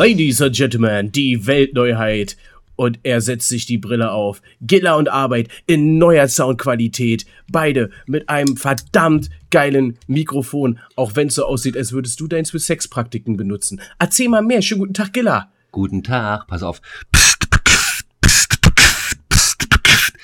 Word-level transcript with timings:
Ladies 0.00 0.40
and 0.40 0.56
Gentlemen, 0.56 1.12
die 1.12 1.46
Weltneuheit. 1.46 2.38
Und 2.74 3.00
er 3.02 3.20
setzt 3.20 3.50
sich 3.50 3.66
die 3.66 3.76
Brille 3.76 4.12
auf. 4.12 4.40
Giller 4.62 4.96
und 4.96 5.10
Arbeit 5.10 5.48
in 5.66 5.98
neuer 5.98 6.26
Soundqualität. 6.26 7.26
Beide 7.52 7.90
mit 8.06 8.30
einem 8.30 8.56
verdammt 8.56 9.28
geilen 9.50 9.98
Mikrofon. 10.06 10.78
Auch 10.96 11.16
wenn 11.16 11.26
es 11.26 11.34
so 11.34 11.44
aussieht, 11.44 11.76
als 11.76 11.92
würdest 11.92 12.18
du 12.18 12.28
deins 12.28 12.50
für 12.50 12.58
Sexpraktiken 12.58 13.36
benutzen. 13.36 13.82
Erzähl 13.98 14.30
mal 14.30 14.40
mehr. 14.40 14.62
Schönen 14.62 14.80
guten 14.80 14.94
Tag, 14.94 15.12
Giller. 15.12 15.52
Guten 15.70 16.02
Tag, 16.02 16.46
pass 16.46 16.62
auf. 16.62 16.80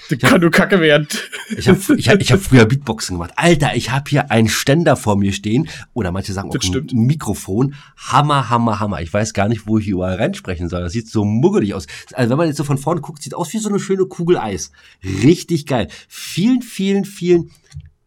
Das 0.09 0.19
kann 0.19 0.41
nur 0.41 0.51
Kacke 0.51 0.81
werden. 0.81 1.09
Ich 1.57 1.69
habe 1.69 1.79
ich 1.97 2.09
hab, 2.09 2.21
ich 2.21 2.33
hab 2.33 2.41
früher 2.43 2.65
Beatboxen 2.65 3.17
gemacht. 3.17 3.33
Alter, 3.37 3.75
ich 3.75 3.91
habe 3.91 4.09
hier 4.09 4.31
einen 4.31 4.49
Ständer 4.49 4.97
vor 4.97 5.17
mir 5.17 5.33
stehen. 5.33 5.69
Oder 5.95 6.13
manche 6.13 6.33
sagen 6.33 6.51
auch 6.51 6.55
ein. 6.55 6.87
Mikrofon. 6.93 7.75
Hammer, 7.97 8.49
hammer, 8.51 8.81
hammer. 8.81 9.01
Ich 9.01 9.13
weiß 9.13 9.33
gar 9.33 9.49
nicht, 9.49 9.67
wo 9.67 9.79
ich 9.79 9.85
hier 9.87 9.95
überall 9.95 10.17
reinsprechen 10.17 10.69
soll. 10.69 10.83
Das 10.83 10.93
sieht 10.93 11.09
so 11.09 11.25
muggelig 11.25 11.75
aus. 11.75 11.87
Also 12.13 12.31
wenn 12.31 12.39
man 12.39 12.47
jetzt 12.49 12.57
so 12.57 12.65
von 12.65 12.79
vorne 12.79 13.01
guckt, 13.01 13.23
sieht 13.23 13.35
aus 13.35 13.53
wie 13.53 13.59
so 13.59 13.69
eine 13.69 13.81
schöne 13.81 14.07
Kugel 14.07 14.39
Eis. 14.39 14.71
Richtig 15.05 15.67
geil. 15.67 15.89
Vielen, 16.09 16.63
vielen, 16.63 17.05
vielen, 17.05 17.51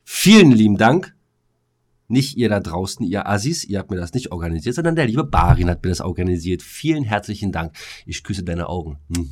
vielen 0.03 0.51
lieben 0.51 0.77
Dank. 0.77 1.15
Nicht 2.07 2.37
ihr 2.37 2.49
da 2.49 2.59
draußen, 2.59 3.05
ihr 3.05 3.27
Assis, 3.27 3.63
ihr 3.63 3.77
habt 3.77 3.91
mir 3.91 3.97
das 3.97 4.13
nicht 4.13 4.31
organisiert, 4.31 4.73
sondern 4.73 4.95
der 4.95 5.05
liebe 5.05 5.23
Barin 5.23 5.69
hat 5.69 5.83
mir 5.83 5.89
das 5.89 6.01
organisiert. 6.01 6.63
Vielen 6.63 7.03
herzlichen 7.03 7.51
Dank. 7.51 7.73
Ich 8.07 8.23
küsse 8.23 8.43
deine 8.43 8.67
Augen. 8.67 8.97
Mhm. 9.09 9.29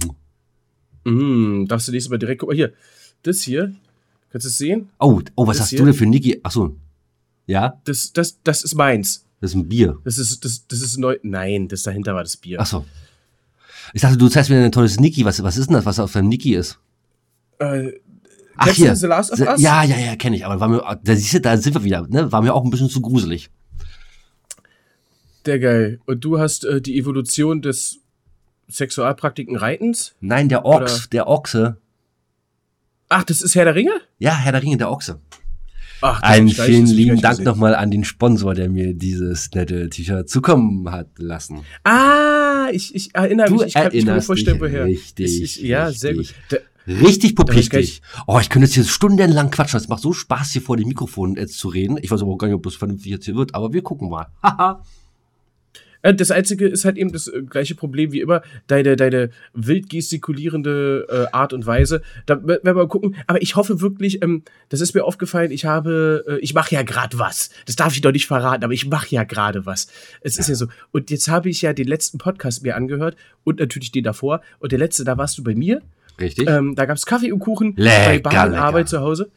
Mm, 1.10 1.66
darfst 1.68 1.88
du 1.88 1.92
nächstes 1.92 2.10
Mal 2.10 2.18
direkt, 2.18 2.40
guck 2.42 2.50
mal 2.50 2.56
hier. 2.56 2.74
Das 3.24 3.42
hier, 3.42 3.74
kannst 4.32 4.46
du 4.46 4.50
es 4.50 4.58
sehen? 4.58 4.90
Oh, 5.00 5.22
oh, 5.36 5.48
was 5.48 5.58
Das 5.58 5.64
hast 5.66 5.70
hier? 5.72 5.80
du 5.80 5.86
denn 5.86 5.94
für 5.94 6.06
Niki? 6.06 6.40
Ach 6.44 6.52
so. 6.52 6.76
Ja, 7.46 7.80
Das, 7.86 8.12
das, 8.14 8.40
das 8.44 8.64
ist 8.64 8.76
meins. 8.76 9.26
das 9.40 9.52
ist 9.52 9.56
ein 9.56 9.70
Bier. 9.70 9.98
Das 10.04 10.18
ist, 10.18 10.44
das, 10.44 10.68
das 10.68 10.82
ist 10.82 10.98
neu. 10.98 11.18
Nein, 11.24 11.68
das 11.70 11.84
dahinter 11.84 12.14
war 12.14 12.24
das 12.24 12.36
Bier. 12.38 12.60
Ach 12.60 12.66
so. 12.66 12.86
Ich 13.94 14.02
dachte, 14.02 14.18
du 14.18 14.28
zeigst 14.28 14.50
mir 14.50 14.62
ein 14.64 14.72
tolles 14.72 15.00
Niki. 15.00 15.24
Was, 15.24 15.42
was 15.44 15.58
ist 15.58 15.68
denn 15.68 15.76
das, 15.76 15.86
was 15.86 15.98
auf 16.00 16.12
deinem 16.12 16.28
Niki 16.28 16.56
ist? 16.56 16.78
Äh, 17.60 17.94
Ach 18.58 18.68
hier. 18.68 18.94
The 18.96 19.06
Last 19.08 19.32
of 19.32 19.40
Us? 19.40 19.62
Ja, 19.62 19.84
ja, 19.84 19.98
ja, 19.98 20.16
kenne 20.18 20.36
ich. 20.36 20.46
Aber 20.46 20.60
war 20.60 20.68
mir, 20.68 21.00
da 21.04 21.16
siehst 21.16 21.36
du, 21.36 21.40
da 21.42 21.56
sind 21.58 21.74
wir 21.74 21.84
wieder. 21.86 22.06
Ne? 22.10 22.30
War 22.32 22.42
mir 22.42 22.54
auch 22.54 22.66
ein 22.66 22.70
bisschen 22.70 22.90
zu 22.90 23.00
gruselig. 23.00 23.50
der 25.46 25.60
geil. 25.60 26.00
Und 26.06 26.26
du 26.26 26.38
hast 26.40 26.66
äh, 26.66 26.82
die 26.82 26.98
Evolution 26.98 27.62
des 27.62 28.00
Sexualpraktiken 28.70 29.56
Reitens? 29.56 30.16
Nein, 30.20 30.50
der 30.50 30.66
Ochs, 30.66 31.10
der 31.10 31.28
Ochse. 31.28 31.78
Ach, 33.10 33.24
das 33.24 33.42
ist 33.42 33.56
Herr 33.56 33.66
der 33.66 33.76
Ringe? 33.76 33.92
Ja, 34.20 34.36
Herr 34.36 34.52
der 34.52 34.62
Ringe, 34.62 34.78
der 34.78 34.92
Ochse. 34.92 35.22
Ach, 36.02 36.22
das 36.22 36.30
Einen 36.30 36.50
vielen 36.50 36.86
lieben 36.86 37.22
Dank 37.22 37.40
nochmal 37.44 37.74
an 37.74 37.90
den 37.90 38.04
Sponsor, 38.04 38.54
der 38.54 38.70
mir 38.70 38.94
dieses 38.94 39.50
nette 39.56 39.90
T-Shirt 39.90 40.30
zukommen 40.30 40.92
hat 40.92 41.08
lassen. 41.18 41.62
Ah, 41.84 42.68
ich, 42.72 42.94
ich 42.94 43.16
erinnere 43.16 43.48
Du 43.48 43.56
mich. 43.56 43.68
Ich 43.68 43.74
kann, 43.74 43.84
ich 43.88 43.92
kann 43.92 43.92
mir 43.94 43.98
erinnerst 44.10 44.28
vorstellen, 44.28 44.60
woher. 44.60 44.86
richtig, 44.86 45.42
Ich, 45.42 45.60
ich, 45.62 45.68
ja, 45.68 45.92
sehr 45.92 46.12
gut. 46.14 46.20
richtig. 46.22 46.36
Da, 46.50 46.58
Richtig 46.90 47.36
popichtig. 47.36 48.02
Oh, 48.28 48.40
ich 48.40 48.50
könnte 48.50 48.66
jetzt 48.66 48.76
hier 48.76 48.86
stundenlang 48.86 49.52
quatschen. 49.52 49.78
Es 49.78 49.90
macht 49.90 50.02
so 50.02 50.14
Spaß, 50.14 50.52
hier 50.54 50.62
vor 50.62 50.78
dem 50.78 50.88
Mikrofon 50.88 51.36
jetzt 51.36 51.58
zu 51.60 51.68
reden. 51.68 51.98
Ich 52.02 52.10
weiß 52.12 52.22
aber 52.22 52.32
auch 52.32 52.38
gar 52.38 52.48
nicht, 52.48 52.56
ob 52.56 52.64
das 52.64 52.76
vernünftig 52.76 53.12
jetzt 53.12 53.26
hier 53.26 53.36
wird, 53.36 53.56
aber 53.56 53.74
wir 53.74 53.82
gucken 53.82 54.10
mal. 54.10 54.28
Haha. 54.42 54.82
Äh, 56.02 56.14
Das 56.14 56.32
einzige 56.32 56.68
ist 56.68 56.86
halt 56.86 56.98
eben 56.98 57.12
das 57.12 57.28
äh, 57.28 57.42
gleiche 57.44 57.76
Problem 57.76 58.12
wie 58.12 58.22
immer, 58.22 58.42
deine, 58.68 58.96
deine 58.96 59.30
wild 59.54 59.90
gestikulierende 59.90 61.08
äh, 61.10 61.36
Art 61.36 61.54
und 61.54 61.66
Weise. 61.66 62.02
Da 62.26 62.46
werden 62.46 62.62
wir 62.64 62.74
mal 62.74 62.88
gucken. 62.88 63.16
Aber 63.28 63.42
ich 63.42 63.56
hoffe 63.56 63.82
wirklich, 63.82 64.22
ähm, 64.22 64.44
das 64.70 64.82
ist 64.82 64.94
mir 64.94 65.04
aufgefallen, 65.04 65.52
ich 65.52 65.66
habe, 65.66 66.26
äh, 66.28 66.38
ich 66.40 66.54
mache 66.54 66.76
ja 66.76 66.84
gerade 66.84 67.20
was. 67.20 67.50
Das 67.66 67.76
darf 67.76 67.94
ich 67.94 68.02
doch 68.02 68.12
nicht 68.12 68.28
verraten, 68.28 68.64
aber 68.64 68.74
ich 68.74 68.88
mache 68.88 69.08
ja 69.10 69.24
gerade 69.24 69.66
was. 69.66 69.88
Es 70.22 70.38
ist 70.38 70.50
ja 70.50 70.56
so. 70.56 70.68
Und 70.92 71.10
jetzt 71.10 71.28
habe 71.28 71.50
ich 71.50 71.62
ja 71.62 71.74
den 71.74 71.88
letzten 71.88 72.18
Podcast 72.18 72.64
mir 72.64 72.76
angehört 72.76 73.16
und 73.44 73.60
natürlich 73.60 73.92
den 73.92 74.04
davor. 74.04 74.42
Und 74.60 74.72
der 74.72 74.80
letzte, 74.80 75.04
da 75.04 75.18
warst 75.18 75.38
du 75.38 75.44
bei 75.44 75.56
mir. 75.56 75.82
Richtig? 76.20 76.50
Ähm, 76.50 76.76
da 76.76 76.86
gab 76.86 76.98
es 76.98 77.06
Kaffee 77.06 77.32
und 77.32 77.40
Kuchen 77.40 77.76
bei 77.76 77.84
Lecker, 77.84 78.46
und 78.46 78.52
lecker. 78.52 78.64
Arbeit 78.64 78.90
zu 78.90 79.00
Hause. 79.00 79.30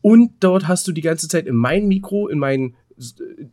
Und 0.00 0.32
dort 0.40 0.68
hast 0.68 0.86
du 0.86 0.92
die 0.92 1.00
ganze 1.00 1.26
Zeit 1.28 1.46
in 1.46 1.56
mein 1.56 1.88
Mikro, 1.88 2.28
in 2.28 2.38
mein, 2.38 2.74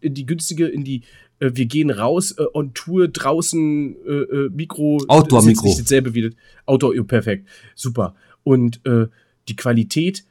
in 0.01 0.13
die 0.13 0.25
günstige, 0.25 0.67
in 0.67 0.83
die, 0.83 1.03
äh, 1.40 1.51
wir 1.53 1.66
gehen 1.66 1.90
raus, 1.91 2.31
äh, 2.31 2.44
on 2.53 2.73
Tour, 2.73 3.07
draußen, 3.07 3.96
äh, 4.06 4.09
äh, 4.12 4.50
Mikro. 4.50 5.03
Outdoor-Mikro. 5.07 5.41
ist 5.41 5.47
jetzt 5.47 5.63
Nicht 5.63 5.79
dasselbe 5.81 6.13
wie 6.13 6.22
das 6.23 6.34
Outdoor, 6.66 6.96
ja, 6.96 7.03
perfekt. 7.03 7.47
Super. 7.75 8.16
Und 8.44 8.85
äh, 8.85 9.07
die 9.47 9.56
Qualität 9.56 10.23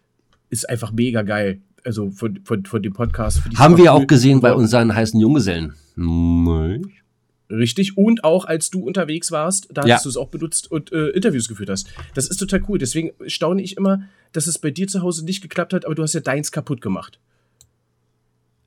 ist 0.50 0.68
einfach 0.68 0.92
mega 0.92 1.22
geil. 1.22 1.60
Also 1.84 2.10
von, 2.10 2.40
von, 2.44 2.64
von 2.64 2.82
dem 2.82 2.92
Podcast. 2.94 3.42
Haben 3.56 3.76
wir 3.76 3.92
auch 3.92 4.00
cool. 4.00 4.06
gesehen 4.06 4.40
bei 4.40 4.54
unseren 4.54 4.94
heißen 4.94 5.20
Junggesellen. 5.20 5.74
Nicht? 5.96 7.02
Richtig. 7.50 7.98
Und 7.98 8.24
auch 8.24 8.46
als 8.46 8.70
du 8.70 8.80
unterwegs 8.82 9.30
warst, 9.30 9.68
da 9.70 9.84
Ja. 9.84 9.96
hast 9.96 10.06
du 10.06 10.08
es 10.08 10.16
auch 10.16 10.28
benutzt 10.28 10.70
und 10.70 10.92
äh, 10.92 11.08
Interviews 11.08 11.46
geführt 11.46 11.68
hast. 11.68 11.88
Das 12.14 12.26
ist 12.28 12.38
total 12.38 12.62
cool. 12.68 12.78
Deswegen 12.78 13.10
staune 13.26 13.60
ich 13.62 13.76
immer, 13.76 14.02
dass 14.32 14.46
es 14.46 14.58
bei 14.58 14.70
dir 14.70 14.88
zu 14.88 15.02
Hause 15.02 15.24
nicht 15.26 15.42
geklappt 15.42 15.74
hat, 15.74 15.84
aber 15.84 15.94
du 15.94 16.02
hast 16.02 16.14
ja 16.14 16.20
deins 16.20 16.50
kaputt 16.52 16.80
gemacht. 16.80 17.18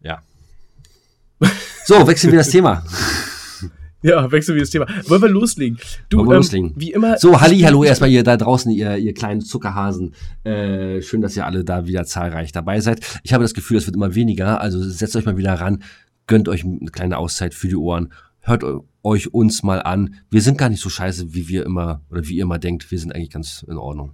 Ja. 0.03 0.21
So, 1.87 2.05
wechseln 2.05 2.33
wir 2.33 2.39
das 2.39 2.49
Thema. 2.49 2.83
Ja, 4.01 4.29
wechseln 4.29 4.55
wir 4.55 4.61
das 4.63 4.71
Thema. 4.71 4.87
Wollen 5.07 5.21
wir 5.21 5.29
loslegen? 5.29 5.77
Du, 6.09 6.17
Wollen 6.17 6.27
wir 6.27 6.33
ähm, 6.33 6.37
loslegen? 6.39 6.73
wie 6.75 6.91
immer. 6.91 7.17
So, 7.17 7.39
Halli, 7.39 7.59
hallo 7.61 7.85
erstmal 7.85 8.09
ihr 8.09 8.23
da 8.25 8.35
draußen, 8.35 8.69
ihr, 8.73 8.97
ihr 8.97 9.13
kleinen 9.13 9.39
Zuckerhasen. 9.39 10.13
Äh, 10.43 11.01
schön, 11.01 11.21
dass 11.21 11.37
ihr 11.37 11.45
alle 11.45 11.63
da 11.63 11.87
wieder 11.87 12.03
zahlreich 12.03 12.51
dabei 12.51 12.81
seid. 12.81 13.05
Ich 13.23 13.31
habe 13.31 13.45
das 13.45 13.53
Gefühl, 13.53 13.77
es 13.77 13.85
wird 13.85 13.95
immer 13.95 14.15
weniger, 14.15 14.59
also 14.59 14.83
setzt 14.83 15.15
euch 15.15 15.23
mal 15.25 15.37
wieder 15.37 15.53
ran, 15.53 15.81
gönnt 16.27 16.49
euch 16.49 16.65
eine 16.65 16.91
kleine 16.91 17.17
Auszeit 17.17 17.53
für 17.53 17.69
die 17.69 17.77
Ohren, 17.77 18.11
hört 18.41 18.65
eu- 18.65 18.83
euch 19.03 19.33
uns 19.33 19.63
mal 19.63 19.81
an. 19.81 20.15
Wir 20.29 20.41
sind 20.41 20.57
gar 20.57 20.67
nicht 20.67 20.81
so 20.81 20.89
scheiße, 20.89 21.33
wie 21.33 21.47
wir 21.47 21.65
immer, 21.65 22.01
oder 22.09 22.27
wie 22.27 22.35
ihr 22.35 22.43
immer 22.43 22.59
denkt, 22.59 22.91
wir 22.91 22.99
sind 22.99 23.15
eigentlich 23.15 23.29
ganz 23.31 23.63
in 23.65 23.77
Ordnung. 23.77 24.11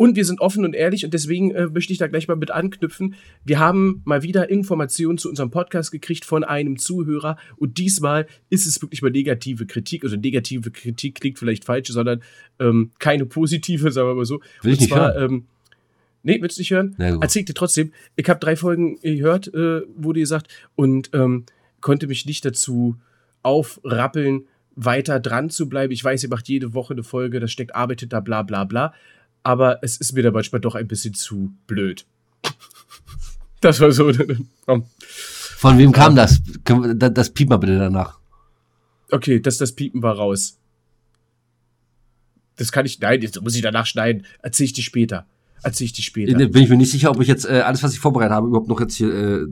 Und 0.00 0.16
wir 0.16 0.24
sind 0.24 0.40
offen 0.40 0.64
und 0.64 0.74
ehrlich 0.74 1.04
und 1.04 1.12
deswegen 1.12 1.50
äh, 1.50 1.66
möchte 1.66 1.92
ich 1.92 1.98
da 1.98 2.06
gleich 2.06 2.26
mal 2.26 2.34
mit 2.34 2.50
anknüpfen. 2.50 3.16
Wir 3.44 3.58
haben 3.58 4.00
mal 4.06 4.22
wieder 4.22 4.48
Informationen 4.48 5.18
zu 5.18 5.28
unserem 5.28 5.50
Podcast 5.50 5.92
gekriegt 5.92 6.24
von 6.24 6.42
einem 6.42 6.78
Zuhörer 6.78 7.36
und 7.58 7.76
diesmal 7.76 8.26
ist 8.48 8.66
es 8.66 8.80
wirklich 8.80 9.02
mal 9.02 9.10
negative 9.10 9.66
Kritik. 9.66 10.02
Also 10.02 10.16
negative 10.16 10.70
Kritik 10.70 11.20
klingt 11.20 11.38
vielleicht 11.38 11.66
falsch, 11.66 11.88
sondern 11.88 12.22
ähm, 12.58 12.92
keine 12.98 13.26
positive, 13.26 13.92
sagen 13.92 14.08
wir 14.08 14.14
mal 14.14 14.24
so. 14.24 14.40
Will 14.62 14.72
und 14.72 14.80
nicht 14.80 14.88
zwar, 14.88 15.12
hören. 15.12 15.32
Ähm, 15.32 15.44
nee, 16.22 16.38
willst 16.40 16.56
du 16.56 16.62
nicht 16.62 16.70
hören? 16.70 16.94
Erzähl 17.20 17.44
dir 17.44 17.52
trotzdem. 17.52 17.92
Ich 18.16 18.26
habe 18.30 18.40
drei 18.40 18.56
Folgen 18.56 18.98
gehört, 19.02 19.52
äh, 19.52 19.82
wurde 19.94 20.20
gesagt, 20.20 20.48
und 20.76 21.10
ähm, 21.12 21.44
konnte 21.82 22.06
mich 22.06 22.24
nicht 22.24 22.46
dazu 22.46 22.96
aufrappeln, 23.42 24.46
weiter 24.76 25.20
dran 25.20 25.50
zu 25.50 25.68
bleiben. 25.68 25.92
Ich 25.92 26.02
weiß, 26.02 26.22
ihr 26.22 26.30
macht 26.30 26.48
jede 26.48 26.72
Woche 26.72 26.94
eine 26.94 27.02
Folge, 27.02 27.38
da 27.38 27.48
steckt 27.48 27.74
Arbeit 27.74 28.00
hinter, 28.00 28.22
bla 28.22 28.42
bla 28.42 28.64
bla. 28.64 28.94
Aber 29.42 29.78
es 29.82 29.96
ist 29.96 30.12
mir 30.12 30.22
da 30.22 30.30
manchmal 30.30 30.60
doch 30.60 30.74
ein 30.74 30.86
bisschen 30.88 31.14
zu 31.14 31.52
blöd. 31.66 32.06
Das 33.60 33.80
war 33.80 33.90
so. 33.92 34.10
Von 35.56 35.78
wem 35.78 35.92
kam 35.92 36.16
das? 36.16 36.40
Wir- 36.66 36.94
Das, 36.94 37.12
das 37.14 37.30
piep 37.30 37.48
mal 37.50 37.56
bitte 37.58 37.78
danach. 37.78 38.18
Okay, 39.10 39.40
das, 39.40 39.58
das 39.58 39.72
Piepen 39.72 40.02
war 40.02 40.14
raus. 40.16 40.56
Das 42.56 42.72
kann 42.72 42.86
ich. 42.86 43.00
Nein, 43.00 43.20
jetzt 43.22 43.40
muss 43.42 43.54
ich 43.54 43.62
danach 43.62 43.86
schneiden. 43.86 44.24
Erzähl 44.42 44.66
ich 44.66 44.72
dir 44.72 44.82
später. 44.82 45.26
Erzähl 45.62 45.86
ich 45.86 45.92
dir 45.92 46.02
später. 46.02 46.36
Bin 46.46 46.62
ich 46.62 46.68
mir 46.70 46.76
nicht 46.76 46.90
sicher, 46.90 47.10
ob 47.10 47.20
ich 47.20 47.28
jetzt 47.28 47.44
äh, 47.46 47.60
alles, 47.60 47.82
was 47.82 47.92
ich 47.92 47.98
vorbereitet 48.00 48.32
habe, 48.32 48.46
überhaupt 48.48 48.68
noch 48.68 48.80
jetzt 48.80 48.94
hier. 48.94 49.12
Äh, 49.12 49.46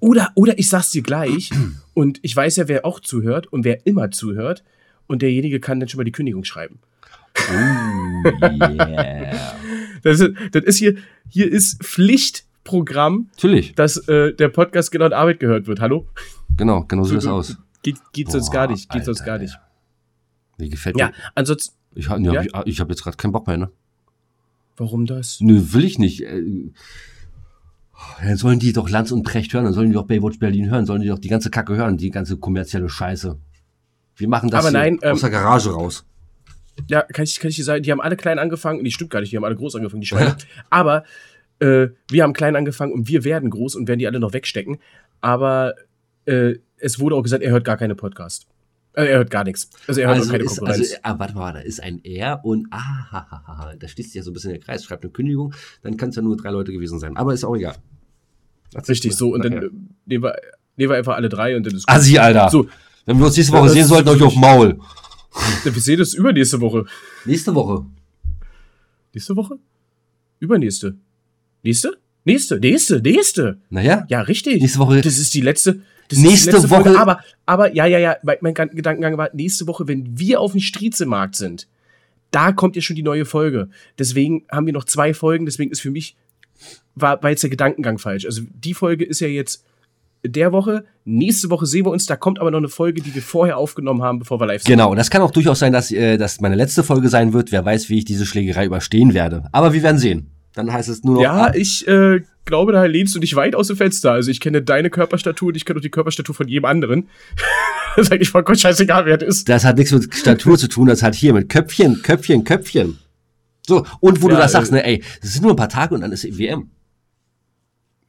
Oder, 0.00 0.30
oder 0.34 0.58
ich 0.58 0.68
sag's 0.68 0.90
dir 0.90 1.02
gleich. 1.02 1.50
und 1.94 2.18
ich 2.22 2.34
weiß 2.36 2.56
ja, 2.56 2.68
wer 2.68 2.84
auch 2.84 3.00
zuhört 3.00 3.46
und 3.52 3.64
wer 3.64 3.86
immer 3.86 4.10
zuhört. 4.10 4.62
Und 5.06 5.22
derjenige 5.22 5.60
kann 5.60 5.80
dann 5.80 5.88
schon 5.88 5.98
mal 5.98 6.04
die 6.04 6.12
Kündigung 6.12 6.44
schreiben. 6.44 6.78
Oh, 7.36 8.28
yeah. 8.42 9.54
Das 10.02 10.20
ist, 10.20 10.32
das 10.52 10.64
ist 10.64 10.76
hier, 10.76 10.96
hier 11.30 11.50
ist 11.50 11.82
Pflichtprogramm, 11.82 13.28
Natürlich, 13.32 13.74
dass 13.74 13.96
äh, 14.08 14.34
der 14.34 14.48
Podcast 14.50 14.92
genau 14.92 15.06
in 15.06 15.14
Arbeit 15.14 15.40
gehört 15.40 15.66
wird. 15.66 15.80
Hallo? 15.80 16.06
genau, 16.58 16.84
genau 16.84 17.04
so 17.04 17.10
sieht 17.10 17.18
das 17.18 17.26
aus. 17.26 17.56
Geht, 17.82 17.96
geht 18.12 18.30
sonst 18.30 18.46
Boah, 18.50 18.52
gar 18.52 18.66
nicht. 18.70 18.90
Geht 18.90 19.04
sonst 19.06 19.20
Alter, 19.20 19.32
gar 19.32 19.38
nicht. 19.38 19.58
Wie 20.58 20.68
gefällt 20.68 20.98
Ja, 20.98 21.06
mir. 21.08 21.12
ansonsten, 21.34 21.74
Ich, 21.94 22.08
hab- 22.10 22.20
ja, 22.20 22.32
Ja? 22.34 22.42
ich, 22.42 22.52
ich 22.66 22.80
habe 22.80 22.90
jetzt 22.92 23.02
gerade 23.02 23.16
keinen 23.16 23.32
Bock 23.32 23.46
mehr, 23.46 23.56
ne? 23.56 23.70
warum 24.76 25.06
das? 25.06 25.38
Nö, 25.40 25.72
will 25.72 25.84
ich 25.84 25.98
nicht. 25.98 26.22
Äh, 26.22 26.70
Dann 28.22 28.36
sollen 28.36 28.58
die 28.58 28.72
doch 28.74 28.88
Lanz 28.90 29.10
und 29.10 29.22
Precht 29.22 29.54
hören, 29.54 29.64
dann 29.64 29.72
sollen 29.72 29.88
die 29.88 29.94
doch 29.94 30.06
Baywatch 30.06 30.38
Berlin 30.38 30.68
hören, 30.70 30.84
sollen 30.84 31.00
die 31.00 31.08
doch 31.08 31.18
die 31.18 31.28
ganze 31.28 31.48
Kacke 31.50 31.76
hören, 31.76 31.96
die 31.96 32.10
ganze 32.10 32.36
kommerzielle 32.36 32.88
Scheiße. 32.90 33.38
Wir 34.16 34.28
machen 34.28 34.50
das 34.50 34.60
Aber 34.66 34.70
hier 34.70 34.78
nein, 34.78 34.98
ähm, 35.02 35.12
aus 35.14 35.20
der 35.22 35.30
Garage 35.30 35.70
raus. 35.72 36.04
Ja, 36.88 37.02
kann 37.02 37.24
ich, 37.24 37.38
kann 37.40 37.50
ich 37.50 37.56
dir 37.56 37.64
sagen, 37.64 37.82
die 37.82 37.92
haben 37.92 38.00
alle 38.00 38.16
klein 38.16 38.38
angefangen. 38.38 38.82
Nee, 38.82 38.90
stimmt 38.90 39.10
gar 39.10 39.20
nicht, 39.20 39.32
die 39.32 39.36
haben 39.36 39.44
alle 39.44 39.56
groß 39.56 39.76
angefangen, 39.76 40.00
die 40.00 40.06
Schweine. 40.06 40.36
Aber 40.70 41.04
äh, 41.60 41.88
wir 42.10 42.22
haben 42.22 42.32
klein 42.32 42.56
angefangen 42.56 42.92
und 42.92 43.08
wir 43.08 43.24
werden 43.24 43.50
groß 43.50 43.76
und 43.76 43.86
werden 43.88 43.98
die 44.00 44.06
alle 44.06 44.20
noch 44.20 44.32
wegstecken. 44.32 44.78
Aber 45.20 45.74
äh, 46.26 46.54
es 46.78 46.98
wurde 47.00 47.14
auch 47.16 47.22
gesagt, 47.22 47.42
er 47.42 47.50
hört 47.52 47.64
gar 47.64 47.76
keine 47.76 47.94
Podcast. 47.94 48.46
Äh, 48.92 49.06
er 49.06 49.18
hört 49.18 49.30
gar 49.30 49.44
nichts. 49.44 49.70
Also 49.86 50.00
er 50.00 50.08
hört 50.08 50.16
auch 50.16 50.20
Also 50.20 50.32
keine 50.32 50.44
ist, 50.44 50.58
Konkurrenz. 50.58 50.80
also, 50.80 50.96
ah, 51.02 51.18
warte 51.18 51.34
mal, 51.34 51.52
da 51.52 51.60
ist 51.60 51.82
ein 51.82 52.04
R 52.04 52.40
und 52.44 52.66
ah, 52.70 52.78
ha, 53.10 53.26
ha, 53.30 53.42
ha, 53.46 53.72
da 53.78 53.88
schließt 53.88 54.10
sich 54.10 54.16
ja 54.16 54.22
so 54.22 54.30
ein 54.30 54.34
bisschen 54.34 54.50
der 54.50 54.60
Kreis, 54.60 54.84
schreibt 54.84 55.04
eine 55.04 55.12
Kündigung, 55.12 55.54
dann 55.82 55.96
kann 55.96 56.10
es 56.10 56.16
ja 56.16 56.22
nur 56.22 56.36
drei 56.36 56.50
Leute 56.50 56.72
gewesen 56.72 56.98
sein. 56.98 57.16
Aber 57.16 57.32
ist 57.34 57.44
auch 57.44 57.56
egal. 57.56 57.74
Richtig, 58.88 59.14
so. 59.14 59.32
Und 59.32 59.44
dann 59.44 59.52
Nachher. 59.54 59.66
äh, 59.68 59.70
nehmen, 60.06 60.24
wir, 60.24 60.34
nehmen 60.76 60.90
wir 60.90 60.96
einfach 60.96 61.14
alle 61.14 61.28
drei 61.28 61.56
und 61.56 61.64
dann 61.64 61.74
ist 61.74 61.86
gut. 61.86 61.94
Assi, 61.96 62.18
Alter. 62.18 62.48
So, 62.50 62.66
Wenn 63.06 63.18
wir 63.18 63.26
uns 63.26 63.36
nächste 63.36 63.52
Woche 63.52 63.62
Ja, 63.62 63.66
das 63.66 63.74
sehen 63.74 63.86
sollten, 63.86 64.08
euch 64.08 64.22
auf 64.22 64.34
Maul. 64.34 64.78
Wir 65.64 65.72
sehen 65.72 66.00
uns 66.00 66.14
übernächste 66.14 66.60
Woche. 66.60 66.86
Nächste 67.24 67.54
Woche. 67.54 67.84
Nächste 69.12 69.36
Woche? 69.36 69.58
Übernächste. 70.40 70.96
Nächste? 71.62 71.98
Nächste, 72.24 72.58
nächste, 72.58 73.00
nächste. 73.00 73.58
Naja, 73.70 74.06
Ja, 74.08 74.22
richtig. 74.22 74.60
Nächste 74.62 74.78
Woche- 74.78 75.00
Das 75.00 75.18
ist 75.18 75.34
die 75.34 75.40
letzte. 75.40 75.80
Das 76.08 76.18
Nächste 76.18 76.34
ist 76.34 76.46
die 76.46 76.50
letzte 76.52 76.68
Folge. 76.68 76.90
Woche- 76.90 76.98
Aber, 77.00 77.20
aber, 77.46 77.74
ja, 77.74 77.86
ja, 77.86 77.98
ja. 77.98 78.16
Mein, 78.22 78.36
mein 78.40 78.54
Gan- 78.54 78.70
Gedankengang 78.70 79.16
war, 79.18 79.30
nächste 79.34 79.66
Woche, 79.66 79.88
wenn 79.88 80.18
wir 80.18 80.40
auf 80.40 80.52
dem 80.52 80.60
Striezelmarkt 80.60 81.36
sind, 81.36 81.66
da 82.30 82.52
kommt 82.52 82.76
ja 82.76 82.82
schon 82.82 82.96
die 82.96 83.02
neue 83.02 83.24
Folge. 83.24 83.68
Deswegen 83.98 84.44
haben 84.50 84.66
wir 84.66 84.72
noch 84.72 84.84
zwei 84.84 85.14
Folgen. 85.14 85.46
Deswegen 85.46 85.70
ist 85.70 85.80
für 85.80 85.90
mich, 85.90 86.16
war, 86.94 87.22
war 87.22 87.30
jetzt 87.30 87.42
der 87.42 87.50
Gedankengang 87.50 87.98
falsch. 87.98 88.24
Also 88.26 88.42
die 88.54 88.74
Folge 88.74 89.04
ist 89.04 89.20
ja 89.20 89.28
jetzt 89.28 89.64
der 90.24 90.52
Woche. 90.52 90.84
Nächste 91.04 91.50
Woche 91.50 91.66
sehen 91.66 91.84
wir 91.84 91.90
uns. 91.90 92.06
Da 92.06 92.16
kommt 92.16 92.40
aber 92.40 92.50
noch 92.50 92.58
eine 92.58 92.68
Folge, 92.68 93.02
die 93.02 93.14
wir 93.14 93.22
vorher 93.22 93.58
aufgenommen 93.58 94.02
haben, 94.02 94.18
bevor 94.18 94.40
wir 94.40 94.46
live 94.46 94.62
sind. 94.62 94.70
genau. 94.70 94.94
Das 94.94 95.10
kann 95.10 95.22
auch 95.22 95.30
durchaus 95.30 95.58
sein, 95.58 95.72
dass 95.72 95.90
äh, 95.92 96.16
das 96.16 96.40
meine 96.40 96.54
letzte 96.54 96.82
Folge 96.82 97.08
sein 97.08 97.32
wird. 97.32 97.52
Wer 97.52 97.64
weiß, 97.64 97.88
wie 97.88 97.98
ich 97.98 98.04
diese 98.04 98.26
Schlägerei 98.26 98.66
überstehen 98.66 99.14
werde. 99.14 99.44
Aber 99.52 99.72
wir 99.72 99.82
werden 99.82 99.98
sehen. 99.98 100.30
Dann 100.54 100.72
heißt 100.72 100.88
es 100.88 101.02
nur 101.02 101.16
noch. 101.16 101.22
Ja, 101.22 101.52
ich 101.52 101.86
äh, 101.88 102.20
glaube, 102.44 102.72
da 102.72 102.84
lehnst 102.84 103.14
du 103.14 103.18
dich 103.18 103.34
weit 103.34 103.54
aus 103.54 103.66
dem 103.66 103.76
Fenster. 103.76 104.12
Also 104.12 104.30
ich 104.30 104.40
kenne 104.40 104.62
deine 104.62 104.88
Körperstatur 104.88 105.48
und 105.48 105.56
ich 105.56 105.64
kenne 105.64 105.78
auch 105.78 105.82
die 105.82 105.90
Körperstatur 105.90 106.34
von 106.34 106.48
jedem 106.48 106.64
anderen. 106.64 107.08
das 107.96 108.06
ist 108.06 108.12
eigentlich 108.12 108.30
vollkommen 108.30 108.58
scheißegal, 108.58 109.04
wer 109.06 109.18
das 109.18 109.28
ist. 109.28 109.48
Das 109.48 109.64
hat 109.64 109.76
nichts 109.76 109.92
mit 109.92 110.14
Statur 110.14 110.56
zu 110.56 110.68
tun, 110.68 110.86
das 110.86 111.02
hat 111.02 111.14
hier 111.14 111.34
mit 111.34 111.48
Köpfchen, 111.48 112.02
Köpfchen, 112.02 112.44
Köpfchen. 112.44 112.98
So, 113.66 113.84
und 114.00 114.22
wo 114.22 114.28
du 114.28 114.34
Ja, 114.34 114.40
das 114.40 114.52
sagst, 114.52 114.72
äh, 114.72 114.76
ne, 114.76 114.86
ey, 114.86 115.02
das 115.22 115.32
sind 115.32 115.42
nur 115.42 115.52
ein 115.52 115.56
paar 115.56 115.68
Tage 115.68 115.94
und 115.94 116.02
dann 116.02 116.12
ist 116.12 116.38
WM. 116.38 116.70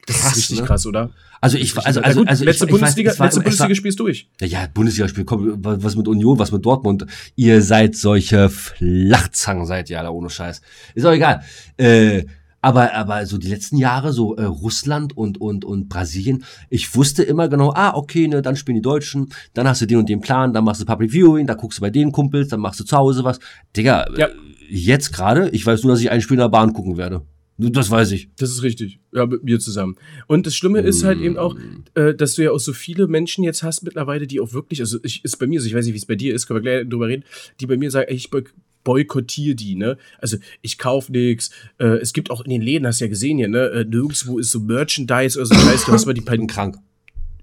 Das 0.06 0.16
Krass, 0.20 0.30
ist 0.32 0.36
richtig 0.38 0.60
ne? 0.60 0.66
krass, 0.66 0.86
oder? 0.86 1.10
Also 1.40 1.58
ich, 1.58 1.76
also, 1.76 2.00
also, 2.00 2.20
gut, 2.20 2.28
also 2.28 2.44
letzte 2.44 2.64
ich, 2.64 2.70
ich 2.70 2.78
Bundesliga, 2.78 3.08
weiß, 3.10 3.14
es 3.14 3.18
war, 3.18 3.26
letzte 3.26 3.38
war, 3.38 3.44
Bundesliga 3.44 3.74
spielst 3.74 4.00
durch. 4.00 4.28
Ja, 4.40 4.46
ja, 4.46 4.66
Bundesligaspiel, 4.72 5.24
komm, 5.24 5.58
was 5.62 5.96
mit 5.96 6.08
Union, 6.08 6.38
was 6.38 6.52
mit 6.52 6.64
Dortmund. 6.64 7.06
Ihr 7.34 7.60
seid 7.60 7.96
solche 7.96 8.48
Flachzangen, 8.48 9.66
seid 9.66 9.90
ihr 9.90 9.98
alle 9.98 10.12
ohne 10.12 10.30
Scheiß. 10.30 10.60
Ist 10.94 11.04
auch 11.04 11.12
egal. 11.12 11.42
Äh, 11.76 12.24
aber, 12.62 12.94
aber 12.94 13.26
so 13.26 13.38
die 13.38 13.48
letzten 13.48 13.76
Jahre, 13.76 14.12
so 14.12 14.34
äh, 14.36 14.44
Russland 14.44 15.16
und, 15.16 15.40
und, 15.40 15.64
und 15.64 15.88
Brasilien, 15.88 16.44
ich 16.70 16.94
wusste 16.96 17.22
immer 17.22 17.48
genau, 17.48 17.72
ah, 17.74 17.94
okay, 17.94 18.26
ne, 18.28 18.42
dann 18.42 18.56
spielen 18.56 18.76
die 18.76 18.82
Deutschen, 18.82 19.28
dann 19.54 19.68
hast 19.68 19.82
du 19.82 19.86
den 19.86 19.98
und 19.98 20.08
den 20.08 20.20
Plan, 20.20 20.52
dann 20.52 20.64
machst 20.64 20.80
du 20.80 20.84
Public 20.84 21.12
Viewing, 21.12 21.46
da 21.46 21.54
guckst 21.54 21.78
du 21.78 21.82
bei 21.82 21.90
den 21.90 22.10
Kumpels, 22.12 22.48
dann 22.48 22.60
machst 22.60 22.80
du 22.80 22.84
zu 22.84 22.96
Hause 22.96 23.22
was. 23.24 23.38
Digga, 23.76 24.06
Ja. 24.16 24.26
äh, 24.26 24.30
jetzt 24.68 25.12
gerade, 25.12 25.48
ich 25.50 25.64
weiß 25.64 25.82
nur, 25.84 25.92
dass 25.92 26.00
ich 26.00 26.10
ein 26.10 26.20
Spiel 26.20 26.36
in 26.36 26.40
der 26.40 26.48
Bahn 26.48 26.72
gucken 26.72 26.96
werde. 26.96 27.22
Das 27.58 27.90
weiß 27.90 28.10
ich. 28.12 28.28
Das 28.36 28.50
ist 28.50 28.62
richtig. 28.62 29.00
Ja, 29.12 29.24
mit 29.24 29.42
mir 29.44 29.58
zusammen. 29.58 29.96
Und 30.26 30.46
das 30.46 30.54
Schlimme 30.54 30.80
ist 30.80 31.04
halt 31.04 31.20
eben 31.20 31.38
auch, 31.38 31.56
äh, 31.94 32.12
dass 32.14 32.34
du 32.34 32.42
ja 32.44 32.50
auch 32.50 32.58
so 32.60 32.72
viele 32.74 33.06
Menschen 33.08 33.44
jetzt 33.44 33.62
hast 33.62 33.82
mittlerweile, 33.82 34.26
die 34.26 34.40
auch 34.40 34.52
wirklich, 34.52 34.80
also 34.80 34.98
ich, 35.02 35.24
ist 35.24 35.38
bei 35.38 35.46
mir 35.46 35.60
so, 35.60 35.66
ich 35.66 35.74
weiß 35.74 35.86
nicht, 35.86 35.94
wie 35.94 35.98
es 35.98 36.04
bei 36.06 36.16
dir 36.16 36.34
ist, 36.34 36.46
können 36.46 36.62
wir 36.62 36.70
gleich 36.80 36.88
drüber 36.88 37.08
reden, 37.08 37.24
die 37.60 37.66
bei 37.66 37.78
mir 37.78 37.90
sagen, 37.90 38.08
ey, 38.10 38.14
ich 38.16 38.28
boy- 38.30 38.44
boykottiere 38.84 39.54
die, 39.56 39.74
ne? 39.74 39.96
Also 40.18 40.36
ich 40.62 40.76
kauf 40.78 41.08
nix. 41.08 41.50
Äh, 41.78 41.86
es 41.98 42.12
gibt 42.12 42.30
auch 42.30 42.42
in 42.44 42.50
den 42.50 42.60
Läden, 42.62 42.86
hast 42.86 43.00
du 43.00 43.06
ja 43.06 43.08
gesehen 43.08 43.38
hier, 43.38 43.48
ne? 43.48 43.68
Äh, 43.70 43.84
nirgendwo 43.84 44.38
ist 44.38 44.50
so 44.50 44.60
Merchandise 44.60 45.38
oder 45.38 45.46
so. 45.46 45.54
Scheiß, 45.54 45.86
du 45.86 45.92
hast 45.92 46.06
mal 46.06 46.12
die, 46.12 46.20
Bin 46.20 46.40
Pan 46.40 46.46
krank. 46.46 46.76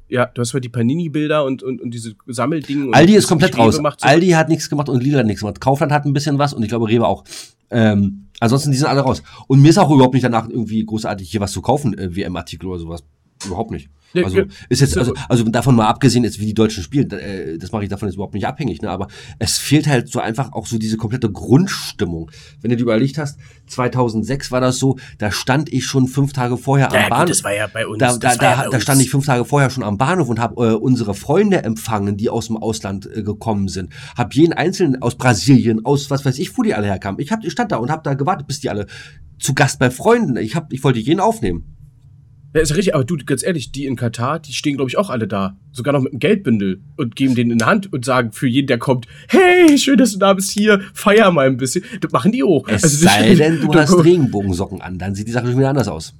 ja, 0.10 0.27
du 0.27 0.42
hast 0.42 0.54
mal 0.54 0.60
die 0.60 0.69
Panini-Bilder 0.69 1.44
und, 1.44 1.63
und, 1.63 1.81
und 1.81 1.92
diese 1.92 2.13
Sammeldinge. 2.27 2.86
und 2.88 2.94
Aldi 2.94 3.15
ist 3.15 3.27
komplett 3.27 3.57
raus. 3.57 3.80
macht 3.81 4.01
so- 4.01 4.07
Aldi 4.07 4.30
hat 4.30 4.48
nichts 4.50 4.69
gemacht 4.69 4.89
und 4.89 5.01
Lidl 5.04 5.18
hat 5.18 5.25
nichts 5.25 5.42
gemacht. 5.42 5.60
Kaufland 5.60 5.92
hat 5.92 6.06
ein 6.06 6.13
bisschen 6.13 6.38
was 6.38 6.54
und 6.54 6.62
ich 6.62 6.69
glaube 6.69 6.88
Rewe 6.88 7.07
auch. 7.07 7.24
Ähm, 7.71 8.22
ansonsten, 8.39 8.71
die 8.71 8.77
sind 8.77 8.88
alle 8.88 9.01
raus. 9.01 9.24
Und 9.47 9.62
mir 9.62 9.69
ist 9.69 9.77
auch 9.77 9.89
überhaupt 9.91 10.13
nicht 10.13 10.24
danach 10.24 10.50
irgendwie 10.50 10.85
großartig 10.85 11.30
hier 11.30 11.41
was 11.41 11.51
zu 11.51 11.62
kaufen, 11.62 11.97
äh, 11.97 12.15
WM-Artikel 12.15 12.68
oder 12.68 12.80
sowas. 12.80 13.03
Überhaupt 13.45 13.71
nicht. 13.71 13.89
Nee, 14.13 14.24
Also 14.24 14.42
ist 14.69 14.81
jetzt, 14.81 14.98
also, 14.98 15.13
also 15.30 15.44
davon 15.45 15.75
mal 15.75 15.88
abgesehen, 15.88 16.24
jetzt 16.24 16.39
wie 16.39 16.45
die 16.45 16.54
Deutschen 16.54 16.83
spielen, 16.83 17.10
da- 17.10 17.18
äh, 17.18 17.57
das 17.57 17.71
mache 17.71 17.83
ich 17.83 17.89
davon 17.89 18.07
jetzt 18.07 18.15
überhaupt 18.15 18.33
nicht 18.36 18.45
abhängig, 18.45 18.81
ne? 18.81 18.89
Aber 18.89 19.07
es 19.39 19.57
fehlt 19.57 19.88
halt 19.88 20.07
so 20.10 20.19
einfach 20.19 20.54
auch 20.54 20.68
so 20.68 20.77
diese 20.77 20.98
komplette 20.98 21.31
Grundstimmung. 21.31 22.30
Wenn 22.62 22.69
du 22.71 22.77
dir 22.77 22.83
überlegt 22.83 23.18
hast, 23.18 23.39
2006 23.68 24.51
war 24.51 24.62
das 24.62 24.77
so, 24.77 24.98
da 25.18 25.31
stand 25.31 25.71
ich 25.71 25.86
schon 25.86 26.07
fünf 26.07 26.33
Tage 26.33 26.57
vorher 26.57 26.89
am 26.89 26.95
Ja, 26.95 27.10
Bahnhof. 27.10 27.25
gut, 27.25 27.30
das 27.31 27.44
war 27.44 27.54
ja 27.54 27.68
bei 27.68 27.88
uns. 27.88 27.98
Da, 28.00 28.15
da, 28.18 28.27
war 28.27 28.33
ja 28.44 28.63
da, 28.65 28.69
da 28.69 28.80
stand 28.80 29.01
ich 29.01 29.10
fünf 29.10 29.25
Tage 29.25 29.45
vorher 29.45 29.69
schon 29.69 29.83
am 29.83 29.98
Bahnhof 29.98 30.30
und 30.30 30.39
habe 30.39 30.63
äh, 30.71 30.74
unsere 30.75 31.13
Freunde 31.15 31.63
empfangen, 31.63 32.18
die 32.18 32.30
aus 32.30 32.48
dem 32.48 32.57
Ausland 32.57 33.10
äh, 33.13 33.24
gekommen 33.24 33.68
sind. 33.68 33.92
Hab 34.18 34.33
jeden 34.36 34.54
einzelnen 34.54 35.01
aus 35.01 35.15
Brasilien, 35.15 35.86
aus 35.86 36.10
was 36.10 36.24
weiß 36.25 36.38
ich, 36.39 36.57
wo 36.57 36.62
die 36.62 36.74
alle 36.74 36.88
herkamen. 36.88 37.19
Ich, 37.19 37.31
hab, 37.31 37.44
ich 37.44 37.51
stand 37.51 37.71
da 37.71 37.77
und 37.77 37.89
habe 37.92 38.01
da 38.04 38.13
gewartet, 38.13 38.48
bis 38.48 38.60
die 38.60 38.69
alle 38.69 38.88
zu 39.39 39.54
Gast 39.54 39.80
bei 39.80 39.89
Freunden. 39.92 40.38
Ich, 40.38 40.56
hab, 40.56 40.71
ich 40.71 40.83
wollte 40.83 41.00
jeden 41.00 41.19
aufnehmen. 41.19 41.72
Ja, 42.53 42.61
ist 42.61 42.75
richtig, 42.75 42.94
aber 42.95 43.03
du, 43.03 43.17
ganz 43.25 43.44
ehrlich, 43.44 43.71
die 43.71 43.85
in 43.85 43.95
Katar, 43.95 44.39
die 44.39 44.53
stehen, 44.53 44.75
glaube 44.77 44.89
ich, 44.89 44.97
auch 44.97 45.09
alle 45.09 45.27
da. 45.27 45.57
Sogar 45.71 45.91
noch 45.94 46.01
mit 46.01 46.11
einem 46.13 46.19
Geldbündel 46.19 46.81
und 46.97 47.15
geben 47.15 47.33
den 47.35 47.50
in 47.50 47.57
die 47.57 47.65
Hand 47.65 47.91
und 47.91 48.05
sagen 48.05 48.31
für 48.31 48.47
jeden, 48.47 48.67
der 48.67 48.77
kommt, 48.77 49.07
hey, 49.27 49.77
schön, 49.77 49.97
dass 49.97 50.11
du 50.13 50.19
da 50.19 50.33
bist 50.33 50.51
hier, 50.51 50.81
feier 50.94 51.31
mal 51.31 51.47
ein 51.47 51.57
bisschen. 51.57 51.83
Das 52.01 52.11
machen 52.11 52.31
die 52.31 52.44
auch. 52.44 52.67
Es 52.67 52.83
Also, 52.83 53.05
das- 53.05 53.15
sei 53.15 53.35
denn, 53.35 53.59
du 53.61 53.73
hast 53.73 53.91
Regenbogensocken 54.03 54.81
an, 54.81 54.97
dann 55.00 55.15
sieht 55.15 55.27
die 55.27 55.31
Sache 55.31 55.47
schon 55.47 55.57
wieder 55.57 55.69
anders 55.69 55.88
aus. 55.88 56.13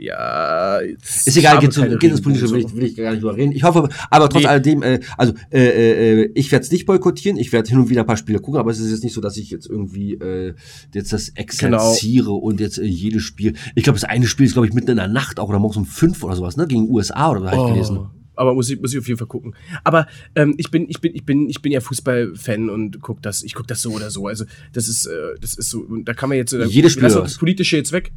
Ja, 0.00 0.78
Ist 0.78 1.36
egal, 1.36 1.58
geht, 1.58 1.72
zu, 1.72 1.82
geht 1.82 2.10
ins 2.10 2.22
Politische, 2.22 2.50
will 2.52 2.64
ich, 2.64 2.74
will 2.74 2.84
ich 2.84 2.96
gar 2.96 3.10
nicht 3.10 3.22
drüber 3.22 3.36
reden. 3.36 3.52
Ich 3.52 3.64
hoffe, 3.64 3.88
aber 4.10 4.28
trotz 4.28 4.42
Nee. 4.42 4.48
alledem, 4.48 4.82
äh, 4.82 5.00
also 5.16 5.34
äh, 5.50 6.22
äh, 6.22 6.30
ich 6.34 6.52
werde 6.52 6.64
es 6.64 6.70
nicht 6.70 6.86
boykottieren, 6.86 7.36
ich 7.36 7.52
werde 7.52 7.68
hin 7.68 7.78
und 7.78 7.90
wieder 7.90 8.02
ein 8.02 8.06
paar 8.06 8.16
Spiele 8.16 8.38
gucken, 8.38 8.60
aber 8.60 8.70
es 8.70 8.78
ist 8.78 8.90
jetzt 8.90 9.02
nicht 9.02 9.14
so, 9.14 9.20
dass 9.20 9.36
ich 9.36 9.50
jetzt 9.50 9.66
irgendwie 9.68 10.14
äh, 10.14 10.54
jetzt 10.94 11.12
das 11.12 11.30
exerziere 11.30 12.30
und 12.30 12.60
jetzt 12.60 12.78
äh, 12.78 12.84
jedes 12.84 13.22
Spiel. 13.22 13.54
Ich 13.74 13.82
glaube, 13.82 13.98
das 13.98 14.08
eine 14.08 14.26
Spiel 14.26 14.46
ist, 14.46 14.52
glaube 14.52 14.68
ich, 14.68 14.72
mitten 14.72 14.90
in 14.90 14.96
der 14.98 15.08
Nacht 15.08 15.40
auch 15.40 15.48
oder 15.48 15.58
morgens 15.58 15.78
um 15.78 15.86
fünf 15.86 16.22
oder 16.22 16.36
sowas, 16.36 16.56
ne? 16.56 16.66
Gegen 16.68 16.88
USA 16.88 17.30
oder 17.30 17.40
so, 17.40 17.50
habe 17.50 17.68
ich 17.68 17.74
gelesen. 17.74 17.98
Oh, 17.98 18.06
aber 18.36 18.54
muss 18.54 18.70
ich, 18.70 18.80
muss 18.80 18.92
ich 18.92 19.00
auf 19.00 19.08
jeden 19.08 19.18
Fall 19.18 19.26
gucken. 19.26 19.54
Aber 19.82 20.06
ähm, 20.36 20.54
ich 20.58 20.70
bin, 20.70 20.88
ich 20.88 21.00
bin, 21.00 21.12
ich 21.14 21.24
bin, 21.24 21.48
ich 21.48 21.60
bin 21.60 21.72
ja 21.72 21.80
Fußballfan 21.80 22.70
und 22.70 23.00
guck 23.00 23.20
das, 23.20 23.42
ich 23.42 23.52
guck 23.54 23.66
das 23.66 23.82
so 23.82 23.90
oder 23.90 24.10
so. 24.10 24.28
Also 24.28 24.44
das 24.72 24.88
ist, 24.88 25.06
äh, 25.06 25.34
das 25.40 25.54
ist 25.54 25.70
so. 25.70 25.84
Da 26.04 26.14
kann 26.14 26.28
man 26.28 26.38
jetzt 26.38 26.52
äh, 26.52 26.64
Jedes 26.64 26.92
Spiel 26.92 27.04
was? 27.04 27.14
das 27.14 27.38
politische 27.38 27.76
jetzt 27.76 27.90
weg. 27.90 28.12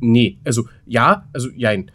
Nee, 0.00 0.38
also 0.44 0.68
ja, 0.86 1.28
also 1.32 1.50
jein. 1.54 1.90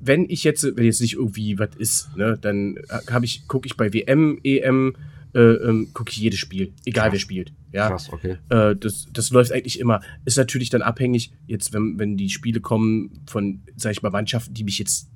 Wenn 0.00 0.30
ich 0.30 0.44
jetzt, 0.44 0.64
wenn 0.76 0.84
jetzt 0.84 1.00
nicht 1.00 1.14
irgendwie 1.14 1.58
was 1.58 1.74
ist, 1.76 2.16
ne, 2.16 2.38
dann 2.40 2.76
habe 3.10 3.24
ich, 3.24 3.48
gucke 3.48 3.66
ich 3.66 3.76
bei 3.76 3.92
WM, 3.92 4.38
EM, 4.44 4.94
äh, 5.34 5.40
ähm, 5.40 5.88
gucke 5.92 6.10
ich 6.10 6.18
jedes 6.18 6.38
Spiel, 6.38 6.72
egal 6.84 7.04
Krass. 7.04 7.12
wer 7.12 7.18
spielt. 7.18 7.52
Ja, 7.72 7.88
Krass, 7.88 8.12
okay. 8.12 8.36
äh, 8.50 8.76
das, 8.76 9.08
das 9.12 9.30
läuft 9.30 9.50
eigentlich 9.50 9.80
immer. 9.80 10.00
Ist 10.24 10.36
natürlich 10.36 10.70
dann 10.70 10.82
abhängig, 10.82 11.32
jetzt, 11.46 11.72
wenn, 11.72 11.98
wenn 11.98 12.16
die 12.16 12.28
Spiele 12.28 12.60
kommen 12.60 13.22
von, 13.26 13.62
sag 13.76 13.92
ich 13.92 14.02
mal, 14.02 14.10
Mannschaften, 14.10 14.54
die 14.54 14.62
mich 14.64 14.78
jetzt, 14.78 15.08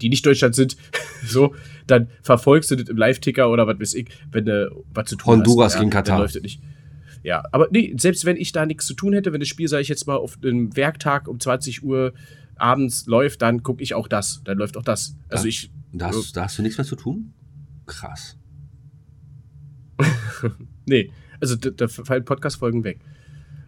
die 0.00 0.08
nicht 0.08 0.24
Deutschland 0.24 0.54
sind, 0.54 0.76
so, 1.26 1.54
dann 1.86 2.08
verfolgst 2.22 2.70
du 2.70 2.76
das 2.76 2.88
im 2.88 2.96
Live-Ticker 2.96 3.50
oder 3.50 3.66
was 3.66 3.78
weiß 3.78 3.94
ich, 3.94 4.08
wenn 4.32 4.46
du 4.46 4.84
was 4.92 5.08
zu 5.10 5.16
tun 5.16 5.34
Honduras 5.34 5.74
hast. 5.74 5.80
gegen 5.80 5.90
Dann 5.90 6.04
Katar. 6.04 6.20
läuft 6.20 6.34
das 6.34 6.42
nicht. 6.42 6.62
Ja, 7.28 7.42
aber 7.52 7.68
nee, 7.70 7.94
selbst 7.98 8.24
wenn 8.24 8.38
ich 8.38 8.52
da 8.52 8.64
nichts 8.64 8.86
zu 8.86 8.94
tun 8.94 9.12
hätte, 9.12 9.34
wenn 9.34 9.40
das 9.40 9.48
Spiel, 9.50 9.68
sage 9.68 9.82
ich 9.82 9.88
jetzt 9.88 10.06
mal, 10.06 10.16
auf 10.16 10.38
einem 10.42 10.74
Werktag 10.74 11.28
um 11.28 11.38
20 11.38 11.84
Uhr 11.84 12.14
abends 12.56 13.04
läuft, 13.06 13.42
dann 13.42 13.62
gucke 13.62 13.82
ich 13.82 13.92
auch 13.92 14.08
das. 14.08 14.40
Dann 14.44 14.56
läuft 14.56 14.78
auch 14.78 14.82
das. 14.82 15.14
Also 15.28 15.44
Ja. 15.44 15.48
ich, 15.50 15.70
Da 15.92 16.06
hast, 16.08 16.34
da 16.34 16.44
hast 16.44 16.56
du 16.58 16.62
nichts 16.62 16.78
mehr 16.78 16.86
zu 16.86 16.96
tun? 16.96 17.34
Krass. 17.84 18.38
nee, 20.86 21.10
also 21.38 21.54
da, 21.56 21.68
da 21.68 21.86
fallen 21.88 22.24
Podcast-Folgen 22.24 22.82
weg. 22.84 23.00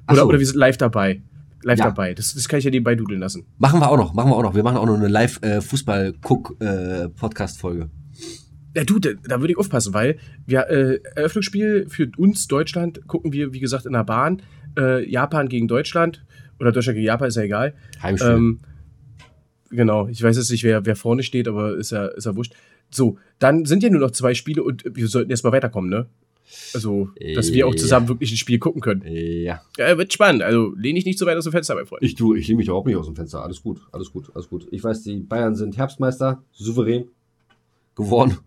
Oder, 0.09 0.23
so. 0.23 0.27
oder 0.29 0.39
wir 0.39 0.47
sind 0.47 0.57
live 0.57 0.79
dabei. 0.79 1.21
Live 1.63 1.79
Ja. 1.81 1.85
dabei. 1.87 2.15
Das, 2.15 2.33
das 2.33 2.49
kann 2.49 2.61
ich 2.61 2.65
ja 2.65 2.71
nebenbei 2.71 2.95
dudeln 2.95 3.21
lassen. 3.21 3.45
Machen 3.59 3.81
wir 3.81 3.91
auch 3.91 3.99
noch, 3.99 4.15
machen 4.15 4.31
wir 4.31 4.37
auch 4.37 4.43
noch. 4.43 4.55
Wir 4.55 4.63
machen 4.63 4.79
auch 4.79 4.87
noch 4.87 4.95
eine 4.97 5.09
Live-Fußball-Guck-Podcast-Folge. 5.09 7.91
Ja, 8.77 8.85
du, 8.85 8.99
da, 8.99 9.11
da 9.27 9.41
würde 9.41 9.53
ich 9.53 9.59
aufpassen, 9.59 9.95
weil 9.95 10.19
wir 10.47 10.69
äh, 10.69 11.01
Eröffnungsspiel 11.17 11.87
für 11.89 12.11
uns 12.17 12.47
Deutschland 12.47 13.07
gucken 13.09 13.33
wir, 13.33 13.53
wie 13.53 13.61
gesagt, 13.61 13.87
in 13.87 13.93
der 13.95 14.05
Bahn. 14.05 14.43
Äh, 14.79 15.09
Japan 15.11 15.49
gegen 15.49 15.67
Deutschland 15.67 16.25
oder 16.61 16.71
Deutschland 16.71 16.95
gegen 16.97 17.07
Japan, 17.07 17.29
ist 17.29 17.37
ja 17.37 17.43
egal. 17.43 17.75
Heimspiel. 18.01 18.31
Ähm, 18.31 18.61
genau, 19.71 20.07
ich 20.09 20.23
weiß 20.23 20.37
jetzt 20.37 20.51
nicht, 20.51 20.63
wer, 20.65 20.87
wer 20.87 20.95
vorne 20.97 21.23
steht, 21.25 21.49
aber 21.49 21.77
ist 21.77 21.91
ja, 21.91 22.07
ist 22.07 22.27
ja 22.27 22.37
wurscht. 22.37 22.55
So, 22.91 23.19
dann 23.39 23.65
sind 23.65 23.83
ja 23.83 23.91
nur 23.91 24.01
noch 24.01 24.11
zwei 24.13 24.35
Spiele 24.35 24.63
und 24.63 24.85
wir 24.87 25.09
sollten 25.09 25.31
erstmal 25.31 25.53
weiterkommen, 25.53 25.91
ne? 25.91 26.07
Also, 26.75 27.11
dass 27.37 27.53
wir 27.53 27.67
auch 27.69 27.73
Ja. 27.75 27.79
zusammen 27.79 28.09
wirklich 28.09 28.33
ein 28.33 28.37
Spiel 28.37 28.59
gucken 28.59 28.81
können. 28.81 29.03
ja. 29.07 29.63
Ja, 29.79 29.97
wird 29.99 30.13
spannend. 30.13 30.43
Also, 30.43 30.75
lehne 30.77 30.99
ich 30.99 31.05
nicht 31.05 31.19
so 31.19 31.27
weit 31.27 31.37
aus 31.37 31.45
dem 31.45 31.53
Fenster, 31.53 31.77
mein 31.77 31.87
Freund. 31.87 32.03
Ich 32.03 32.17
tu, 32.17 32.35
ich 32.35 32.47
lehne 32.49 32.59
mich 32.59 32.67
überhaupt 32.67 32.87
nicht 32.89 32.97
aus 32.97 33.07
dem 33.07 33.15
Fenster. 33.15 33.43
Alles 33.45 33.63
gut, 33.63 33.81
alles 33.93 34.11
gut, 34.13 34.31
alles 34.35 34.49
gut. 34.49 34.67
Ich 34.73 34.83
weiß, 34.83 35.03
die 35.05 35.19
Bayern 35.21 35.55
sind 35.55 35.77
Herbstmeister, 35.77 36.43
souverän 36.53 37.05
geworden. 37.95 38.39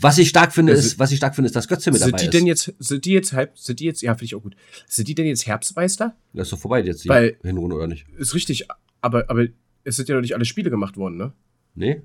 Was 0.00 0.18
ich 0.18 0.28
stark 0.28 0.52
finde, 0.52 0.72
Also- 0.72 0.86
ist, 0.86 0.98
was 0.98 1.10
ich 1.12 1.18
stark 1.18 1.34
finde, 1.34 1.46
ist, 1.46 1.56
dass 1.56 1.68
Götze 1.68 1.90
mit 1.90 2.00
dabei 2.00 2.18
Sind 2.18 2.20
die 2.20 2.26
ist. 2.26 2.34
denn 2.34 2.46
jetzt, 2.46 2.74
sind 2.78 3.04
die 3.04 3.12
jetzt 3.12 3.32
halb, 3.32 3.58
sind 3.58 3.80
die 3.80 3.84
jetzt, 3.84 4.02
ja, 4.02 4.12
finde 4.14 4.24
ich 4.24 4.34
auch 4.34 4.42
gut. 4.42 4.56
Sind 4.86 5.08
die 5.08 5.14
denn 5.14 5.26
jetzt 5.26 5.46
Herbstmeister? 5.46 6.16
das 6.32 6.46
ist 6.48 6.52
doch 6.52 6.58
vorbei 6.58 6.82
jetzt, 6.82 7.04
die 7.04 7.08
Weil- 7.08 7.36
Hinrunde, 7.42 7.76
oder 7.76 7.86
nicht? 7.86 8.06
Ist 8.18 8.34
richtig, 8.34 8.66
aber, 9.00 9.28
aber 9.28 9.46
es 9.84 9.96
sind 9.96 10.08
ja 10.08 10.14
noch 10.14 10.22
nicht 10.22 10.34
alle 10.34 10.44
Spiele 10.44 10.70
gemacht 10.70 10.96
worden, 10.96 11.16
ne? 11.16 11.32
Nee? 11.74 12.02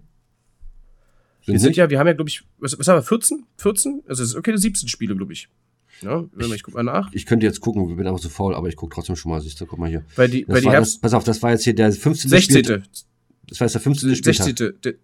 Wir 1.45 1.59
sind 1.59 1.75
ja, 1.75 1.89
wir 1.89 1.99
haben 1.99 2.07
ja, 2.07 2.13
glaube 2.13 2.29
ich, 2.29 2.43
was, 2.57 2.77
was 2.79 2.87
haben 2.87 2.97
wir, 2.97 3.03
14? 3.03 3.45
14? 3.57 4.01
Also 4.07 4.23
es 4.23 4.29
ist 4.29 4.35
okay, 4.35 4.55
17 4.57 4.89
Spiele, 4.89 5.15
glaube 5.15 5.33
ich. 5.33 5.47
Ja, 6.01 6.25
wenn 6.33 6.49
mal, 6.49 6.55
ich 6.55 6.63
guck 6.63 6.73
mal 6.73 6.83
nach. 6.83 7.13
Ich 7.13 7.25
könnte 7.25 7.45
jetzt 7.45 7.61
gucken, 7.61 7.87
ich 7.89 7.95
bin 7.95 8.07
aber 8.07 8.17
so 8.17 8.27
faul, 8.29 8.53
aber 8.55 8.67
ich 8.67 8.75
gucke 8.75 8.93
trotzdem 8.93 9.15
schon 9.15 9.31
mal, 9.31 9.39
siehst 9.41 9.61
du, 9.61 9.65
guck 9.65 9.79
mal 9.79 9.89
hier. 9.89 10.03
Weil 10.15 10.27
die, 10.29 10.43
Das 10.43 10.55
weil 10.55 10.61
die 10.61 10.69
Herbst. 10.69 10.95
das, 10.95 11.01
pass 11.01 11.13
auf, 11.13 11.23
das 11.23 11.41
war 11.43 11.51
jetzt 11.51 11.63
hier 11.63 11.75
der 11.75 11.91
15. 11.91 12.29
16. 12.29 12.51
Spieltag. 12.65 12.83
Das 13.47 13.59
war 13.59 13.67
jetzt 13.67 13.73
der 13.75 13.81
15. 13.81 14.15
Spieltag. 14.15 14.45
16. 14.45 14.95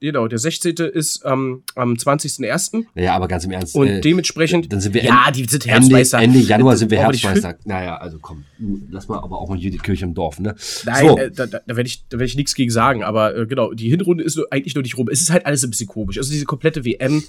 Genau, 0.00 0.28
der 0.28 0.38
16. 0.38 0.74
ist 0.92 1.22
ähm, 1.24 1.62
am 1.74 1.94
20.01. 1.94 2.84
Naja, 2.94 3.14
aber 3.14 3.28
ganz 3.28 3.44
im 3.44 3.50
Ernst. 3.50 3.74
Und 3.74 3.88
äh, 3.88 4.00
dementsprechend. 4.00 4.70
dann 4.72 4.80
sind 4.80 4.94
wir 4.94 5.02
ja, 5.02 5.24
Ende- 5.26 5.38
die 5.38 5.44
sind 5.50 5.64
Ende, 5.64 5.72
Herbstmeister. 5.74 6.18
Ende 6.18 6.38
Januar 6.40 6.76
sind 6.76 6.90
wir 6.90 6.98
Herbstmeister. 6.98 7.56
Naja, 7.64 7.96
also 7.96 8.18
komm, 8.20 8.44
lass 8.90 9.08
mal 9.08 9.18
aber 9.18 9.38
auch 9.38 9.48
mal 9.48 9.56
hier 9.56 9.70
die 9.70 9.78
Kirche 9.78 10.04
im 10.04 10.12
Dorf, 10.14 10.38
ne? 10.38 10.54
Nein, 10.84 11.06
so, 11.08 11.16
äh, 11.18 11.30
da, 11.30 11.46
da, 11.46 11.60
da 11.66 11.76
werde 11.76 11.88
ich, 11.88 12.06
da 12.08 12.18
werd 12.18 12.28
ich 12.28 12.36
nichts 12.36 12.54
gegen 12.54 12.70
sagen, 12.70 13.02
aber 13.04 13.36
äh, 13.36 13.46
genau, 13.46 13.72
die 13.72 13.88
Hinrunde 13.88 14.22
ist 14.22 14.38
eigentlich 14.50 14.74
nur 14.74 14.82
nicht 14.82 14.98
rum. 14.98 15.08
Es 15.10 15.22
ist 15.22 15.30
halt 15.30 15.46
alles 15.46 15.64
ein 15.64 15.70
bisschen 15.70 15.88
komisch. 15.88 16.18
Also 16.18 16.30
diese 16.30 16.44
komplette 16.44 16.84
WM, 16.84 17.22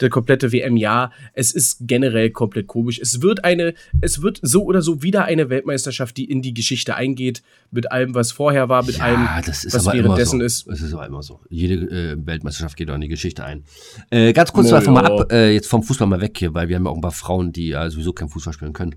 der 0.00 0.10
komplette 0.10 0.52
WM-Jahr, 0.52 1.12
es 1.32 1.52
ist 1.52 1.78
generell 1.80 2.30
komplett 2.30 2.66
komisch. 2.66 2.98
Es 2.98 3.22
wird 3.22 3.44
eine, 3.44 3.74
es 4.00 4.22
wird 4.22 4.40
so 4.42 4.64
oder 4.64 4.82
so 4.82 5.02
wieder 5.02 5.24
eine 5.24 5.50
Weltmeisterschaft, 5.50 6.16
die 6.16 6.24
in 6.24 6.42
die 6.42 6.54
Geschichte 6.54 6.94
eingeht, 6.94 7.42
mit 7.70 7.90
allem, 7.90 8.14
was 8.14 8.32
vorher 8.32 8.68
war, 8.68 8.84
mit 8.84 9.00
allem, 9.00 9.22
ja, 9.24 9.40
das 9.44 9.64
ist 9.64 9.74
was 9.74 9.86
währenddessen 9.86 10.40
so. 10.40 10.44
ist. 10.44 10.66
Das 10.68 10.80
ist 10.80 10.92
aber 10.92 11.06
immer 11.06 11.22
so. 11.22 11.40
Jede 11.48 11.74
äh, 11.74 12.26
Weltmeisterschaft 12.26 12.76
geht 12.76 12.90
auch 12.90 12.94
in 12.94 13.00
die 13.00 13.08
Geschichte 13.08 13.44
ein. 13.44 13.64
Äh, 14.10 14.32
ganz 14.32 14.52
kurz 14.52 14.72
einfach 14.72 14.92
mal 14.92 15.04
ja. 15.04 15.16
ab, 15.16 15.32
äh, 15.32 15.52
jetzt 15.52 15.68
vom 15.68 15.82
Fußball 15.82 16.06
mal 16.08 16.20
weg 16.20 16.36
hier, 16.38 16.54
weil 16.54 16.68
wir 16.68 16.76
haben 16.76 16.84
ja 16.84 16.90
auch 16.90 16.96
ein 16.96 17.00
paar 17.00 17.12
Frauen, 17.12 17.52
die 17.52 17.72
äh, 17.72 17.90
sowieso 17.90 18.12
kein 18.12 18.28
Fußball 18.28 18.52
spielen 18.52 18.72
können. 18.72 18.96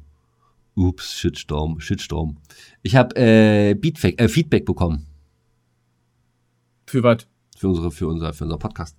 Ups, 0.75 1.20
Shitstorm, 1.20 1.79
Shitstorm. 1.79 2.38
Ich 2.81 2.96
habe 2.96 3.15
äh, 3.15 3.74
Beatfeck- 3.74 4.20
äh, 4.20 4.29
Feedback 4.29 4.65
bekommen 4.65 5.05
Für 6.86 7.03
was? 7.03 7.27
für 7.58 7.67
unsere, 7.67 7.91
für 7.91 8.08
unser, 8.08 8.34
für 8.34 8.46
unser 8.46 8.58
Podcast. 8.58 8.96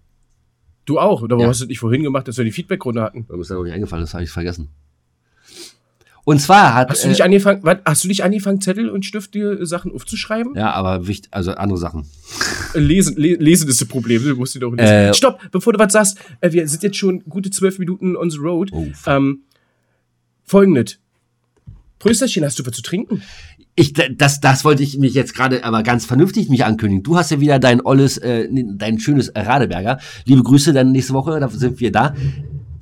Du 0.84 0.98
auch? 0.98 1.22
Oder 1.22 1.36
warum 1.36 1.42
Ja. 1.44 1.48
hast 1.48 1.60
du 1.60 1.66
nicht 1.66 1.78
vorhin 1.78 2.02
gemacht, 2.02 2.26
dass 2.28 2.36
wir 2.38 2.44
die 2.44 2.50
Feedback-Runde 2.52 3.02
hatten? 3.02 3.26
Da 3.28 3.38
ist 3.38 3.50
ja 3.50 3.56
noch 3.56 3.64
nicht 3.64 3.72
eingefallen, 3.72 4.02
das 4.02 4.14
habe 4.14 4.24
ich 4.24 4.30
vergessen. 4.30 4.68
Und 6.24 6.40
zwar 6.40 6.74
hat. 6.74 6.88
Hast 6.88 7.02
du 7.02 7.08
äh, 7.08 7.10
nicht 7.10 7.22
angefangen, 7.22 7.60
was, 7.64 7.78
hast 7.84 8.04
du 8.04 8.08
nicht 8.08 8.22
angefangen, 8.22 8.60
Zettel 8.60 8.88
und 8.90 9.04
Stift 9.04 9.34
dir 9.34 9.60
äh, 9.60 9.66
Sachen 9.66 9.92
aufzuschreiben? 9.92 10.54
ja, 10.54 10.70
aber 10.72 11.06
wichtig, 11.08 11.28
also 11.32 11.52
andere 11.52 11.78
Sachen. 11.78 12.06
Äh, 12.74 12.78
Lesen, 12.78 13.16
le 13.16 13.34
lesen 13.34 13.68
ist 13.68 13.80
das 13.80 13.88
Problem, 13.88 14.22
du 14.22 14.36
musst 14.36 14.54
die 14.54 14.60
doch 14.60 14.70
lesen. 14.70 14.86
Äh, 14.86 15.14
Stopp, 15.14 15.40
bevor 15.50 15.72
du 15.72 15.78
was 15.80 15.92
sagst, 15.92 16.18
äh, 16.40 16.52
wir 16.52 16.66
sind 16.68 16.82
jetzt 16.84 16.96
schon 16.96 17.24
gute 17.28 17.50
zwölf 17.50 17.78
Minuten 17.80 18.16
on 18.16 18.30
the 18.30 18.38
road. 18.38 18.70
Oh, 18.72 18.86
ähm, 19.06 19.40
Folgendes. 20.44 20.98
Prösterchen, 21.98 22.44
hast 22.44 22.58
du 22.58 22.66
was 22.66 22.72
zu 22.74 22.82
trinken? 22.82 23.22
Ich, 23.74 23.94
das, 23.94 24.40
das 24.40 24.64
wollte 24.64 24.82
ich 24.82 24.98
mich 24.98 25.14
jetzt 25.14 25.34
gerade 25.34 25.64
aber 25.64 25.82
ganz 25.82 26.04
vernünftig 26.04 26.50
mich 26.50 26.64
ankündigen. 26.64 27.02
Du 27.02 27.16
hast 27.16 27.30
ja 27.30 27.40
wieder 27.40 27.58
dein 27.58 27.80
olles, 27.84 28.18
äh, 28.18 28.46
dein 28.50 28.98
schönes 28.98 29.32
Radeberger. 29.34 29.98
Liebe 30.26 30.42
Grüße 30.42 30.74
dann 30.74 30.92
nächste 30.92 31.14
Woche, 31.14 31.40
da 31.40 31.48
sind 31.48 31.80
wir 31.80 31.90
da. 31.90 32.14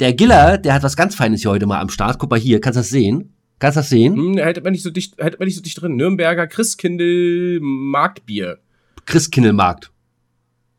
Der 0.01 0.15
Giller, 0.15 0.59
der 0.59 0.75
hat 0.75 0.83
was 0.83 0.97
ganz 0.97 1.15
Feines 1.15 1.43
hier 1.43 1.51
heute 1.51 1.67
mal 1.67 1.81
am 1.81 1.91
Start. 1.91 2.19
Guck 2.19 2.31
mal 2.31 2.41
hier, 2.41 2.61
kannst 2.61 2.77
du 2.77 2.81
das 2.81 2.89
sehen? 2.89 3.35
Kannst 3.61 3.77
du 3.77 3.81
das 3.81 3.89
sehen? 3.91 4.17
Hm, 4.17 4.39
hätte 4.39 4.63
man 4.63 4.73
nicht 4.73 4.83
so 4.83 4.91
dicht, 4.91 5.17
hätte 5.19 5.39
man 5.39 5.47
nicht 5.47 5.57
so 5.57 5.63
dicht 5.63 5.81
drin. 5.81 5.95
Nürnberger 5.95 6.49
Christkindl 6.49 7.61
Marktbier. 7.61 8.59
Christkindlmarkt. 9.07 9.93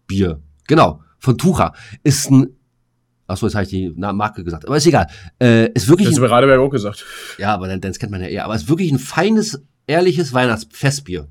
Bier. 0.08 0.42
Genau. 0.68 1.02
Von 1.20 1.38
Tucha. 1.38 1.74
Ist 2.04 2.32
ein, 2.32 2.48
achso, 3.28 3.46
jetzt 3.46 3.56
habe 3.56 3.64
ich 3.64 3.70
die 3.70 3.94
Marke 3.96 4.44
gesagt. 4.44 4.66
Aber 4.66 4.76
ist 4.76 4.88
egal. 4.88 5.08
Äh, 5.40 5.72
ist 5.74 5.88
wirklich 5.88 6.08
Das 6.08 6.14
hast 6.14 6.18
du 6.18 6.22
bei 6.24 6.36
Radeberg 6.36 6.60
auch 6.60 6.70
gesagt. 6.70 7.06
ja, 7.38 7.54
aber 7.54 7.68
dann, 7.68 7.80
das 7.80 8.00
kennt 8.00 8.12
man 8.12 8.22
ja 8.22 8.28
eher. 8.28 8.46
Aber 8.46 8.56
ist 8.56 8.68
wirklich 8.68 8.92
ein 8.92 9.00
feines, 9.00 9.62
ehrliches 9.92 10.34
Weihnachtsfestbier. 10.34 11.28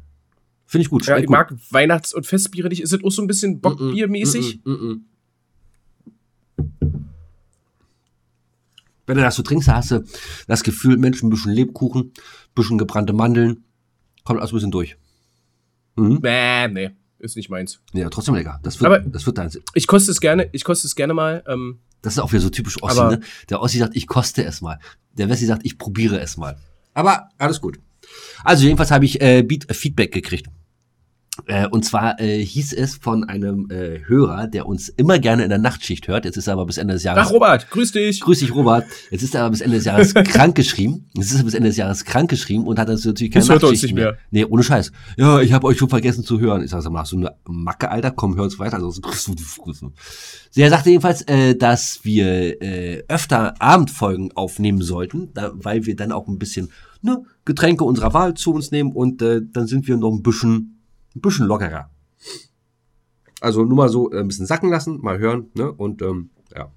Finde 0.66 0.82
ich 0.82 0.90
gut. 0.90 1.06
Ja, 1.06 1.16
ich 1.16 1.26
gut. 1.26 1.32
mag 1.32 1.52
Weihnachts- 1.70 2.14
und 2.14 2.26
Festbiere 2.26 2.68
nicht. 2.68 2.82
Ist 2.82 2.92
das 2.92 3.02
auch 3.02 3.10
so 3.10 3.22
ein 3.22 3.26
bisschen 3.26 3.60
Bockbiermäßig? 3.60 4.60
Mm, 4.64 4.70
mm, 4.70 4.74
mm, 4.74 4.92
mm. 4.92 5.04
Wenn 9.06 9.16
du 9.16 9.22
das 9.22 9.34
so 9.34 9.42
trinkst, 9.42 9.68
hast 9.68 9.90
du 9.90 10.04
das 10.46 10.62
Gefühl, 10.62 10.96
Mensch, 10.96 11.22
ein 11.22 11.30
bisschen 11.30 11.52
Lebkuchen, 11.52 12.02
ein 12.12 12.54
bisschen 12.54 12.78
gebrannte 12.78 13.12
Mandeln, 13.12 13.64
kommt 14.24 14.38
alles 14.38 14.52
ein 14.52 14.56
bisschen 14.56 14.70
durch. 14.70 14.96
Mhm. 15.96 16.20
Nee, 16.22 16.68
nee, 16.68 16.90
ist 17.18 17.34
nicht 17.36 17.50
meins. 17.50 17.80
Ja, 17.92 18.08
trotzdem 18.08 18.36
lecker. 18.36 18.60
Das 18.62 18.78
wird, 18.80 18.86
Aber- 18.86 19.00
das 19.00 19.26
wird 19.26 19.38
dein, 19.38 19.50
Ich 19.74 19.88
koste 19.88 20.12
es 20.12 20.20
gerne, 20.20 20.48
ich 20.52 20.62
koste 20.62 20.86
es 20.86 20.94
gerne 20.94 21.14
mal. 21.14 21.42
Ähm, 21.48 21.80
das 22.02 22.12
ist 22.14 22.18
auch 22.20 22.30
wieder 22.30 22.42
so 22.42 22.50
typisch 22.50 22.80
Ossi, 22.82 23.00
ne? 23.02 23.20
Der 23.48 23.60
Ossi 23.60 23.78
sagt, 23.78 23.96
ich 23.96 24.06
koste 24.06 24.44
es 24.44 24.60
mal. 24.60 24.78
Der 25.14 25.28
Wessi 25.28 25.44
sagt, 25.46 25.62
ich 25.64 25.76
probiere 25.76 26.20
es 26.20 26.36
mal. 26.36 26.56
Aber 26.94 27.28
alles 27.36 27.60
gut. 27.60 27.80
Also 28.44 28.64
jedenfalls 28.64 28.90
habe 28.90 29.04
ich 29.04 29.20
äh, 29.20 29.42
äh, 29.42 29.74
Feedback 29.74 30.12
gekriegt. 30.12 30.46
Äh, 31.46 31.66
und 31.68 31.84
zwar 31.84 32.20
äh, 32.20 32.44
hieß 32.44 32.72
es 32.72 32.96
von 32.96 33.24
einem 33.24 33.70
äh, 33.70 34.00
Hörer, 34.06 34.46
der 34.46 34.66
uns 34.66 34.88
immer 34.88 35.18
gerne 35.18 35.42
in 35.44 35.48
der 35.48 35.58
Nachtschicht 35.58 36.08
hört. 36.08 36.24
Jetzt 36.24 36.36
ist 36.36 36.46
er 36.46 36.54
aber 36.54 36.66
bis 36.66 36.78
Ende 36.78 36.94
des 36.94 37.02
Jahres. 37.02 37.26
ach, 37.26 37.32
Robert, 37.32 37.70
grüß 37.70 37.92
dich. 37.92 38.20
Grüß 38.20 38.40
dich, 38.40 38.54
Robert. 38.54 38.86
Jetzt 39.10 39.22
ist 39.22 39.34
er 39.34 39.42
aber 39.42 39.50
bis 39.50 39.60
Ende 39.60 39.76
des 39.76 39.84
Jahres 39.84 40.14
krank 40.14 40.54
geschrieben. 40.54 41.06
Jetzt 41.14 41.32
ist 41.32 41.38
er 41.38 41.44
bis 41.44 41.54
Ende 41.54 41.68
des 41.68 41.76
Jahres 41.76 42.04
krank 42.04 42.30
geschrieben 42.30 42.66
und 42.66 42.78
hat 42.78 42.88
das 42.88 43.04
natürlich 43.04 43.32
keine 43.32 43.42
Jetzt 43.42 43.50
hört 43.50 43.62
er 43.62 43.68
uns 43.68 43.78
Nachtschicht 43.78 43.94
nicht 43.94 44.02
mehr. 44.02 44.18
Nee, 44.30 44.44
ohne 44.44 44.62
Scheiß. 44.62 44.92
Ja, 45.16 45.40
ich 45.40 45.52
habe 45.52 45.66
euch 45.66 45.78
schon 45.78 45.88
vergessen 45.88 46.24
zu 46.24 46.40
hören. 46.40 46.62
Ich 46.62 46.70
sag, 46.70 46.82
sag 46.82 46.92
mal, 46.92 47.00
hast 47.00 47.12
du 47.12 47.16
eine 47.16 47.34
Macke, 47.46 47.90
Alter? 47.90 48.10
Komm, 48.10 48.36
hör 48.36 48.44
uns 48.44 48.58
weiter. 48.58 48.76
Ansonsten 48.76 49.02
grüßt 49.02 49.28
du 49.28 49.34
die 49.34 49.44
Grüße. 49.44 49.90
Er 50.56 50.70
sagte 50.70 50.90
jedenfalls, 50.90 51.22
äh, 51.22 51.54
dass 51.54 52.00
wir 52.02 52.60
äh, 52.62 53.04
öfter 53.08 53.60
Abendfolgen 53.60 54.32
aufnehmen 54.32 54.82
sollten, 54.82 55.32
da, 55.34 55.52
weil 55.54 55.86
wir 55.86 55.96
dann 55.96 56.12
auch 56.12 56.28
ein 56.28 56.38
bisschen 56.38 56.70
ne, 57.02 57.22
Getränke 57.44 57.84
unserer 57.84 58.14
Wahl 58.14 58.34
zu 58.34 58.52
uns 58.52 58.70
nehmen 58.70 58.92
und 58.92 59.22
äh, 59.22 59.40
dann 59.44 59.66
sind 59.66 59.88
wir 59.88 59.96
noch 59.96 60.12
ein 60.12 60.22
bisschen, 60.22 60.79
ein 61.20 61.28
bisschen 61.28 61.46
lockerer. 61.46 61.90
Also 63.40 63.64
nur 63.64 63.76
mal 63.76 63.88
so 63.88 64.12
äh, 64.12 64.20
ein 64.20 64.28
bisschen 64.28 64.46
sacken 64.46 64.70
lassen, 64.70 65.00
mal 65.00 65.18
hören, 65.18 65.50
ne? 65.54 65.72
Und 65.72 66.02
ähm, 66.02 66.30
ja. 66.54 66.70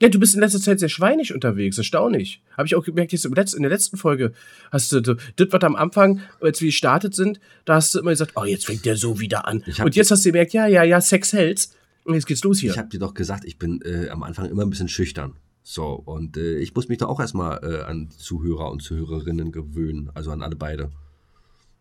Ja, 0.00 0.10
du 0.10 0.20
bist 0.20 0.34
in 0.34 0.40
letzter 0.40 0.60
Zeit 0.60 0.78
sehr 0.78 0.90
schweinig 0.90 1.32
unterwegs, 1.32 1.78
erstaunlich. 1.78 2.42
Habe 2.56 2.66
ich 2.66 2.74
auch 2.74 2.84
gemerkt, 2.84 3.12
jetzt 3.12 3.24
in 3.24 3.62
der 3.62 3.70
letzten 3.70 3.96
Folge 3.96 4.32
hast 4.70 4.92
du, 4.92 5.00
das, 5.00 5.16
was 5.50 5.62
am 5.62 5.74
Anfang, 5.74 6.20
als 6.40 6.60
wir 6.60 6.68
gestartet 6.68 7.14
sind, 7.14 7.40
da 7.64 7.76
hast 7.76 7.94
du 7.94 8.00
immer 8.00 8.10
gesagt, 8.10 8.32
oh, 8.34 8.44
jetzt 8.44 8.66
fängt 8.66 8.84
der 8.84 8.96
so 8.96 9.20
wieder 9.20 9.48
an. 9.48 9.64
Und 9.82 9.96
jetzt 9.96 10.10
hast 10.10 10.24
du 10.24 10.32
gemerkt, 10.32 10.52
ja, 10.52 10.66
ja, 10.66 10.82
ja, 10.82 11.00
Sex 11.00 11.32
hält's. 11.32 11.74
Und 12.04 12.14
jetzt 12.14 12.26
geht's 12.26 12.44
los 12.44 12.60
hier. 12.60 12.72
Ich 12.72 12.78
habe 12.78 12.88
dir 12.88 13.00
doch 13.00 13.14
gesagt, 13.14 13.44
ich 13.46 13.58
bin 13.58 13.80
äh, 13.82 14.10
am 14.10 14.22
Anfang 14.22 14.48
immer 14.50 14.62
ein 14.62 14.70
bisschen 14.70 14.88
schüchtern. 14.88 15.34
So, 15.62 15.94
und 15.94 16.36
äh, 16.36 16.58
ich 16.58 16.74
muss 16.74 16.88
mich 16.88 16.98
da 16.98 17.06
auch 17.06 17.18
erstmal 17.18 17.58
äh, 17.64 17.82
an 17.82 18.10
Zuhörer 18.10 18.70
und 18.70 18.82
Zuhörerinnen 18.82 19.50
gewöhnen, 19.50 20.10
also 20.14 20.30
an 20.30 20.42
alle 20.42 20.54
beide. 20.54 20.92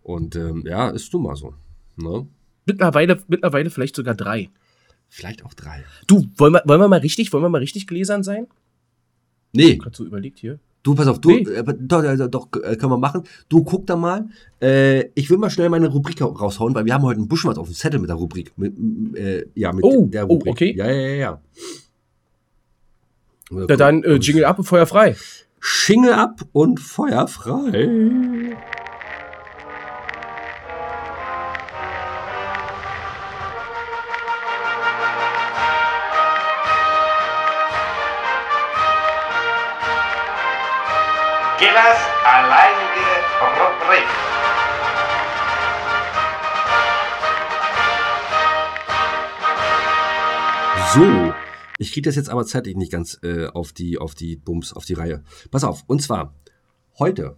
Und 0.05 0.35
ähm, 0.35 0.63
ja, 0.67 0.89
ist 0.89 1.11
nun 1.13 1.23
mal 1.23 1.35
so. 1.35 1.53
Ne? 1.97 2.27
mittlerweile, 2.67 3.19
mittlerweile 3.27 3.69
vielleicht 3.71 3.95
sogar 3.95 4.13
drei. 4.13 4.49
Vielleicht 5.09 5.43
auch 5.43 5.53
drei. 5.55 5.83
Du, 6.07 6.25
wollen 6.37 6.53
wir, 6.53 6.61
wollen 6.65 6.79
wir 6.81 6.87
mal 6.87 6.99
richtig, 6.99 7.33
wollen 7.33 7.43
wir 7.43 7.49
mal 7.49 7.57
richtig 7.59 7.87
gläsern 7.87 8.21
sein? 8.23 8.45
Nee, 9.51 9.77
Gerade 9.77 9.95
so 9.97 10.03
überlegt 10.05 10.37
hier. 10.39 10.59
du, 10.83 10.93
pass 10.93 11.07
auf, 11.07 11.19
du, 11.21 11.29
Nee. 11.31 11.41
äh, 11.49 11.63
doch, 11.79 12.03
doch, 12.03 12.27
doch 12.27 12.61
äh, 12.63 12.75
können 12.75 12.91
wir 12.91 12.97
machen. 12.99 13.23
Du 13.49 13.63
guck 13.63 13.87
da 13.87 13.95
mal. 13.95 14.27
Äh, 14.61 15.05
ich 15.15 15.29
will 15.31 15.37
mal 15.37 15.49
schnell 15.49 15.69
meine 15.69 15.87
Rubrik 15.87 16.21
raushauen, 16.21 16.75
weil 16.75 16.85
wir 16.85 16.93
haben 16.93 17.03
heute 17.03 17.19
ein 17.21 17.27
bisschen 17.27 17.49
was 17.49 17.57
auf 17.57 17.67
dem 17.67 17.73
Zettel 17.75 17.99
mit 17.99 18.09
der 18.09 18.17
Rubrik. 18.17 18.51
Mit, 18.57 18.73
äh, 19.17 19.45
ja, 19.55 19.71
mit 19.73 19.83
Oh, 19.83 20.05
der 20.05 20.25
oh, 20.29 20.33
Rubrik. 20.33 20.51
okay. 20.51 20.75
Ja, 20.77 20.85
ja, 20.87 21.07
ja, 21.07 21.15
ja. 21.15 21.41
Ja, 23.67 23.75
dann 23.77 24.03
äh, 24.03 24.15
Jingle 24.15 24.45
ab 24.45 24.59
und 24.59 24.65
Feuer 24.65 24.85
frei. 24.85 25.15
Schingel 25.59 26.13
ab 26.13 26.41
und 26.51 26.79
Feuer 26.79 27.27
frei. 27.27 28.55
So, 50.95 51.33
ich 51.77 51.91
kriege 51.91 52.07
das 52.07 52.15
jetzt 52.15 52.29
aber 52.29 52.45
zeitlich 52.45 52.77
nicht 52.77 52.89
ganz 52.89 53.19
äh, 53.21 53.47
auf 53.47 53.73
die 53.73 53.97
auf 53.97 54.15
die 54.15 54.37
Bums 54.37 54.71
auf 54.71 54.85
die 54.85 54.93
Reihe. 54.93 55.25
Pass 55.51 55.65
auf, 55.65 55.83
und 55.87 56.01
zwar 56.01 56.33
heute 56.97 57.35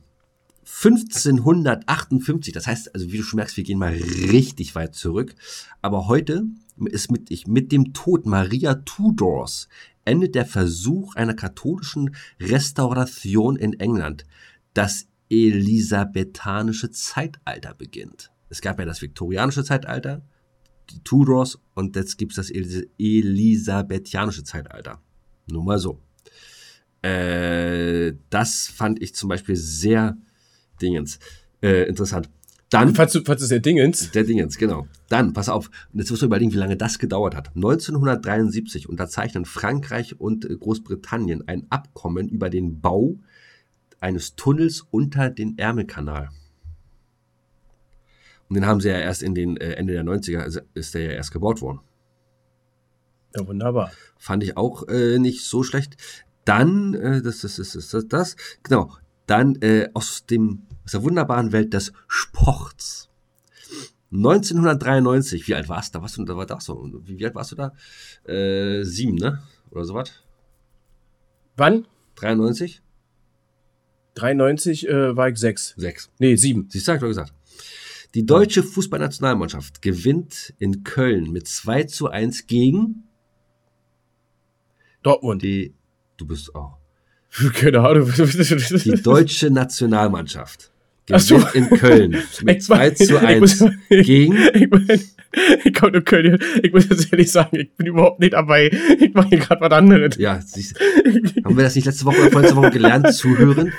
1558, 0.60 2.54
das 2.54 2.68
heißt, 2.68 2.94
also 2.94 3.12
wie 3.12 3.18
du 3.18 3.24
schon 3.24 3.38
merkst, 3.38 3.58
wir 3.58 3.64
gehen 3.64 3.80
mal 3.80 3.94
richtig 3.94 4.76
weit 4.76 4.94
zurück, 4.94 5.34
aber 5.82 6.08
heute 6.08 6.44
ist 6.86 7.10
mit 7.10 7.32
ich 7.32 7.48
mit 7.48 7.72
dem 7.72 7.94
Tod 7.94 8.28
Maria 8.28 8.76
Tudors 8.76 9.70
endet 10.06 10.36
der 10.36 10.46
Versuch 10.46 11.16
einer 11.16 11.34
katholischen 11.34 12.16
Restauration 12.40 13.56
in 13.56 13.74
England. 13.80 14.26
Das 14.76 15.08
elisabethanische 15.32 16.92
Zeitalter 16.92 17.74
beginnt. 17.74 18.32
Es 18.50 18.62
gab 18.62 18.78
ja 18.78 18.86
das 18.86 19.02
viktorianische 19.02 19.64
Zeitalter, 19.64 20.22
die 20.90 21.04
Tudors 21.04 21.60
und 21.74 21.96
jetzt 21.96 22.18
gibt's 22.18 22.36
das 22.36 22.50
Elis 22.50 22.88
elisabethanische 22.98 24.44
Zeitalter. 24.44 25.02
Nur 25.48 25.64
mal 25.64 25.80
so. 25.80 26.00
Äh, 27.02 28.14
das 28.30 28.68
fand 28.68 29.02
ich 29.02 29.16
zum 29.16 29.30
Beispiel 29.30 29.56
sehr 29.56 30.18
Dingens 30.82 31.20
äh, 31.62 31.88
interessant. 31.88 32.30
Dann 32.70 32.96
Falls 32.96 33.14
du, 33.14 33.22
falls 33.24 33.40
du 33.42 33.48
sehr 33.48 33.62
Dingens. 33.62 34.12
der 34.12 34.26
Dingens, 34.26 34.58
genau. 34.58 34.88
Dann, 35.08 35.32
pass 35.32 35.48
auf, 35.48 35.72
jetzt 35.94 36.10
musst 36.10 36.22
du 36.22 36.26
überlegen, 36.26 36.52
wie 36.52 36.58
lange 36.58 36.76
das 36.76 37.00
gedauert 37.00 37.34
hat. 37.34 37.56
1973 37.56 38.90
unterzeichnen 38.90 39.46
Frankreich 39.46 40.20
und 40.20 40.44
äh, 40.44 40.56
Großbritannien 40.56 41.48
ein 41.48 41.66
Abkommen 41.70 42.28
über 42.28 42.50
den 42.50 42.82
Bau 42.82 43.18
eines 44.02 44.36
Tunnels 44.36 44.86
unter 44.92 45.30
den 45.30 45.58
Ärmelkanal. 45.58 46.30
Und 48.50 48.56
den 48.56 48.66
haben 48.66 48.80
sie 48.80 48.90
ja 48.90 48.98
erst 48.98 49.24
in 49.24 49.36
den 49.36 49.58
äh, 49.58 49.74
Ende 49.74 49.94
der 49.94 50.04
90er, 50.04 50.40
also 50.40 50.62
ist 50.74 50.94
der 50.94 51.02
ja 51.04 51.12
erst 51.12 51.32
gebaut 51.32 51.62
worden. 51.62 51.82
Ja, 53.36 53.46
wunderbar. 53.46 53.92
Fand 54.18 54.44
ich 54.44 54.56
auch 54.58 54.88
äh, 54.88 55.20
nicht 55.20 55.44
so 55.44 55.64
schlecht. 55.64 55.98
Dann, 56.46 56.94
äh, 56.94 57.22
das, 57.22 57.42
das, 57.42 57.58
das, 57.58 57.74
das, 57.74 57.90
das, 57.90 58.08
das, 58.08 58.36
genau, 58.64 58.96
dann 59.26 59.56
äh, 59.62 59.90
aus, 59.94 60.26
dem, 60.26 60.64
aus 60.86 60.92
der 60.94 61.04
wunderbaren 61.04 61.52
Welt 61.52 61.74
des 61.74 61.92
Sports. 62.08 63.10
1993, 64.12 65.48
wie 65.50 65.56
alt 65.56 65.68
warst 65.68 65.94
du 65.94 65.98
da? 65.98 66.02
Warst 66.04 66.18
du, 66.18 66.24
da 66.24 66.38
war 66.38 66.46
das 66.46 66.64
so. 66.64 66.90
Wie, 67.04 67.20
wie 67.20 67.26
alt 67.26 67.36
warst 67.36 67.52
du 67.52 67.56
da? 67.58 67.74
Äh, 68.24 68.84
sieben, 68.84 69.16
ne? 69.16 69.44
Oder 69.72 69.84
sowas? 69.84 70.12
Wann? 71.58 71.86
93? 72.16 72.82
93 74.16 74.88
äh, 74.88 75.16
war 75.16 75.28
ich 75.28 75.38
sechs. 75.38 75.74
Sechs. 75.76 76.10
Nee, 76.20 76.36
sieben. 76.36 76.68
Siehst 76.70 76.88
du, 76.88 76.92
hab 76.92 76.98
ich 76.98 77.02
doch 77.02 77.08
gesagt. 77.10 77.34
Die 78.14 78.26
deutsche 78.26 78.64
Fußballnationalmannschaft 78.64 79.82
gewinnt 79.82 80.54
in 80.60 80.84
Köln 80.84 81.32
mit 81.32 81.48
2 81.48 81.84
zu 81.84 82.08
1 82.08 82.48
gegen 82.48 83.04
Dortmund. 85.04 85.42
die, 85.42 85.74
du 86.18 86.26
bist 86.26 86.56
auch, 86.56 86.78
Keine 87.54 87.82
Ahnung. 87.82 88.12
die 88.16 89.02
deutsche 89.02 89.50
Nationalmannschaft 89.52 90.72
Ach 91.12 91.20
so. 91.20 91.38
gewinnt 91.38 91.56
in 91.56 91.70
Köln 91.78 92.12
mit 92.44 92.58
Ich 92.58 92.64
2 92.64 92.78
mein- 92.78 92.96
zu 92.96 93.04
ich 93.04 93.20
1 93.22 93.60
muss- 93.60 93.72
gegen, 93.90 94.38
Ich, 94.54 94.68
ich 95.66 95.74
komme 95.74 95.92
nur 95.94 96.02
Köln. 96.02 96.40
Ich 96.64 96.72
muss 96.74 96.88
jetzt 96.90 97.12
ehrlich 97.12 97.32
sagen, 97.32 97.58
ich 97.60 97.74
bin 97.76 97.88
überhaupt 97.88 98.20
nicht 98.20 98.34
dabei. 98.34 98.70
Ich 99.00 99.14
mache 99.14 99.30
hier 99.30 99.40
gerade 99.40 99.62
was 99.62 99.72
anderes. 99.72 100.18
ja, 100.18 100.42
siehst, 100.42 100.80
haben 101.44 101.56
wir 101.58 101.64
das 101.64 101.76
nicht 101.76 101.86
letzte 101.86 102.06
Woche 102.06 102.20
oder 102.22 102.32
vorletzte 102.32 102.56
Woche 102.56 102.72
gelernt, 102.72 103.14
zuhören? 103.14 103.72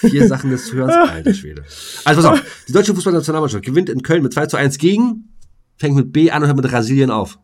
Vier 0.00 0.26
Sachen 0.26 0.50
des 0.50 0.66
Zuhörens, 0.66 0.94
alter 0.94 1.34
Schwede. 1.34 1.62
Also 2.04 2.22
pass 2.22 2.32
auf, 2.40 2.64
die 2.68 2.72
deutsche 2.72 2.94
Fußballnationalmannschaft 2.94 3.64
gewinnt 3.64 3.88
in 3.90 4.02
Köln 4.02 4.22
mit 4.22 4.32
2 4.32 4.46
zu 4.46 4.56
1 4.56 4.78
gegen, 4.78 5.28
fängt 5.76 5.96
mit 5.96 6.12
B 6.12 6.30
an 6.30 6.42
und 6.42 6.48
hört 6.48 6.56
mit 6.56 6.68
Brasilien 6.70 7.10
auf. 7.10 7.38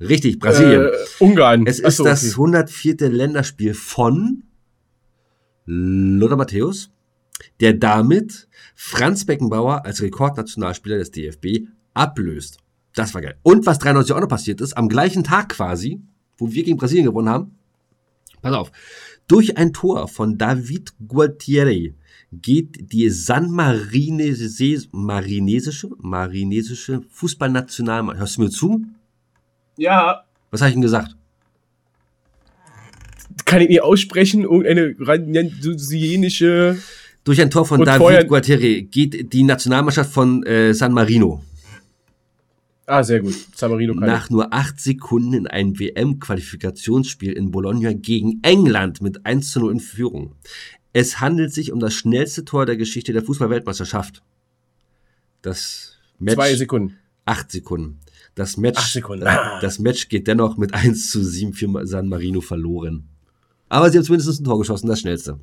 Richtig, 0.00 0.38
Brasilien. 0.38 0.86
Äh, 0.86 0.90
Ungarn. 1.18 1.66
Es 1.66 1.80
ist 1.80 1.96
so, 1.96 2.04
das 2.04 2.22
okay. 2.22 2.32
104. 2.32 2.96
Länderspiel 3.10 3.74
von 3.74 4.44
Lothar 5.66 6.36
Matthäus, 6.38 6.90
der 7.60 7.74
damit 7.74 8.47
Franz 8.80 9.24
Beckenbauer 9.24 9.84
als 9.84 10.00
Rekordnationalspieler 10.02 10.98
des 10.98 11.10
DFB 11.10 11.66
ablöst. 11.94 12.58
Das 12.94 13.12
war 13.12 13.20
geil. 13.20 13.36
Und 13.42 13.66
was 13.66 13.80
93 13.80 14.14
auch 14.14 14.20
noch 14.20 14.28
passiert 14.28 14.60
ist, 14.60 14.74
am 14.74 14.88
gleichen 14.88 15.24
Tag 15.24 15.48
quasi, 15.48 16.00
wo 16.36 16.52
wir 16.52 16.62
gegen 16.62 16.76
Brasilien 16.78 17.04
gewonnen 17.04 17.28
haben, 17.28 17.58
pass 18.40 18.54
auf, 18.54 18.70
durch 19.26 19.58
ein 19.58 19.72
Tor 19.72 20.06
von 20.06 20.38
David 20.38 20.92
Gualtieri 21.08 21.96
geht 22.32 22.92
die 22.92 23.10
San 23.10 23.50
Marinese, 23.50 24.86
Marinesische, 24.92 25.90
Marinesische 25.98 27.02
Fußballnationalmannschaft. 27.10 28.20
Hörst 28.20 28.36
du 28.36 28.42
mir 28.42 28.50
zu? 28.50 28.84
Ja, 29.76 30.24
Was 30.52 30.60
habe 30.60 30.68
ich 30.68 30.74
denn 30.76 30.82
gesagt? 30.82 31.16
kann 33.44 33.60
ich 33.60 33.68
nicht 33.68 33.82
aussprechen. 33.82 34.42
Irgendeine 34.42 34.94
ransianische. 35.00 36.78
Durch 37.28 37.42
ein 37.42 37.50
Tor 37.50 37.66
von 37.66 37.80
Und 37.80 37.84
David 37.86 38.26
Guattari 38.26 38.84
geht 38.84 39.34
die 39.34 39.42
Nationalmannschaft 39.42 40.10
von 40.10 40.42
äh, 40.44 40.72
San 40.72 40.94
Marino 40.94 41.44
Ah, 42.86 43.02
sehr 43.04 43.20
gut. 43.20 43.34
San 43.54 43.70
Marino 43.70 43.92
kann 43.94 44.06
nach 44.06 44.30
nur 44.30 44.54
acht 44.54 44.80
Sekunden 44.80 45.34
in 45.34 45.46
ein 45.46 45.78
WM-Qualifikationsspiel 45.78 47.34
in 47.34 47.50
Bologna 47.50 47.92
gegen 47.92 48.40
England 48.40 49.02
mit 49.02 49.26
1 49.26 49.50
zu 49.50 49.60
0 49.60 49.72
in 49.72 49.80
Führung. 49.80 50.36
Es 50.94 51.20
handelt 51.20 51.52
sich 51.52 51.70
um 51.70 51.80
das 51.80 51.92
schnellste 51.92 52.46
Tor 52.46 52.64
der 52.64 52.78
Geschichte 52.78 53.12
der 53.12 53.22
Fußball-Weltmeisterschaft. 53.22 54.22
Das 55.42 55.98
ich. 56.14 56.20
Match 56.20 56.34
Zwei 56.36 56.54
Sekunden. 56.54 56.96
acht 57.26 57.52
Sekunden. 57.52 58.00
Das 58.36 58.56
Match, 58.56 58.78
Acht 58.78 58.90
Sekunden. 58.94 59.26
äh, 59.26 59.36
das 59.60 59.78
Match 59.78 60.08
geht 60.08 60.26
dennoch 60.28 60.56
mit 60.56 60.72
1 60.72 61.10
zu 61.10 61.22
7 61.22 61.52
für 61.52 61.86
San 61.86 62.08
Marino 62.08 62.40
verloren. 62.40 63.06
Aber 63.68 63.90
sie 63.90 63.98
haben 63.98 64.04
zumindest 64.04 64.40
ein 64.40 64.44
Tor 64.44 64.58
geschossen, 64.58 64.86
das 64.86 65.00
schnellste. 65.00 65.38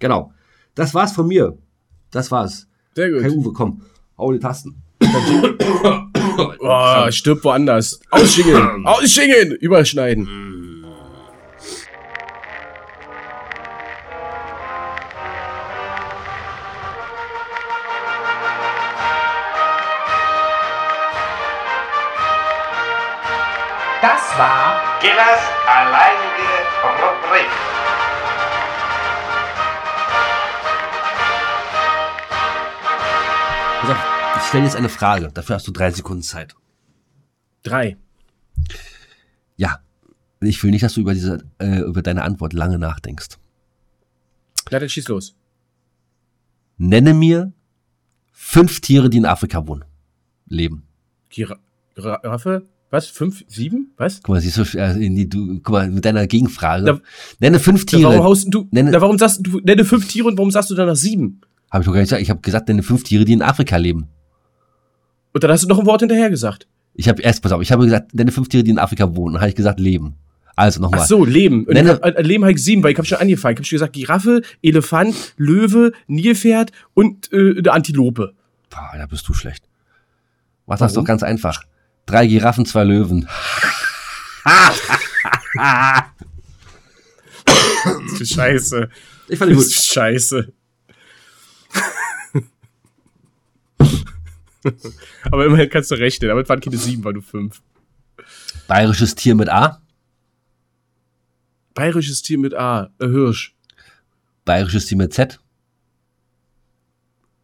Genau. 0.00 0.32
Das 0.74 0.92
war's 0.92 1.12
von 1.12 1.28
mir. 1.28 1.56
Das 2.10 2.30
war's. 2.30 2.66
Sehr 2.94 3.06
Hey 3.06 3.28
gut. 3.28 3.46
Uwe, 3.46 3.52
komm, 3.52 3.82
hau 4.18 4.32
die 4.32 4.38
Tasten. 4.38 4.82
Oh, 6.58 7.10
stirb 7.10 7.44
woanders. 7.44 8.00
Ausschingeln. 8.10 8.84
Ausschingeln. 8.86 9.52
Überschneiden. 9.52 10.26
Das 24.00 24.38
war 24.38 24.82
Gillers 25.00 25.40
alleinige 25.66 26.50
Rubrik. 26.82 27.73
Stelle 34.54 34.64
jetzt 34.66 34.76
eine 34.76 34.88
Frage. 34.88 35.30
Dafür 35.32 35.56
hast 35.56 35.66
du 35.66 35.72
drei 35.72 35.90
Sekunden 35.90 36.22
Zeit. 36.22 36.54
Drei. 37.62 37.96
Ja. 39.56 39.80
Ich 40.40 40.62
will 40.62 40.70
nicht, 40.70 40.82
dass 40.82 40.94
du 40.94 41.00
über, 41.00 41.14
diese, 41.14 41.44
äh, 41.58 41.78
über 41.80 42.02
deine 42.02 42.22
Antwort 42.22 42.52
lange 42.52 42.78
nachdenkst. 42.78 43.38
Na, 44.70 44.78
dann 44.78 44.88
schieß 44.88 45.08
los. 45.08 45.34
Nenne 46.76 47.14
mir 47.14 47.52
fünf 48.32 48.80
Tiere, 48.80 49.08
die 49.10 49.18
in 49.18 49.26
Afrika 49.26 49.66
wohnen. 49.66 49.84
Leben. 50.46 50.82
Gira 51.30 51.58
Giraffe? 51.94 52.64
Was? 52.90 53.06
Fünf? 53.06 53.44
Sieben? 53.48 53.92
Was? 53.96 54.20
Guck 54.22 54.34
mal, 54.34 54.40
siehst 54.40 54.56
du, 54.58 54.62
äh, 54.78 54.94
die, 54.98 55.28
du, 55.28 55.54
guck 55.60 55.70
mal, 55.70 55.90
mit 55.90 56.04
deiner 56.04 56.26
Gegenfrage. 56.26 56.84
Da- 56.84 57.00
nenne 57.40 57.58
fünf 57.58 57.84
Na, 57.86 57.92
warum 58.02 58.12
Tiere. 58.12 58.24
haust 58.24 58.46
du, 58.54 58.68
Nenne- 58.70 58.90
na, 58.90 59.00
warum 59.00 59.18
sagst 59.18 59.40
du, 59.42 59.60
nenne 59.60 59.84
fünf 59.84 60.06
Tiere 60.08 60.28
und 60.28 60.36
warum 60.38 60.50
sagst 60.50 60.70
du 60.70 60.74
dann 60.74 60.86
nach 60.88 60.94
sieben? 60.96 61.40
Habe 61.70 61.82
ich 61.82 61.86
doch 61.86 61.92
gar 61.92 62.00
nicht 62.00 62.08
gesagt. 62.10 62.22
Ich 62.22 62.30
habe 62.30 62.40
gesagt, 62.40 62.68
nenne 62.68 62.82
fünf 62.82 63.02
Tiere, 63.04 63.24
die 63.24 63.32
in 63.32 63.42
Afrika 63.42 63.76
leben. 63.76 64.08
Und 65.34 65.44
dann 65.44 65.50
hast 65.50 65.64
du 65.64 65.68
noch 65.68 65.78
ein 65.80 65.84
Wort 65.86 66.00
hinterher 66.00 66.30
gesagt. 66.30 66.66
Ich 66.94 67.08
habe 67.08 67.20
erst, 67.20 67.42
pass 67.42 67.52
auf, 67.52 67.60
ich 67.60 67.70
habe 67.72 67.84
gesagt, 67.84 68.14
nenne 68.14 68.30
fünf 68.32 68.48
Tiere, 68.48 68.62
die 68.64 68.70
in 68.70 68.78
Afrika 68.78 69.14
wohnen. 69.14 69.34
Dann 69.34 69.42
habe 69.42 69.50
ich 69.50 69.56
gesagt, 69.56 69.78
leben. 69.80 70.14
Also 70.56 70.80
nochmal. 70.80 71.00
Ach 71.02 71.06
so, 71.06 71.24
Leben. 71.24 71.64
Und 71.66 71.74
Nenne- 71.74 72.00
hab, 72.00 72.04
äh, 72.04 72.22
Leben 72.22 72.44
habe 72.44 72.52
ich 72.52 72.62
sieben, 72.62 72.82
weil 72.84 72.92
ich 72.92 72.98
habe 72.98 73.06
schon 73.08 73.18
angefangen. 73.18 73.54
Ich 73.54 73.58
habe 73.58 73.66
schon 73.66 73.76
gesagt 73.76 73.92
Giraffe, 73.94 74.42
Elefant, 74.62 75.34
Löwe, 75.36 75.92
Nilpferd 76.06 76.70
und 76.94 77.32
äh, 77.32 77.58
eine 77.58 77.72
Antilope. 77.72 78.32
Boah, 78.70 78.90
da 78.96 79.06
bist 79.06 79.26
du 79.28 79.34
schlecht. 79.34 79.64
Mach 80.66 80.78
das 80.78 80.92
doch 80.94 81.04
ganz 81.04 81.22
einfach. 81.24 81.64
Drei 82.06 82.26
Giraffen, 82.28 82.64
zwei 82.66 82.84
Löwen. 82.84 83.28
Das 88.10 88.20
ist 88.20 88.34
Scheiße. 88.34 88.88
Ich 89.28 89.38
fand 89.38 89.50
die 89.50 89.54
Das 89.56 89.64
gut. 89.64 89.72
ist 89.74 89.86
Scheiße. 89.92 90.52
Aber 95.30 95.46
immerhin 95.46 95.68
kannst 95.70 95.90
du 95.90 95.94
rechnen. 95.96 96.30
Es 96.38 96.48
waren 96.48 96.60
keine 96.60 96.76
sieben, 96.76 97.04
waren 97.04 97.14
nur 97.14 97.22
fünf. 97.22 97.62
Bayerisches 98.66 99.14
Tier 99.14 99.34
mit 99.34 99.48
A. 99.48 99.80
Bayerisches 101.74 102.22
Tier 102.22 102.38
mit 102.38 102.54
A. 102.54 102.90
Äh, 103.00 103.06
Hirsch. 103.06 103.54
Bayerisches 104.44 104.86
Tier 104.86 104.98
mit 104.98 105.12
Z. 105.12 105.40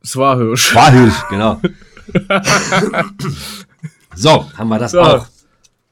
Swarhirsch. 0.04 0.74
Warhirsch, 0.74 1.28
genau. 1.28 1.60
so, 4.14 4.50
haben 4.56 4.68
wir 4.68 4.78
das 4.78 4.92
So. 4.92 5.00
auch 5.00 5.26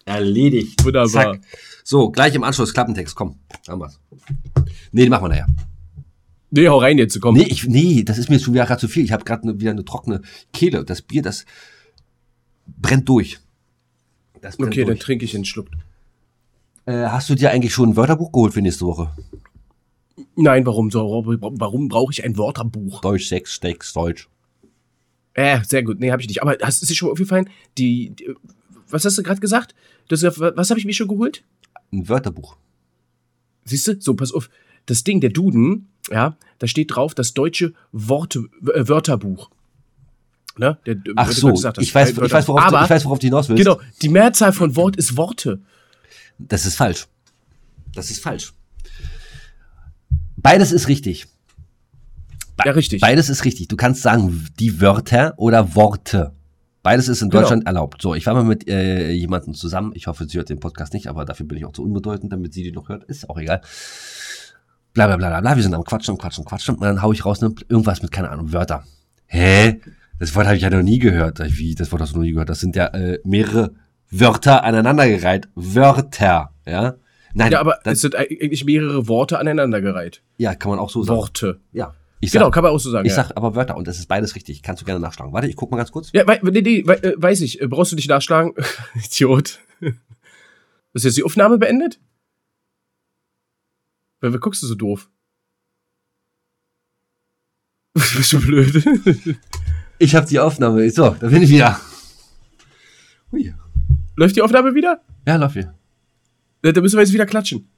erledigt. 0.04 0.82
Wunderbar. 0.84 1.08
Zack. 1.34 1.40
So, 1.84 2.10
gleich 2.10 2.34
im 2.34 2.42
Anschluss 2.42 2.72
Klappentext, 2.72 3.14
komm. 3.14 3.38
Haben 3.68 3.80
wir's. 3.80 4.00
Nee, 4.92 5.02
den 5.02 5.10
machen 5.10 5.24
wir 5.24 5.28
nachher. 5.28 5.46
Nee, 6.50 6.68
hau 6.68 6.78
rein 6.78 6.98
jetzt. 6.98 7.20
Komm. 7.20 7.36
Nee, 7.36 7.46
ich, 7.48 7.66
nee, 7.66 8.02
das 8.02 8.18
ist 8.18 8.30
mir 8.30 8.38
schon 8.38 8.54
wieder 8.54 8.66
gerade 8.66 8.80
zu 8.80 8.88
viel. 8.88 9.04
Ich 9.04 9.12
habe 9.12 9.24
gerade 9.24 9.46
ne, 9.46 9.60
wieder 9.60 9.72
eine 9.72 9.84
trockene 9.84 10.22
Kehle. 10.52 10.84
Das 10.84 11.02
Bier, 11.02 11.22
das 11.22 11.44
brennt 12.66 13.08
durch. 13.08 13.38
Das 14.40 14.56
brennt 14.56 14.72
okay, 14.72 14.80
dann 14.80 14.94
durch. 14.94 15.00
trinke 15.00 15.24
ich 15.24 15.34
einen 15.34 15.44
Schluck. 15.44 15.68
Äh, 16.86 17.06
hast 17.06 17.28
du 17.28 17.34
dir 17.34 17.50
eigentlich 17.50 17.74
schon 17.74 17.90
ein 17.90 17.96
Wörterbuch 17.96 18.32
geholt 18.32 18.54
für 18.54 18.62
nächste 18.62 18.86
Woche? 18.86 19.10
Nein, 20.36 20.64
warum 20.64 20.90
so? 20.90 21.24
Warum 21.26 21.88
brauche 21.88 22.12
ich 22.12 22.24
ein 22.24 22.38
Wörterbuch? 22.38 23.00
Deutsch, 23.02 23.26
Sex, 23.26 23.52
Steaks, 23.52 23.92
Deutsch. 23.92 24.28
Äh, 25.34 25.60
sehr 25.64 25.82
gut. 25.82 26.00
Nee, 26.00 26.10
habe 26.10 26.22
ich 26.22 26.28
nicht. 26.28 26.42
Aber 26.42 26.56
hast 26.62 26.82
es 26.82 26.88
dir 26.88 26.94
schon 26.94 27.08
mal 27.08 27.12
aufgefallen? 27.12 27.50
Die, 27.76 28.10
die 28.10 28.34
was 28.88 29.04
hast 29.04 29.18
du 29.18 29.22
gerade 29.22 29.40
gesagt? 29.40 29.74
Du 30.08 30.14
hast 30.14 30.22
gesagt, 30.22 30.56
was 30.56 30.70
habe 30.70 30.80
ich 30.80 30.86
mir 30.86 30.94
schon 30.94 31.08
geholt? 31.08 31.44
Ein 31.92 32.08
Wörterbuch. 32.08 32.56
Siehst 33.64 33.86
du? 33.88 34.00
So, 34.00 34.14
pass 34.14 34.32
auf. 34.32 34.48
Das 34.88 35.04
Ding, 35.04 35.20
der 35.20 35.30
Duden, 35.30 35.88
ja, 36.10 36.36
da 36.58 36.66
steht 36.66 36.94
drauf 36.96 37.14
das 37.14 37.34
deutsche 37.34 37.74
Worte, 37.92 38.40
äh, 38.74 38.88
Wörterbuch. 38.88 39.50
Ne? 40.56 40.78
Der, 40.86 40.96
Ach 41.14 41.30
so, 41.30 41.52
gesagt 41.52 41.78
ich 41.78 41.94
weiß, 41.94 42.18
ein 42.18 42.24
ich, 42.24 42.32
weiß, 42.32 42.48
worauf 42.48 42.62
Aber, 42.62 42.78
du, 42.78 42.84
ich 42.84 42.90
weiß, 42.90 43.04
worauf 43.04 43.18
du 43.18 43.26
hinaus 43.26 43.48
willst. 43.48 43.62
genau, 43.62 43.78
die 44.02 44.08
Mehrzahl 44.08 44.52
von 44.52 44.74
Wort 44.76 44.96
ist 44.96 45.16
Worte. 45.16 45.60
Das 46.38 46.64
ist 46.66 46.74
falsch. 46.76 47.06
Das 47.94 48.10
ist 48.10 48.22
falsch. 48.22 48.52
Beides 50.36 50.72
ist 50.72 50.88
richtig. 50.88 51.26
Ja, 52.64 52.72
richtig. 52.72 53.00
Beides 53.00 53.28
ist 53.28 53.44
richtig. 53.44 53.68
Du 53.68 53.76
kannst 53.76 54.02
sagen 54.02 54.46
die 54.58 54.80
Wörter 54.80 55.34
oder 55.36 55.74
Worte. 55.76 56.32
Beides 56.82 57.08
ist 57.08 57.22
in 57.22 57.28
Genau. 57.28 57.42
Deutschland 57.42 57.66
erlaubt. 57.66 58.00
So, 58.00 58.14
ich 58.14 58.24
war 58.26 58.34
mal 58.34 58.44
mit 58.44 58.68
äh, 58.68 59.10
jemandem 59.12 59.54
zusammen. 59.54 59.92
Ich 59.94 60.06
hoffe, 60.06 60.26
sie 60.28 60.38
hört 60.38 60.48
den 60.48 60.58
Podcast 60.60 60.94
nicht, 60.94 61.06
aber 61.08 61.24
dafür 61.24 61.44
bin 61.46 61.58
ich 61.58 61.64
auch 61.66 61.72
zu 61.72 61.82
unbedeutend, 61.84 62.32
damit 62.32 62.54
sie 62.54 62.62
den 62.62 62.74
noch 62.74 62.88
hört. 62.88 63.04
Ist 63.04 63.28
auch 63.28 63.36
egal. 63.38 63.60
Bla 65.06 65.16
bla 65.16 65.28
bla 65.28 65.40
bla. 65.40 65.56
Wir 65.56 65.62
sind 65.62 65.74
am 65.74 65.84
Quatschen, 65.84 66.18
Quatschen, 66.18 66.44
quatschen. 66.44 66.74
Und 66.74 66.82
dann 66.82 67.00
hau 67.02 67.12
ich 67.12 67.24
raus, 67.24 67.40
ne, 67.40 67.54
irgendwas 67.68 68.02
mit, 68.02 68.10
keine 68.10 68.30
Ahnung, 68.30 68.52
Wörter. 68.52 68.82
Hä? 69.26 69.80
Das 70.18 70.34
Wort 70.34 70.46
habe 70.46 70.56
ich 70.56 70.62
ja 70.62 70.70
noch 70.70 70.82
nie 70.82 70.98
gehört. 70.98 71.38
Wie? 71.56 71.74
Das 71.76 71.92
Wort 71.92 72.02
hast 72.02 72.12
du 72.14 72.16
noch 72.18 72.24
nie 72.24 72.32
gehört. 72.32 72.48
Das 72.48 72.58
sind 72.60 72.74
ja 72.74 72.86
äh, 72.88 73.20
mehrere 73.24 73.74
Wörter 74.10 74.64
aneinandergereiht. 74.64 75.48
Wörter, 75.54 76.50
ja? 76.66 76.94
Nein, 77.34 77.52
Ja, 77.52 77.60
aber 77.60 77.78
das, 77.84 77.94
es 77.94 78.00
sind 78.00 78.16
eigentlich 78.16 78.64
mehrere 78.64 79.06
Worte 79.06 79.38
aneinandergereiht. 79.38 80.22
ja, 80.38 80.54
kann 80.56 80.70
man 80.70 80.78
auch 80.80 80.90
so 80.90 81.02
sagen. 81.04 81.18
Worte. 81.18 81.60
Ja. 81.72 81.94
Ich 82.20 82.32
Genau, 82.32 82.46
sag, 82.46 82.54
kann 82.54 82.64
man 82.64 82.72
auch 82.72 82.80
so 82.80 82.90
sagen. 82.90 83.06
ich 83.06 83.12
ja. 83.14 83.22
sag 83.22 83.36
aber 83.36 83.54
Wörter 83.54 83.76
und 83.76 83.86
das 83.86 83.98
ist 84.00 84.06
beides 84.08 84.34
richtig. 84.34 84.62
Kannst 84.62 84.82
du 84.82 84.86
gerne 84.86 84.98
nachschlagen. 84.98 85.32
Warte, 85.32 85.46
ich 85.46 85.54
guck 85.54 85.70
mal 85.70 85.76
ganz 85.76 85.92
kurz. 85.92 86.10
Ja, 86.12 86.26
wei- 86.26 86.40
nee, 86.42 86.62
nee, 86.62 86.82
wei- 86.84 86.94
äh, 86.96 87.12
weiß 87.16 87.42
ich. 87.42 87.60
Äh, 87.60 87.68
Brauchst 87.68 87.92
du 87.92 87.96
nicht 87.96 88.08
nachschlagen? 88.08 88.54
Idiot. 89.04 89.60
Ist 90.94 91.04
jetzt 91.04 91.16
die 91.16 91.22
Aufnahme 91.22 91.58
beendet? 91.58 92.00
Wer, 94.20 94.32
wer 94.32 94.40
guckst 94.40 94.62
du 94.62 94.66
so 94.66 94.74
doof? 94.74 95.08
Bist 97.94 98.32
du 98.32 98.40
blöd? 98.40 98.84
Ich 100.00 100.14
habe 100.14 100.28
die 100.28 100.38
Aufnahme. 100.38 100.88
So, 100.90 101.10
da 101.18 101.26
bin 101.26 101.42
ich 101.42 101.50
wieder. 101.50 101.80
Hui. 103.32 103.52
Läuft 104.14 104.36
die 104.36 104.42
Aufnahme 104.42 104.72
wieder? 104.72 105.00
Ja, 105.26 105.50
hier. 105.50 105.74
Äh, 106.62 106.72
Da 106.72 106.80
müssen 106.80 106.94
wir 106.96 107.02
jetzt 107.02 107.12
wieder 107.12 107.26
klatschen. 107.26 107.68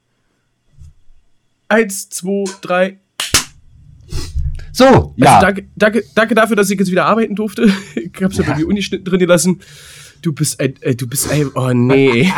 Eins, 1.67 2.09
zwei, 2.09 2.43
drei. 2.61 2.99
So, 4.71 5.15
ja. 5.17 5.37
Also 5.37 5.45
danke, 5.47 5.67
danke, 5.75 6.03
danke 6.13 6.35
dafür, 6.35 6.55
dass 6.55 6.69
ich 6.69 6.77
jetzt 6.77 6.91
wieder 6.91 7.07
arbeiten 7.07 7.33
durfte. 7.35 7.73
Ich 7.95 8.11
hab's 8.21 8.37
ja, 8.37 8.43
Ja. 8.43 8.51
bei 8.51 8.59
mir 8.59 8.67
ungeschnitten 8.67 9.03
drin 9.03 9.17
gelassen. 9.19 9.59
Du 10.21 10.31
bist 10.31 10.59
ein, 10.59 10.79
äh, 10.83 10.93
du 10.95 11.07
bist 11.07 11.31
ein, 11.31 11.49
oh 11.55 11.73
nee. 11.73 12.31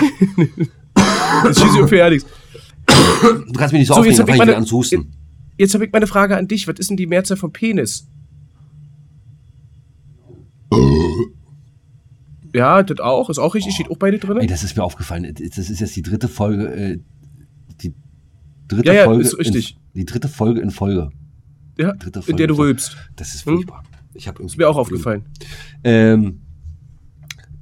das 1.43 1.59
schießt 1.59 1.73
mir 1.75 1.87
fertig. 1.89 2.23
Du 3.47 3.53
kannst 3.53 3.73
mich 3.73 3.79
nicht 3.81 3.87
so, 3.87 3.93
So, 3.95 3.99
aufregen, 4.01 4.11
jetzt 4.17 4.19
dann 4.19 4.27
hab 4.27 4.29
ich 4.29 4.35
ich 4.35 4.55
meine- 4.55 4.71
husten. 4.71 5.11
Jetzt 5.57 5.73
habe 5.75 5.85
ich 5.85 5.91
meine 5.91 6.07
Frage 6.07 6.35
an 6.37 6.47
dich. 6.47 6.67
Was 6.67 6.79
ist 6.79 6.89
denn 6.89 6.97
die 6.97 7.05
Mehrzahl 7.07 7.37
von 7.37 7.51
Penis? 7.53 8.07
Ja, 12.53 12.83
das 12.83 12.99
auch. 12.99 13.29
Ist 13.29 13.39
auch 13.39 13.55
richtig. 13.55 13.73
Steht 13.75 13.89
auch 13.89 13.97
beide 13.97 14.17
Ey, 14.17 14.19
drin. 14.19 14.47
das 14.47 14.63
ist 14.63 14.75
mir 14.77 14.83
aufgefallen. 14.83 15.33
Das 15.33 15.57
ist 15.69 15.79
jetzt 15.79 15.95
die 15.95 16.01
dritte 16.01 16.27
Folge, 16.27 16.67
äh, 16.73 16.99
die 17.81 17.93
dritte 18.67 18.87
Ja, 18.87 18.93
ja, 18.93 19.03
Folge. 19.05 19.23
ist 19.23 19.37
richtig. 19.37 19.77
In, 19.93 19.99
die 20.01 20.05
dritte 20.05 20.27
Folge 20.27 20.61
in 20.61 20.71
Folge. 20.71 21.09
Ja, 21.77 21.93
dritte 21.93 22.21
in 22.27 22.37
der 22.37 22.47
du 22.47 22.55
Folge. 22.55 22.69
rülpst. 22.69 22.97
Das 23.15 23.33
ist 23.33 23.45
Hm? 23.45 23.55
furchtbar. 23.55 23.83
Ich 24.13 24.27
habe 24.27 24.43
Ist 24.43 24.57
mir 24.57 24.69
auch 24.69 24.77
aufgefallen. 24.77 25.23
Ähm, 25.83 26.41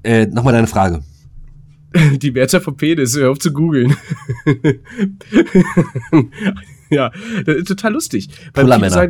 äh, 0.03 0.25
Nochmal 0.25 0.53
deine 0.53 0.67
Frage. 0.67 1.01
Die 2.21 2.31
Mehrzahl 2.31 2.61
von 2.61 2.77
Penis. 2.77 3.15
Hör 3.15 3.31
auf 3.31 3.39
zu 3.39 3.51
googeln. 3.51 3.95
ja, 6.89 7.11
das 7.45 7.55
ist 7.57 7.67
total 7.67 7.93
lustig. 7.93 8.29
Pullermänner. 8.53 9.07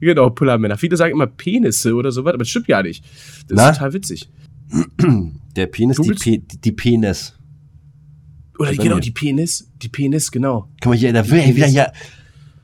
genau, 0.00 0.30
Pullermänner. 0.30 0.76
Viele 0.76 0.96
sagen 0.96 1.12
immer 1.12 1.26
Penisse 1.26 1.94
oder 1.94 2.12
sowas, 2.12 2.34
aber 2.34 2.38
das 2.38 2.48
stimmt 2.48 2.68
ja 2.68 2.82
nicht. 2.82 3.04
Das 3.48 3.56
Na? 3.56 3.70
ist 3.70 3.76
total 3.78 3.92
witzig. 3.94 4.28
Der 5.56 5.66
Penis, 5.66 5.98
die, 5.98 6.10
Pe 6.14 6.42
die 6.64 6.72
Penis. 6.72 7.34
Oder 8.58 8.74
genau, 8.74 8.98
die 8.98 9.10
Penis. 9.12 9.70
Die 9.82 9.88
Penis, 9.88 10.30
genau. 10.30 10.68
Kann 10.80 10.90
man 10.90 10.98
hier, 10.98 11.12
da 11.12 11.28
will 11.28 11.38
ey, 11.38 11.54
wieder 11.54 11.66
hier. 11.66 11.92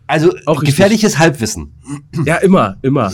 Also, 0.07 0.35
Auch 0.47 0.63
richtig. 0.63 0.77
gefährliches 0.77 1.19
Halbwissen. 1.19 1.73
Ja, 2.25 2.37
immer, 2.37 2.79
immer. 2.83 3.13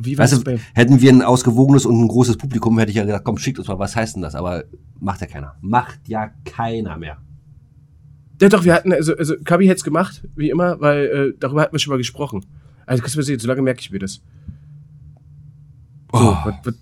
Wie 0.00 0.16
Weißt 0.16 0.32
du, 0.32 0.42
bei 0.44 0.58
hätten 0.74 1.00
wir 1.00 1.12
ein 1.12 1.22
ausgewogenes 1.22 1.86
und 1.86 2.00
ein 2.00 2.08
großes 2.08 2.36
Publikum, 2.38 2.78
hätte 2.78 2.90
ich 2.90 2.96
ja 2.96 3.04
gesagt, 3.04 3.24
komm, 3.24 3.36
schickt 3.38 3.58
uns 3.58 3.68
mal, 3.68 3.78
was 3.78 3.94
heißt 3.94 4.16
denn 4.16 4.22
das? 4.22 4.34
Aber 4.34 4.64
macht 5.00 5.20
ja 5.20 5.26
keiner. 5.26 5.56
Macht 5.60 6.08
ja 6.08 6.30
keiner 6.44 6.96
mehr. 6.96 7.18
Ja, 8.40 8.48
doch, 8.48 8.64
wir 8.64 8.74
hatten, 8.74 8.92
also, 8.92 9.14
also 9.16 9.34
Kabi 9.44 9.66
hätte 9.66 9.76
es 9.76 9.84
gemacht, 9.84 10.26
wie 10.34 10.50
immer, 10.50 10.80
weil 10.80 11.06
äh, 11.06 11.32
darüber 11.38 11.62
hatten 11.62 11.74
wir 11.74 11.78
schon 11.78 11.92
mal 11.92 11.98
gesprochen. 11.98 12.44
Also, 12.86 13.02
kannst 13.02 13.14
du 13.14 13.20
mal 13.20 13.24
sehen, 13.24 13.38
so 13.38 13.46
lange 13.46 13.62
merke 13.62 13.80
ich 13.80 13.90
mir 13.90 13.98
das. 14.00 14.14
So, 14.14 14.20
Oh. 16.18 16.36
was, 16.44 16.54
was, 16.64 16.74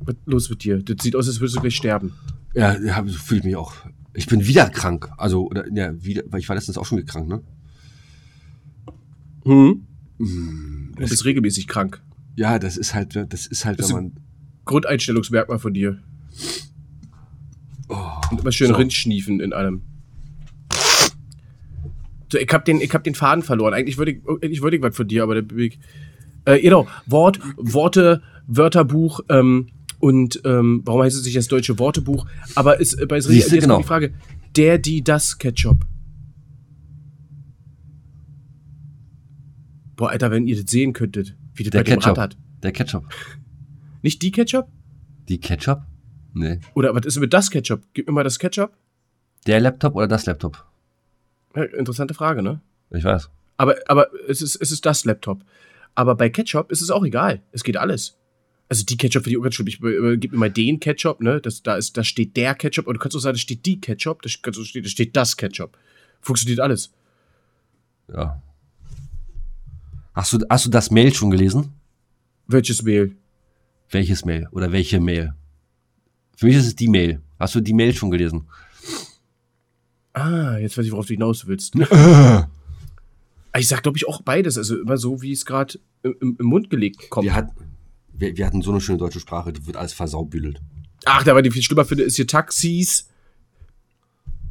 was 0.00 0.14
los 0.26 0.50
mit 0.50 0.62
dir? 0.62 0.82
Das 0.82 1.02
sieht 1.02 1.16
aus, 1.16 1.26
als 1.26 1.40
würdest 1.40 1.56
du 1.56 1.60
gleich 1.60 1.76
sterben. 1.76 2.12
Ja, 2.54 2.78
ja 2.78 3.02
so 3.06 3.18
fühle 3.18 3.40
ich 3.40 3.46
mich 3.46 3.56
auch. 3.56 3.72
Ich 4.14 4.26
bin 4.26 4.46
wieder 4.46 4.68
krank. 4.70 5.10
Also, 5.16 5.46
oder, 5.46 5.64
ja, 5.72 5.92
wieder, 6.02 6.22
weil 6.30 6.40
ich 6.40 6.48
war 6.48 6.56
letztens 6.56 6.78
auch 6.78 6.86
schon 6.86 7.04
krank, 7.04 7.28
ne? 7.28 7.42
Hm? 9.44 9.86
Mm, 10.18 10.92
Du 10.96 11.08
bist 11.08 11.24
regelmäßig 11.24 11.66
krank. 11.66 12.02
Ja, 12.36 12.58
das 12.58 12.76
ist 12.76 12.94
halt, 12.94 13.16
das 13.16 13.46
ist 13.46 13.64
halt, 13.64 13.78
Das 13.78 13.88
wenn 13.88 13.96
man. 13.96 14.12
Grundeinstellungsmerkmal 14.64 15.58
von 15.58 15.74
dir. 15.74 15.98
Oh, 17.88 17.96
Und 18.30 18.40
immer 18.40 18.52
schön 18.52 18.68
So. 18.68 18.74
rinschniefen 18.74 19.40
in 19.40 19.52
allem. 19.52 19.82
So, 22.32 22.38
ich 22.38 22.48
hab 22.52 22.64
den, 22.64 22.80
ich 22.80 22.92
hab 22.94 23.02
den 23.02 23.14
Faden 23.14 23.42
verloren. 23.42 23.74
Eigentlich 23.74 23.98
wollte 23.98 24.12
ich, 24.12 24.18
eigentlich 24.28 24.62
wollte 24.62 24.76
ich 24.76 24.82
was 24.82 24.94
von 24.94 25.08
dir, 25.08 25.24
aber 25.24 25.42
der 25.42 25.56
Weg. 25.56 25.80
Äh, 26.44 26.60
genau, 26.60 26.86
Wort, 27.06 27.40
Worte, 27.56 28.22
Wörterbuch, 28.46 29.20
ähm, 29.28 29.68
und 30.00 30.40
ähm, 30.46 30.80
warum 30.86 31.02
heißt 31.02 31.16
es 31.16 31.24
nicht 31.24 31.36
das 31.36 31.48
deutsche 31.48 31.78
Wortebuch? 31.78 32.26
Aber 32.54 32.80
ist 32.80 32.94
äh, 32.94 33.06
bei 33.06 33.20
Sri 33.20 33.36
jetzt 33.36 33.50
genau. 33.50 33.78
die 33.78 33.84
Frage, 33.84 34.14
der, 34.56 34.78
die, 34.78 35.04
das 35.04 35.38
Ketchup. 35.38 35.84
Boah, 39.96 40.08
Alter, 40.08 40.30
wenn 40.30 40.46
ihr 40.46 40.56
das 40.60 40.70
sehen 40.70 40.94
könntet, 40.94 41.36
wie 41.66 41.70
der 41.70 41.84
dem 41.84 41.98
Ketchup. 41.98 42.18
Hat. 42.18 42.36
Der 42.62 42.72
Ketchup. 42.72 43.04
Nicht 44.02 44.22
die 44.22 44.32
Ketchup? 44.32 44.68
Die 45.28 45.38
Ketchup? 45.38 45.82
Nee. 46.32 46.60
Oder 46.74 46.94
was 46.94 47.06
ist 47.06 47.18
mit 47.18 47.32
das 47.32 47.50
Ketchup? 47.50 47.82
Gib 47.92 48.06
mir 48.06 48.12
mal 48.12 48.24
das 48.24 48.38
Ketchup. 48.38 48.72
Der 49.46 49.60
Laptop 49.60 49.94
oder 49.94 50.08
das 50.08 50.26
Laptop? 50.26 50.64
Ja, 51.54 51.64
interessante 51.64 52.14
Frage, 52.14 52.42
ne? 52.42 52.60
Ich 52.90 53.04
weiß. 53.04 53.30
Aber, 53.56 53.76
aber 53.86 54.08
es, 54.28 54.42
ist, 54.42 54.56
es 54.56 54.72
ist 54.72 54.86
das 54.86 55.04
Laptop. 55.04 55.44
Aber 55.94 56.14
bei 56.14 56.30
Ketchup 56.30 56.70
ist 56.70 56.80
es 56.80 56.90
auch 56.90 57.04
egal. 57.04 57.42
Es 57.52 57.64
geht 57.64 57.76
alles. 57.76 58.16
Also 58.68 58.84
die 58.84 58.96
Ketchup 58.96 59.26
auch 59.26 59.42
ganz 59.42 59.56
schlimm. 59.56 59.66
Ich 59.66 59.82
äh, 59.82 60.16
gib 60.16 60.32
mir 60.32 60.38
mal 60.38 60.50
den 60.50 60.78
Ketchup, 60.78 61.20
ne? 61.20 61.40
Das, 61.40 61.62
da, 61.62 61.76
ist, 61.76 61.96
da 61.96 62.04
steht 62.04 62.36
der 62.36 62.54
Ketchup. 62.54 62.86
Und 62.86 62.94
du 62.94 63.00
kannst 63.00 63.16
auch 63.16 63.20
sagen, 63.20 63.34
da 63.34 63.38
steht 63.38 63.66
die 63.66 63.80
Ketchup. 63.80 64.22
Da 64.22 64.28
steht 64.28 65.16
das 65.16 65.36
Ketchup. 65.36 65.76
Funktioniert 66.20 66.60
alles. 66.60 66.92
Ja. 68.08 68.40
Hast 70.14 70.32
du, 70.32 70.38
hast 70.48 70.66
du 70.66 70.70
das 70.70 70.90
Mail 70.90 71.14
schon 71.14 71.30
gelesen? 71.30 71.72
Welches 72.46 72.82
Mehl? 72.82 73.16
Welches 73.90 74.24
Mail? 74.24 74.48
Oder 74.50 74.72
welche 74.72 75.00
Mail? 75.00 75.34
Für 76.36 76.46
mich 76.46 76.56
ist 76.56 76.66
es 76.66 76.76
die 76.76 76.88
Mail. 76.88 77.20
Hast 77.38 77.54
du 77.54 77.60
die 77.60 77.72
Mail 77.72 77.94
schon 77.94 78.10
gelesen? 78.10 78.46
Ah, 80.12 80.56
jetzt 80.58 80.76
weiß 80.76 80.84
ich, 80.84 80.92
worauf 80.92 81.06
du 81.06 81.14
hinaus 81.14 81.46
willst. 81.46 81.74
Ich 83.58 83.66
sag, 83.66 83.82
glaube 83.82 83.98
ich, 83.98 84.06
auch 84.06 84.22
beides. 84.22 84.56
Also 84.56 84.80
immer 84.80 84.96
so, 84.96 85.22
wie 85.22 85.32
es 85.32 85.44
gerade 85.44 85.80
im, 86.02 86.36
im, 86.38 86.46
Mund 86.46 86.70
gelegt 86.70 87.10
kommt. 87.10 87.24
Wir, 87.24 87.34
hat, 87.34 87.50
wir, 88.12 88.36
wir 88.36 88.46
hatten 88.46 88.62
so 88.62 88.70
eine 88.70 88.80
schöne 88.80 88.98
deutsche 88.98 89.18
Sprache, 89.18 89.52
die 89.52 89.66
wird 89.66 89.76
alles 89.76 89.92
versaubüdelt. 89.92 90.60
Ach, 91.04 91.24
da 91.24 91.34
war 91.34 91.42
die 91.42 91.50
viel 91.50 91.62
schlimmer 91.62 91.84
finde, 91.84 92.04
ist 92.04 92.16
hier 92.16 92.26
Taxis, 92.26 93.08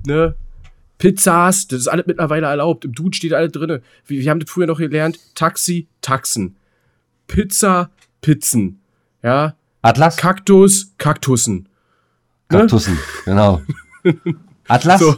ne? 0.05 0.35
Pizzas, 0.99 1.67
das 1.67 1.79
ist 1.79 1.87
alles 1.87 2.05
mittlerweile 2.05 2.47
erlaubt. 2.47 2.85
Im 2.85 2.93
Duden 2.93 3.13
steht 3.13 3.33
alles 3.33 3.53
drin. 3.53 3.79
Wir, 4.05 4.21
wir 4.21 4.29
haben 4.29 4.39
das 4.39 4.49
früher 4.49 4.67
noch 4.67 4.77
gelernt. 4.77 5.17
Taxi, 5.33 5.87
Taxen. 6.01 6.57
Pizza, 7.25 7.89
Pizzen. 8.21 8.81
Ja. 9.23 9.55
Atlas? 9.81 10.17
Kaktus, 10.17 10.93
Kaktussen. 10.97 11.69
ne? 12.51 12.59
Kaktussen, 12.59 12.97
genau. 13.25 13.61
Atlas? 14.67 14.99
So. 14.99 15.15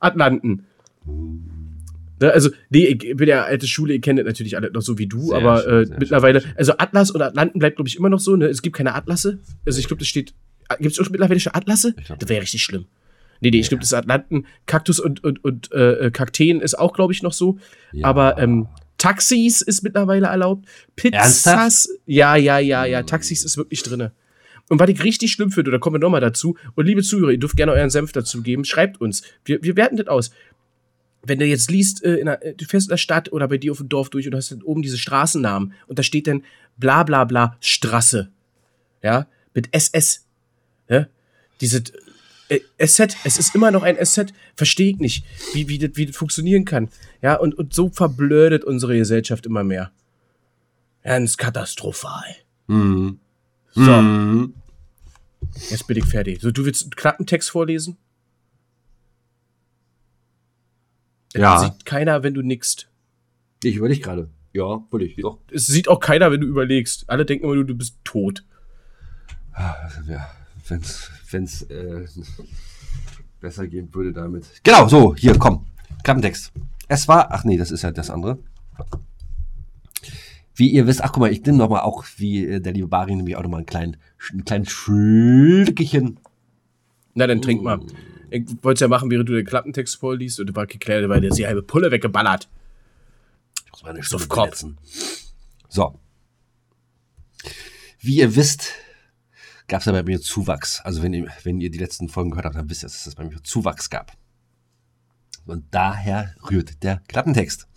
Atlanten. 0.00 0.66
Ne, 1.06 2.32
also, 2.32 2.50
nee, 2.68 2.86
ich 2.86 3.16
bin 3.16 3.28
ja 3.28 3.44
alte 3.44 3.66
Schule, 3.66 3.94
ihr 3.94 4.00
kennt 4.00 4.18
das 4.18 4.26
natürlich 4.26 4.56
alle 4.56 4.70
noch 4.72 4.82
so 4.82 4.98
wie 4.98 5.06
du, 5.06 5.28
Sehr 5.28 5.36
aber 5.38 5.62
schön, 5.62 5.92
äh, 5.92 5.96
mittlerweile, 5.98 6.42
also 6.56 6.76
Atlas 6.76 7.14
oder 7.14 7.26
Atlanten 7.28 7.58
bleibt, 7.60 7.76
glaube 7.76 7.88
ich, 7.88 7.96
immer 7.96 8.10
noch 8.10 8.20
so, 8.20 8.36
ne? 8.36 8.46
Es 8.46 8.60
gibt 8.60 8.76
keine 8.76 8.94
Atlasse. 8.94 9.38
Also 9.64 9.78
ich 9.78 9.86
glaube, 9.86 10.00
das 10.00 10.08
steht. 10.08 10.34
Gibt 10.78 10.92
es 10.92 11.00
auch 11.00 11.10
mittlerweile 11.10 11.40
schon 11.40 11.54
Atlasse? 11.54 11.94
Das 12.18 12.28
wäre 12.28 12.42
richtig 12.42 12.62
schlimm. 12.62 12.86
Nee, 13.40 13.50
nee, 13.50 13.60
ich 13.60 13.68
glaube, 13.68 13.80
das 13.80 13.88
ist 13.88 13.94
Atlanten, 13.94 14.46
Kaktus 14.66 15.00
und, 15.00 15.24
und, 15.24 15.42
und 15.44 15.72
äh, 15.72 16.10
Kakteen 16.12 16.60
ist 16.60 16.78
auch, 16.78 16.92
glaube 16.92 17.12
ich, 17.12 17.22
noch 17.22 17.32
so. 17.32 17.58
Ja. 17.92 18.06
Aber 18.06 18.38
ähm, 18.38 18.68
Taxis 18.98 19.62
ist 19.62 19.82
mittlerweile 19.82 20.26
erlaubt. 20.26 20.68
Pizzas. 20.94 21.46
Ernsthaft? 21.46 21.88
Ja, 22.06 22.36
ja, 22.36 22.58
ja, 22.58 22.84
ja. 22.84 23.02
Taxis 23.02 23.44
ist 23.44 23.56
wirklich 23.56 23.82
drinne. 23.82 24.12
Und 24.68 24.78
was 24.78 24.88
ich 24.88 25.02
richtig 25.02 25.32
schlimm 25.32 25.50
finde, 25.50 25.70
da 25.70 25.78
kommen 25.78 25.94
wir 25.94 26.00
nochmal 26.00 26.20
dazu. 26.20 26.56
Und 26.74 26.86
liebe 26.86 27.02
Zuhörer, 27.02 27.32
ihr 27.32 27.38
dürft 27.38 27.56
gerne 27.56 27.72
euren 27.72 27.90
Senf 27.90 28.12
dazu 28.12 28.42
geben. 28.42 28.64
Schreibt 28.64 29.00
uns. 29.00 29.22
Wir, 29.44 29.62
wir 29.62 29.76
werten 29.76 29.96
das 29.96 30.06
aus. 30.06 30.30
Wenn 31.22 31.38
du 31.38 31.46
jetzt 31.46 31.70
liest, 31.70 32.04
äh, 32.04 32.16
in 32.16 32.28
einer, 32.28 32.38
du 32.38 32.64
fährst 32.66 32.86
in 32.86 32.90
der 32.90 32.96
Stadt 32.98 33.32
oder 33.32 33.48
bei 33.48 33.58
dir 33.58 33.72
auf 33.72 33.78
dem 33.78 33.88
Dorf 33.88 34.10
durch 34.10 34.26
und 34.28 34.34
hast 34.34 34.52
dann 34.52 34.62
oben 34.62 34.82
diese 34.82 34.98
Straßennamen 34.98 35.72
und 35.86 35.98
da 35.98 36.02
steht 36.02 36.26
dann 36.26 36.44
bla 36.76 37.02
bla 37.02 37.24
bla 37.24 37.56
Straße. 37.60 38.30
Ja, 39.02 39.26
mit 39.54 39.68
SS. 39.72 40.26
Ja, 40.88 41.06
diese 41.60 41.82
äh, 42.50 42.60
SZ, 42.86 43.16
es 43.24 43.38
ist 43.38 43.54
immer 43.54 43.70
noch 43.70 43.82
ein 43.82 43.96
SZ, 44.04 44.32
verstehe 44.56 44.90
ich 44.90 44.98
nicht, 44.98 45.24
wie, 45.54 45.68
wie, 45.68 45.78
das, 45.78 45.92
wie 45.94 46.06
das 46.06 46.16
funktionieren 46.16 46.64
kann. 46.64 46.88
Ja, 47.22 47.36
und, 47.36 47.54
und 47.54 47.72
so 47.74 47.88
verblödet 47.88 48.64
unsere 48.64 48.96
Gesellschaft 48.96 49.46
immer 49.46 49.64
mehr. 49.64 49.90
Ganz 51.02 51.36
katastrophal. 51.38 52.36
Mhm. 52.66 53.18
So, 53.72 53.80
Mhm. 53.82 54.54
jetzt 55.70 55.86
bin 55.86 55.96
ich 55.96 56.04
fertig. 56.04 56.40
So, 56.40 56.50
du 56.50 56.64
willst 56.64 56.82
einen 56.82 56.90
Klappentext 56.90 57.50
vorlesen? 57.50 57.96
Ja. 61.34 61.54
Das 61.54 61.62
sieht 61.72 61.86
keiner, 61.86 62.22
wenn 62.22 62.34
du 62.34 62.42
nickst. 62.42 62.88
Ich 63.62 63.76
überlege 63.76 64.00
gerade. 64.00 64.30
Ja, 64.52 64.82
will 64.90 65.02
ich. 65.02 65.16
Doch. 65.16 65.38
Es 65.52 65.66
sieht 65.66 65.86
auch 65.88 66.00
keiner, 66.00 66.32
wenn 66.32 66.40
du 66.40 66.46
überlegst. 66.48 67.04
Alle 67.08 67.24
denken 67.24 67.44
immer, 67.44 67.54
du, 67.54 67.62
du 67.64 67.74
bist 67.76 67.96
tot. 68.04 68.44
Ja, 69.56 70.28
wenn's, 70.70 71.10
wenn's 71.30 71.62
äh, 71.62 72.06
besser 73.40 73.66
gehen 73.66 73.92
würde 73.94 74.12
damit. 74.12 74.46
Genau, 74.62 74.88
so, 74.88 75.14
hier, 75.14 75.38
komm. 75.38 75.66
Klappentext. 76.02 76.52
Es 76.88 77.08
war, 77.08 77.32
ach 77.32 77.44
nee, 77.44 77.56
das 77.56 77.70
ist 77.70 77.82
ja 77.82 77.90
das 77.90 78.10
andere. 78.10 78.38
Wie 80.54 80.70
ihr 80.70 80.86
wisst, 80.86 81.02
ach 81.02 81.12
guck 81.12 81.20
mal, 81.20 81.32
ich 81.32 81.42
nehme 81.44 81.58
noch 81.58 81.70
mal 81.70 81.80
auch, 81.80 82.04
wie 82.16 82.44
äh, 82.44 82.60
der 82.60 82.72
liebe 82.72 82.88
Bari, 82.88 83.14
nämlich 83.14 83.36
auch 83.36 83.42
noch 83.42 83.50
mal 83.50 83.58
einen 83.58 83.66
kleinen, 83.66 83.96
einen 84.30 84.44
kleinen 84.44 84.66
Schlückchen. 84.66 86.18
Na, 87.14 87.26
dann 87.26 87.42
trink 87.42 87.62
mal. 87.62 87.80
Ich 88.30 88.46
wollte 88.62 88.74
es 88.74 88.80
ja 88.80 88.88
machen, 88.88 89.10
während 89.10 89.28
du 89.28 89.34
den 89.34 89.46
Klappentext 89.46 89.96
vorliest 89.96 90.38
und 90.40 90.48
du 90.48 90.54
war 90.54 90.66
geklärt, 90.66 91.08
weil 91.08 91.20
der 91.20 91.30
die 91.30 91.46
halbe 91.46 91.62
Pulle 91.62 91.90
weggeballert. 91.90 92.48
Ich 93.64 93.72
muss 93.72 93.82
meine 93.82 94.02
Stimme. 94.02 94.76
So. 95.68 95.98
Wie 98.00 98.16
ihr 98.16 98.36
wisst, 98.36 98.72
gab 99.70 99.80
es 99.80 99.86
ja 99.86 99.92
bei 99.92 100.02
mir 100.02 100.20
Zuwachs. 100.20 100.80
Also 100.80 101.02
wenn 101.02 101.14
ihr, 101.14 101.28
wenn 101.44 101.60
ihr 101.60 101.70
die 101.70 101.78
letzten 101.78 102.08
Folgen 102.08 102.30
gehört 102.30 102.44
habt, 102.44 102.56
dann 102.56 102.68
wisst 102.68 102.82
ihr, 102.82 102.88
dass 102.88 103.06
es 103.06 103.14
bei 103.14 103.24
mir 103.24 103.40
Zuwachs 103.42 103.88
gab. 103.88 104.12
Und 105.46 105.64
daher 105.70 106.34
rührt 106.50 106.82
der 106.82 107.00
Klappentext. 107.08 107.68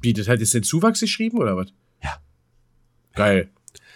Wie, 0.00 0.12
das 0.12 0.28
hat 0.28 0.38
jetzt 0.38 0.54
den 0.54 0.62
Zuwachs 0.62 1.00
geschrieben 1.00 1.38
oder 1.38 1.56
was? 1.56 1.72
Ja. 2.02 2.18
Geil. 3.14 3.50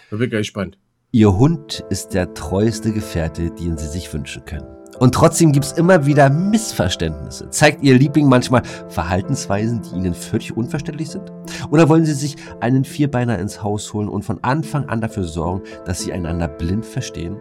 Da 0.09 0.17
bin 0.17 0.25
ich 0.25 0.31
gespannt. 0.31 0.77
Ihr 1.11 1.33
Hund 1.33 1.81
ist 1.89 2.09
der 2.09 2.33
treueste 2.33 2.91
Gefährte, 2.91 3.51
den 3.51 3.77
Sie 3.77 3.87
sich 3.87 4.13
wünschen 4.13 4.43
können. 4.43 4.82
Und 5.03 5.13
trotzdem 5.13 5.51
gibt's 5.51 5.73
immer 5.73 6.05
wieder 6.05 6.29
Missverständnisse. 6.29 7.49
Zeigt 7.49 7.83
Ihr 7.83 7.95
Liebling 7.95 8.29
manchmal 8.29 8.61
Verhaltensweisen, 8.87 9.81
die 9.81 9.97
Ihnen 9.97 10.13
völlig 10.13 10.55
unverständlich 10.55 11.09
sind? 11.09 11.29
Oder 11.71 11.89
wollen 11.89 12.05
Sie 12.05 12.13
sich 12.13 12.37
einen 12.61 12.85
Vierbeiner 12.85 13.37
ins 13.37 13.61
Haus 13.61 13.91
holen 13.91 14.07
und 14.07 14.23
von 14.23 14.41
Anfang 14.45 14.87
an 14.87 15.01
dafür 15.01 15.25
sorgen, 15.25 15.63
dass 15.85 15.99
Sie 15.99 16.13
einander 16.13 16.47
blind 16.47 16.85
verstehen? 16.85 17.35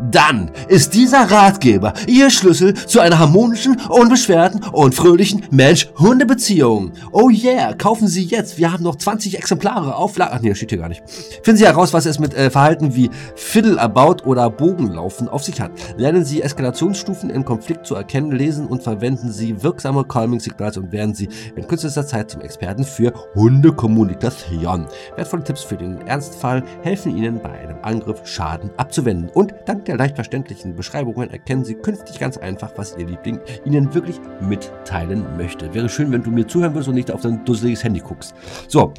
Dann 0.00 0.50
ist 0.68 0.94
dieser 0.94 1.30
Ratgeber 1.30 1.94
Ihr 2.06 2.30
Schlüssel 2.30 2.74
zu 2.74 3.00
einer 3.00 3.18
harmonischen, 3.18 3.80
unbeschwerten 3.88 4.62
und 4.72 4.94
fröhlichen 4.94 5.44
Mensch-Hunde-Beziehung. 5.50 6.92
Oh 7.12 7.30
yeah, 7.30 7.72
kaufen 7.72 8.06
Sie 8.06 8.24
jetzt. 8.24 8.58
Wir 8.58 8.72
haben 8.72 8.84
noch 8.84 8.96
20 8.96 9.38
Exemplare 9.38 9.94
auf 9.94 10.18
Lager. 10.18 10.34
Ach 10.34 10.40
nee, 10.40 10.54
steht 10.54 10.70
hier 10.70 10.78
gar 10.78 10.88
nicht. 10.88 11.02
Finden 11.42 11.58
Sie 11.58 11.66
heraus, 11.66 11.94
was 11.94 12.04
es 12.04 12.18
mit 12.18 12.34
äh, 12.34 12.50
Verhalten 12.50 12.94
wie 12.94 13.10
Fiddle-About 13.36 14.24
oder 14.26 14.50
Bogenlaufen 14.50 15.28
auf 15.28 15.44
sich 15.44 15.60
hat. 15.60 15.72
Lernen 15.96 16.24
Sie 16.24 16.42
Eskalationsstufen 16.42 17.30
im 17.30 17.44
Konflikt 17.44 17.86
zu 17.86 17.94
erkennen, 17.94 18.32
lesen 18.32 18.66
und 18.66 18.82
verwenden 18.82 19.32
Sie 19.32 19.62
wirksame 19.62 20.04
Calming-Signale 20.04 20.80
und 20.80 20.92
werden 20.92 21.14
Sie 21.14 21.28
in 21.54 21.66
kürzester 21.66 22.06
Zeit 22.06 22.30
zum 22.30 22.42
Experten 22.42 22.84
für 22.84 23.12
Hundekommunikation. 23.34 24.86
Wertvolle 25.16 25.44
Tipps 25.44 25.62
für 25.62 25.76
den 25.76 26.06
Ernstfall 26.06 26.62
helfen 26.82 27.16
Ihnen 27.16 27.40
bei 27.40 27.52
einem 27.52 27.78
Angriff 27.82 28.26
Schaden 28.26 28.70
abzuwenden. 28.76 29.30
Und 29.32 29.54
dank 29.64 29.84
der 29.86 29.96
leicht 29.96 30.14
verständlichen 30.14 30.76
Beschreibungen 30.76 31.30
erkennen 31.30 31.64
Sie 31.64 31.74
künftig 31.74 32.18
ganz 32.18 32.36
einfach, 32.36 32.72
was 32.76 32.96
Ihr 32.96 33.06
Liebling 33.06 33.40
Ihnen 33.64 33.94
wirklich 33.94 34.20
mitteilen 34.40 35.36
möchte. 35.36 35.72
Wäre 35.74 35.88
schön, 35.88 36.12
wenn 36.12 36.22
du 36.22 36.30
mir 36.30 36.46
zuhören 36.46 36.74
würdest 36.74 36.88
und 36.88 36.94
nicht 36.94 37.10
auf 37.10 37.22
dein 37.22 37.44
dusseliges 37.44 37.82
Handy 37.84 38.00
guckst. 38.00 38.34
So. 38.68 38.92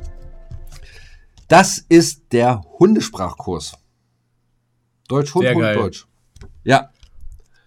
Das 1.47 1.77
ist 1.89 2.33
der 2.33 2.61
Hundesprachkurs. 2.79 3.77
Deutsch, 5.07 5.33
Hund, 5.33 5.45
Sehr 5.45 5.53
Hund, 5.53 5.61
geil. 5.63 5.75
Deutsch. 5.75 6.05
Ja. 6.63 6.89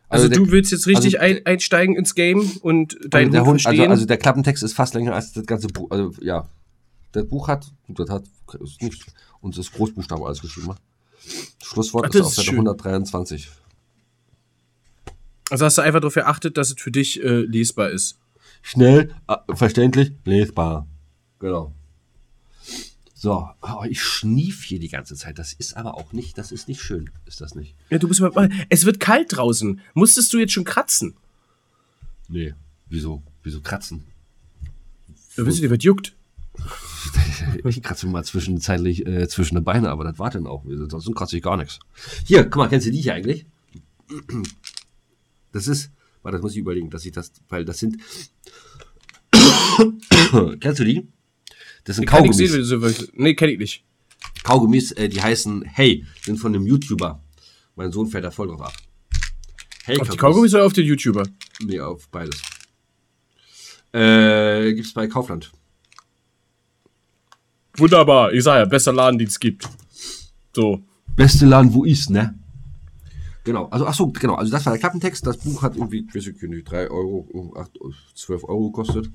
Also, 0.08 0.28
der- 0.28 0.38
du 0.38 0.50
willst 0.50 0.72
jetzt 0.72 0.86
richtig 0.86 1.20
also- 1.20 1.36
ein, 1.36 1.46
einsteigen 1.46 1.96
ins 1.96 2.14
Game 2.14 2.40
und 2.62 2.98
deinen 3.08 3.34
also 3.34 3.46
Hund 3.46 3.60
also, 3.60 3.68
verstehen? 3.68 3.90
also 3.90 4.06
der 4.06 4.18
Klappentext 4.18 4.62
ist 4.62 4.74
fast 4.74 4.94
länger 4.94 5.14
als 5.14 5.32
das 5.32 5.46
ganze 5.46 5.68
Buch. 5.68 5.90
Also 5.90 6.12
ja, 6.20 6.48
das 7.12 7.26
Buch 7.26 7.48
hat, 7.48 7.72
das 7.88 8.10
hat 8.10 8.24
ist 8.60 8.82
nicht, 8.82 9.06
und 9.40 9.56
das 9.56 9.70
Großbuchstaben 9.70 10.24
alles 10.24 10.42
geschrieben. 10.42 10.74
Schlusswort 11.62 12.06
Ach, 12.08 12.14
ist 12.14 12.20
auf 12.22 12.34
Seite 12.34 12.46
schön. 12.46 12.54
123. 12.56 13.48
also 15.50 15.64
hast 15.64 15.78
du 15.78 15.82
einfach 15.82 16.00
darauf 16.00 16.14
geachtet, 16.14 16.56
dass 16.56 16.70
es 16.70 16.80
für 16.80 16.90
dich 16.90 17.22
äh, 17.22 17.42
lesbar 17.42 17.90
ist. 17.90 18.18
Schnell, 18.62 19.14
äh, 19.28 19.36
verständlich, 19.54 20.12
lesbar. 20.24 20.86
Genau. 21.38 21.72
So, 23.14 23.46
oh, 23.60 23.84
ich 23.86 24.02
schnief 24.02 24.64
hier 24.64 24.78
die 24.78 24.88
ganze 24.88 25.14
Zeit. 25.14 25.38
Das 25.38 25.52
ist 25.52 25.76
aber 25.76 25.94
auch 25.94 26.14
nicht, 26.14 26.38
das 26.38 26.52
ist 26.52 26.68
nicht 26.68 26.80
schön, 26.80 27.10
ist 27.26 27.42
das 27.42 27.54
nicht? 27.54 27.74
Ja, 27.90 27.98
du 27.98 28.08
bist 28.08 28.20
mal, 28.20 28.48
es 28.70 28.86
wird 28.86 28.98
kalt 28.98 29.36
draußen. 29.36 29.80
Musstest 29.92 30.32
du 30.32 30.38
jetzt 30.38 30.52
schon 30.52 30.64
kratzen? 30.64 31.16
Nee. 32.28 32.54
Wieso? 32.88 33.22
Wieso 33.42 33.60
kratzen? 33.60 34.06
Da 35.36 35.44
wisst 35.44 35.60
ihr, 35.60 35.70
was 35.70 35.82
juckt. 35.82 36.14
Ich 37.64 37.82
kratze 37.82 38.06
mir 38.06 38.12
mal 38.12 38.24
zwischenzeitlich 38.24 39.06
äh, 39.06 39.28
zwischen 39.28 39.56
den 39.56 39.64
Beine, 39.64 39.90
aber 39.90 40.04
das 40.04 40.18
war 40.18 40.30
dann 40.30 40.46
auch. 40.46 40.64
Sonst 40.88 41.14
kratze 41.14 41.36
ich 41.36 41.42
gar 41.42 41.56
nichts. 41.56 41.78
Hier, 42.24 42.44
guck 42.44 42.56
mal, 42.56 42.68
kennst 42.68 42.86
du 42.86 42.90
die 42.90 43.00
hier 43.00 43.14
eigentlich? 43.14 43.46
Das 45.52 45.66
ist, 45.66 45.90
warte, 46.22 46.36
das 46.36 46.42
muss 46.42 46.52
ich 46.52 46.58
überlegen, 46.58 46.90
dass 46.90 47.04
ich 47.04 47.12
das, 47.12 47.32
weil 47.48 47.64
das 47.64 47.78
sind. 47.78 47.98
kennst 50.60 50.80
du 50.80 50.84
die? 50.84 51.08
Das 51.84 51.96
sind 51.96 52.06
Kann 52.06 52.24
ich 52.24 52.34
sehen, 52.34 52.50
Kaugummis. 52.50 53.12
Nee, 53.14 53.34
kenn 53.34 53.50
ich 53.50 53.58
nicht. 53.58 53.84
Kaugummis, 54.42 54.92
äh, 54.92 55.08
die 55.08 55.22
heißen 55.22 55.62
Hey, 55.62 56.06
sind 56.22 56.38
von 56.38 56.54
einem 56.54 56.66
YouTuber. 56.66 57.22
Mein 57.76 57.92
Sohn 57.92 58.06
fällt 58.06 58.24
da 58.24 58.30
voll 58.30 58.48
drauf 58.48 58.62
ab. 58.62 58.74
Hey, 59.84 59.98
Auf 59.98 60.08
die 60.08 60.16
Kaugummis 60.16 60.54
oder 60.54 60.66
auf 60.66 60.72
den 60.72 60.86
YouTuber? 60.86 61.26
Nee, 61.62 61.80
auf 61.80 62.08
beides. 62.08 62.42
Äh, 63.92 64.72
gibt's 64.74 64.92
bei 64.92 65.06
Kaufland. 65.06 65.50
Wunderbar. 67.80 68.32
Ich 68.34 68.44
sag 68.44 68.58
ja, 68.58 68.64
bester 68.66 68.92
Laden, 68.92 69.18
den 69.18 69.28
es 69.28 69.40
gibt. 69.40 69.66
So. 70.54 70.82
Beste 71.16 71.46
Laden, 71.46 71.72
wo 71.72 71.84
ist, 71.84 72.10
ne? 72.10 72.38
Genau, 73.42 73.66
also 73.66 73.86
ach 73.86 73.94
so, 73.94 74.08
genau, 74.08 74.34
also 74.34 74.52
das 74.52 74.66
war 74.66 74.74
der 74.74 74.80
Klappentext. 74.80 75.26
Das 75.26 75.38
Buch 75.38 75.62
hat 75.62 75.76
irgendwie, 75.76 76.06
ich 76.06 76.14
weiß 76.14 76.26
ich 76.26 76.42
nicht, 76.42 76.70
3 76.70 76.90
Euro, 76.90 77.54
8, 77.56 77.70
12 78.14 78.44
Euro 78.44 78.70
gekostet. 78.70 79.10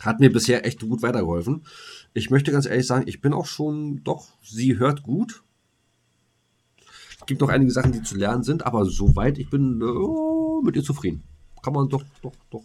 Hat 0.00 0.20
mir 0.20 0.30
bisher 0.30 0.66
echt 0.66 0.80
gut 0.80 1.00
weitergeholfen. 1.00 1.64
Ich 2.12 2.28
möchte 2.28 2.52
ganz 2.52 2.66
ehrlich 2.66 2.86
sagen, 2.86 3.04
ich 3.06 3.22
bin 3.22 3.32
auch 3.32 3.46
schon, 3.46 4.04
doch, 4.04 4.26
sie 4.42 4.78
hört 4.78 5.02
gut. 5.02 5.42
Es 7.18 7.24
gibt 7.26 7.40
noch 7.40 7.48
einige 7.48 7.70
Sachen, 7.70 7.92
die 7.92 8.02
zu 8.02 8.14
lernen 8.14 8.42
sind, 8.42 8.66
aber 8.66 8.84
soweit, 8.84 9.38
ich 9.38 9.48
bin 9.48 9.80
äh, 9.80 10.64
mit 10.66 10.76
ihr 10.76 10.84
zufrieden. 10.84 11.22
Kann 11.62 11.72
man 11.72 11.88
doch, 11.88 12.04
doch, 12.20 12.34
doch, 12.50 12.62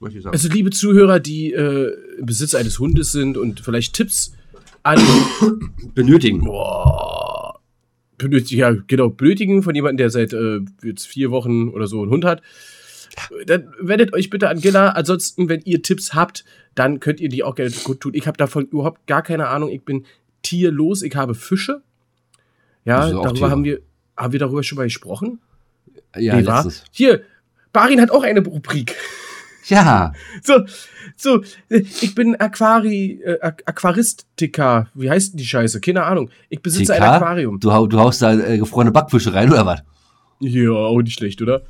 möchte 0.00 0.18
ich 0.18 0.24
sagen. 0.24 0.34
Also, 0.34 0.48
liebe 0.48 0.70
Zuhörer, 0.70 1.20
die 1.20 1.52
äh, 1.52 1.92
im 2.18 2.26
Besitz 2.26 2.54
eines 2.54 2.78
Hundes 2.78 3.12
sind 3.12 3.36
und 3.36 3.60
vielleicht 3.60 3.94
Tipps 3.94 4.32
an 4.82 5.00
Benötigen. 5.94 6.44
boah, 6.44 7.60
benötigen, 8.18 8.60
ja, 8.60 8.74
genau, 8.86 9.08
benötigen 9.08 9.62
von 9.62 9.74
jemandem, 9.74 9.98
der 9.98 10.10
seit 10.10 10.32
äh, 10.32 10.60
jetzt 10.82 11.06
vier 11.06 11.30
Wochen 11.30 11.68
oder 11.68 11.86
so 11.86 12.02
einen 12.02 12.10
Hund 12.10 12.24
hat, 12.24 12.42
dann 13.46 13.72
wendet 13.80 14.12
euch 14.12 14.30
bitte 14.30 14.48
an 14.48 14.60
Gilla. 14.60 14.90
Ansonsten, 14.90 15.48
wenn 15.48 15.62
ihr 15.62 15.82
Tipps 15.82 16.14
habt, 16.14 16.44
dann 16.74 17.00
könnt 17.00 17.20
ihr 17.20 17.28
die 17.28 17.42
auch 17.42 17.54
gerne 17.54 17.70
gut 17.84 18.00
tun. 18.00 18.12
Ich 18.14 18.26
habe 18.26 18.36
davon 18.36 18.66
überhaupt 18.66 19.06
gar 19.06 19.22
keine 19.22 19.48
Ahnung. 19.48 19.70
Ich 19.70 19.82
bin 19.82 20.04
tierlos. 20.42 21.02
Ich 21.02 21.16
habe 21.16 21.34
Fische. 21.34 21.82
Ja, 22.84 23.10
darüber 23.10 23.32
Tiere. 23.34 23.50
haben 23.50 23.64
wir, 23.64 23.80
haben 24.16 24.32
wir 24.32 24.40
darüber 24.40 24.62
schon 24.62 24.76
mal 24.76 24.84
gesprochen? 24.84 25.40
Ja, 26.16 26.40
Nee. 26.40 26.70
Hier, 26.92 27.22
Barin 27.72 28.00
hat 28.00 28.10
auch 28.10 28.22
eine 28.22 28.44
Rubrik. 28.44 28.94
Ja, 29.68 30.12
So, 30.42 30.64
so, 31.16 31.42
ich 31.68 32.14
bin 32.14 32.36
Aquari, 32.36 33.20
äh, 33.24 33.38
Aqu- 33.42 33.62
Aquaristiker. 33.66 34.88
Wie 34.94 35.10
heißt 35.10 35.32
denn 35.32 35.38
die 35.38 35.46
Scheiße? 35.46 35.80
Keine 35.80 36.04
Ahnung. 36.04 36.30
Ich 36.48 36.60
besitze 36.62 36.94
ein 36.94 37.00
TK? 37.00 37.06
Aquarium. 37.16 37.60
Du, 37.60 37.72
hau- 37.72 37.86
du 37.86 37.98
haust 37.98 38.22
da 38.22 38.32
äh, 38.34 38.58
gefrorene 38.58 38.92
Backfische 38.92 39.32
rein, 39.34 39.50
oder 39.50 39.66
was? 39.66 39.82
Ja, 40.40 40.70
auch 40.70 41.00
nicht 41.02 41.18
schlecht, 41.18 41.42
oder? 41.42 41.62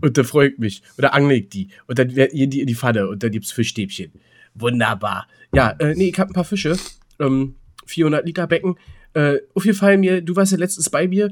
Und 0.00 0.16
da 0.16 0.22
freue 0.24 0.48
ich 0.48 0.58
mich. 0.58 0.82
Da 0.96 1.08
angle 1.08 1.34
ich 1.36 1.48
die. 1.48 1.68
Und 1.86 1.98
dann 1.98 2.14
werden 2.16 2.50
die 2.50 2.60
in 2.60 2.66
die 2.66 2.74
Pfanne. 2.74 3.08
Und 3.08 3.22
dann 3.22 3.30
gibt's 3.30 3.52
Fischstäbchen. 3.52 4.12
Wunderbar. 4.54 5.26
Ja, 5.54 5.70
äh, 5.78 5.94
nee, 5.94 6.08
ich 6.08 6.18
habe 6.18 6.30
ein 6.30 6.34
paar 6.34 6.44
Fische. 6.44 6.76
Ähm, 7.18 7.54
400 7.86 8.24
Liter 8.26 8.46
Becken. 8.46 8.76
Äh, 9.14 9.38
auf 9.54 9.64
jeden 9.64 9.76
Fall 9.76 9.96
mir, 9.98 10.20
du 10.22 10.36
warst 10.36 10.52
ja 10.52 10.58
letztens 10.58 10.90
bei 10.90 11.08
mir. 11.08 11.30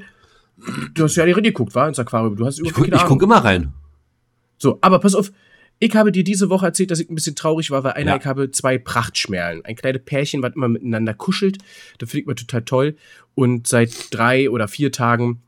Du 0.94 1.04
hast 1.04 1.16
ja 1.16 1.24
nicht 1.26 1.36
reingeguckt, 1.36 1.74
war 1.74 1.86
ins 1.88 1.98
Aquarium. 1.98 2.34
Du 2.36 2.46
hast 2.46 2.54
Ich 2.54 2.60
überhaupt 2.60 2.76
guck, 2.76 2.84
keine 2.86 2.96
ich 2.96 3.02
Ahnung. 3.02 3.18
guck 3.18 3.22
immer 3.22 3.44
rein. 3.44 3.72
So, 4.58 4.78
aber 4.80 4.98
pass 5.00 5.14
auf. 5.14 5.30
Ich 5.78 5.94
habe 5.94 6.10
dir 6.10 6.24
diese 6.24 6.48
Woche 6.48 6.66
erzählt, 6.66 6.90
dass 6.90 7.00
ich 7.00 7.10
ein 7.10 7.14
bisschen 7.14 7.36
traurig 7.36 7.70
war, 7.70 7.84
weil 7.84 7.92
einer, 7.92 8.12
Ja. 8.12 8.16
ich 8.18 8.24
habe 8.24 8.50
zwei 8.50 8.78
Prachtschmerlen. 8.78 9.64
Ein 9.64 9.76
kleines 9.76 10.02
Pärchen, 10.04 10.42
was 10.42 10.54
immer 10.54 10.68
miteinander 10.68 11.12
kuschelt. 11.12 11.58
Das 11.98 12.10
finde 12.10 12.22
ich 12.22 12.26
mir 12.26 12.34
total 12.34 12.62
toll. 12.62 12.96
Und 13.34 13.66
seit 13.66 13.92
drei 14.14 14.48
oder 14.48 14.68
vier 14.68 14.90
Tagen 14.90 15.42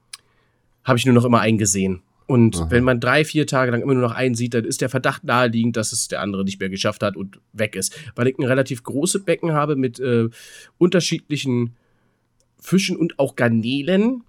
habe 0.85 0.99
ich 0.99 1.07
nur 1.07 1.15
noch 1.15 1.25
immer 1.25 1.41
einen 1.41 1.57
gesehen. 1.59 2.03
Und 2.27 2.57
Aha. 2.57 2.71
wenn 2.71 2.85
man 2.85 3.01
drei, 3.01 3.25
vier 3.25 3.47
Tage 3.47 3.71
lang 3.71 3.81
immer 3.81 3.95
nur 3.95 4.03
noch 4.03 4.15
einen 4.15 4.35
sieht, 4.35 4.53
dann 4.53 4.67
ist 4.67 4.83
der 4.83 4.91
Verdacht 4.91 5.25
naheliegend, 5.25 5.79
dass 5.79 5.93
es 5.93 6.09
der 6.09 6.21
andere 6.21 6.45
nicht 6.45 6.61
mehr 6.61 6.69
geschafft 6.69 7.03
hat 7.03 7.17
und 7.17 7.41
weg 7.55 7.75
ist. 7.75 7.99
Weil 8.15 8.29
ich 8.29 8.39
ein 8.39 8.45
relativ 8.45 8.83
großes 8.83 9.25
Becken 9.25 9.53
habe 9.53 9.77
mit 9.77 9.99
äh, 9.99 10.29
unterschiedlichen 10.77 11.75
Fischen 12.61 12.99
und 12.99 13.19
auch 13.19 13.35
Garnelen. 13.35 14.25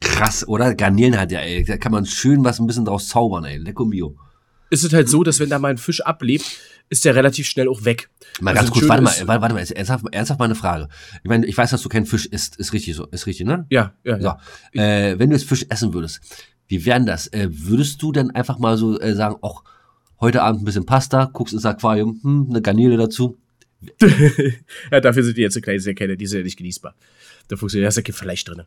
Krass, 0.00 0.48
oder? 0.48 0.74
Garnelen 0.74 1.18
hat 1.20 1.30
ja, 1.30 1.40
ey. 1.40 1.62
Da 1.64 1.76
kann 1.76 1.92
man 1.92 2.06
schön 2.06 2.42
was 2.42 2.58
ein 2.58 2.66
bisschen 2.66 2.86
draus 2.86 3.08
zaubern, 3.08 3.44
ey. 3.44 3.58
Lecco 3.58 3.84
mio. 3.84 4.16
Ist 4.72 4.84
es 4.84 4.92
halt 4.94 5.06
so, 5.06 5.22
dass 5.22 5.38
wenn 5.38 5.50
da 5.50 5.58
mal 5.58 5.68
ein 5.68 5.76
Fisch 5.76 6.00
ablebt, 6.00 6.46
ist 6.88 7.04
der 7.04 7.14
relativ 7.14 7.46
schnell 7.46 7.68
auch 7.68 7.84
weg. 7.84 8.08
Mal 8.40 8.56
Also 8.56 8.62
ganz 8.62 8.70
kurz, 8.72 8.88
warte 8.88 9.02
mal, 9.02 9.14
warte, 9.26 9.42
warte 9.42 9.54
mal, 9.54 9.60
ernsthaft, 9.60 10.06
ernsthaft 10.12 10.38
mal 10.38 10.46
eine 10.46 10.54
Frage. 10.54 10.88
Ich 11.22 11.28
meine, 11.28 11.44
ich 11.44 11.58
weiß, 11.58 11.72
dass 11.72 11.82
du 11.82 11.90
keinen 11.90 12.06
Fisch 12.06 12.24
isst, 12.24 12.56
ist 12.56 12.72
richtig 12.72 12.94
so, 12.96 13.06
ist 13.08 13.26
richtig, 13.26 13.46
ne? 13.46 13.66
Ja, 13.68 13.92
ja, 14.02 14.18
So, 14.18 14.32
ja. 14.72 15.10
äh, 15.10 15.18
wenn 15.18 15.28
du 15.28 15.36
jetzt 15.36 15.46
Fisch 15.46 15.66
essen 15.68 15.92
würdest, 15.92 16.20
wie 16.68 16.86
wären 16.86 17.04
das? 17.04 17.26
Äh, 17.26 17.48
würdest 17.50 18.00
du 18.00 18.12
dann 18.12 18.30
einfach 18.30 18.58
mal 18.58 18.78
so 18.78 18.98
äh, 18.98 19.14
sagen, 19.14 19.36
ach, 19.42 19.62
heute 20.20 20.40
Abend 20.40 20.62
ein 20.62 20.64
bisschen 20.64 20.86
Pasta, 20.86 21.26
guckst 21.30 21.52
ins 21.52 21.66
Aquarium, 21.66 22.18
hm, 22.22 22.46
eine 22.48 22.62
Garnele 22.62 22.96
dazu? 22.96 23.36
ja, 24.90 25.00
dafür 25.00 25.22
sind 25.22 25.36
die 25.36 25.42
jetzt 25.42 25.52
so 25.52 25.60
klein, 25.60 25.80
sehr 25.80 25.94
keine, 25.94 26.16
die 26.16 26.26
sind 26.26 26.38
ja 26.38 26.44
nicht 26.44 26.56
genießbar. 26.56 26.94
Da 27.48 27.56
funktioniert, 27.56 27.84
da 27.84 27.88
ist 27.88 27.96
ja 27.96 28.02
kein 28.02 28.14
Fleisch 28.14 28.44
drin. 28.44 28.62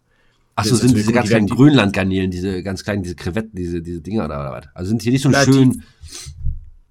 Achso, 0.57 0.69
Das 0.71 0.79
ist 0.83 0.87
sind 0.89 0.97
diese 0.97 1.11
ganz 1.11 1.25
die 1.27 1.31
kleinen 1.33 1.47
Grönland-Garnelen, 1.47 2.31
diese 2.31 2.63
ganz 2.63 2.83
kleinen, 2.83 3.03
diese 3.03 3.15
Krevetten, 3.15 3.51
diese, 3.55 3.81
diese 3.81 4.01
Dinger 4.01 4.25
oder 4.25 4.51
was? 4.51 4.65
Also 4.73 4.89
sind 4.89 5.01
hier 5.01 5.11
nicht 5.11 5.21
so 5.21 5.29
Na, 5.29 5.43
die- 5.45 5.51
schön, 5.53 5.83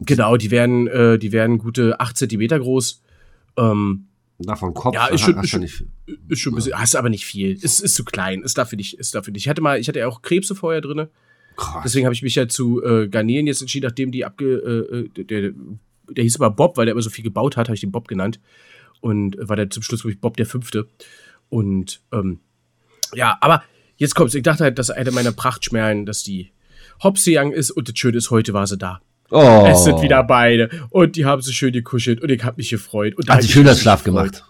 Genau, 0.00 0.36
die 0.36 0.50
werden, 0.50 0.86
äh, 0.88 1.18
die 1.18 1.32
werden 1.32 1.58
gute 1.58 1.98
8 2.00 2.16
Zentimeter 2.16 2.58
groß. 2.58 3.02
Ähm, 3.56 4.08
davon 4.38 4.74
Kopf, 4.74 4.94
Ja, 4.94 5.06
ist 5.06 5.20
schon- 5.22 5.36
hast 5.36 5.44
ist 5.44 5.50
schon- 5.50 5.60
nicht. 5.60 5.84
ist 6.28 6.38
schon 6.40 6.52
ein 6.52 6.56
bisschen, 6.56 6.78
hast 6.78 6.96
aber 6.96 7.08
nicht 7.08 7.24
viel. 7.24 7.52
Ist, 7.52 7.80
ist 7.80 7.94
zu 7.94 8.04
klein, 8.04 8.42
ist 8.42 8.58
dafür 8.58 8.76
nicht, 8.76 8.98
ist 8.98 9.14
dafür 9.14 9.32
nicht. 9.32 9.44
Ich 9.44 9.48
hatte 9.48 9.62
mal, 9.62 9.78
ich 9.80 9.88
hatte 9.88 10.00
ja 10.00 10.08
auch 10.08 10.20
Krebse 10.20 10.54
vorher 10.54 10.80
drinne. 10.82 11.08
Krass. 11.56 11.82
Deswegen 11.84 12.04
habe 12.04 12.14
ich 12.14 12.22
mich 12.22 12.34
ja 12.34 12.48
zu 12.48 12.82
äh, 12.84 13.08
Garnelen 13.08 13.46
jetzt 13.46 13.60
entschieden, 13.62 13.86
nachdem 13.86 14.10
die 14.10 14.24
abge, 14.24 15.08
äh, 15.16 15.20
äh, 15.20 15.24
der, 15.24 15.52
der 16.10 16.24
hieß 16.24 16.36
aber 16.40 16.50
Bob, 16.50 16.76
weil 16.76 16.84
der 16.86 16.92
immer 16.92 17.00
so 17.02 17.10
viel 17.10 17.24
gebaut 17.24 17.56
hat, 17.56 17.68
habe 17.68 17.74
ich 17.76 17.80
den 17.80 17.92
Bob 17.92 18.08
genannt. 18.08 18.40
Und 19.00 19.36
war 19.40 19.54
dann 19.56 19.70
zum 19.70 19.82
Schluss, 19.84 20.02
glaube 20.02 20.12
ich, 20.12 20.20
Bob 20.20 20.36
der 20.36 20.46
Fünfte. 20.46 20.88
Und 21.48 22.02
ähm, 22.12 22.40
ja, 23.14 23.36
aber 23.40 23.62
jetzt 23.96 24.14
kommt's. 24.14 24.34
Ich 24.34 24.42
dachte 24.42 24.64
halt, 24.64 24.78
dass 24.78 24.90
eine 24.90 25.10
meiner 25.10 25.32
Prachtschmerlen, 25.32 26.06
dass 26.06 26.22
die 26.22 26.50
Hopseyoung 27.02 27.52
ist 27.52 27.70
und 27.70 27.88
das 27.88 27.98
Schöne 27.98 28.18
ist, 28.18 28.30
heute 28.30 28.52
war 28.52 28.66
sie 28.66 28.78
da. 28.78 29.00
Oh. 29.30 29.66
Es 29.68 29.84
sind 29.84 30.00
wieder 30.02 30.22
beide. 30.22 30.70
Und 30.90 31.16
die 31.16 31.24
haben 31.24 31.42
so 31.42 31.50
schön 31.52 31.72
gekuschelt 31.72 32.22
und 32.22 32.30
ich 32.30 32.44
habe 32.44 32.56
mich 32.58 32.70
gefreut. 32.70 33.14
Und 33.16 33.28
Hat 33.28 33.36
hab 33.36 33.42
sie 33.42 33.48
schön 33.48 33.64
das 33.64 33.80
Schlaf 33.80 34.04
gemacht. 34.04 34.44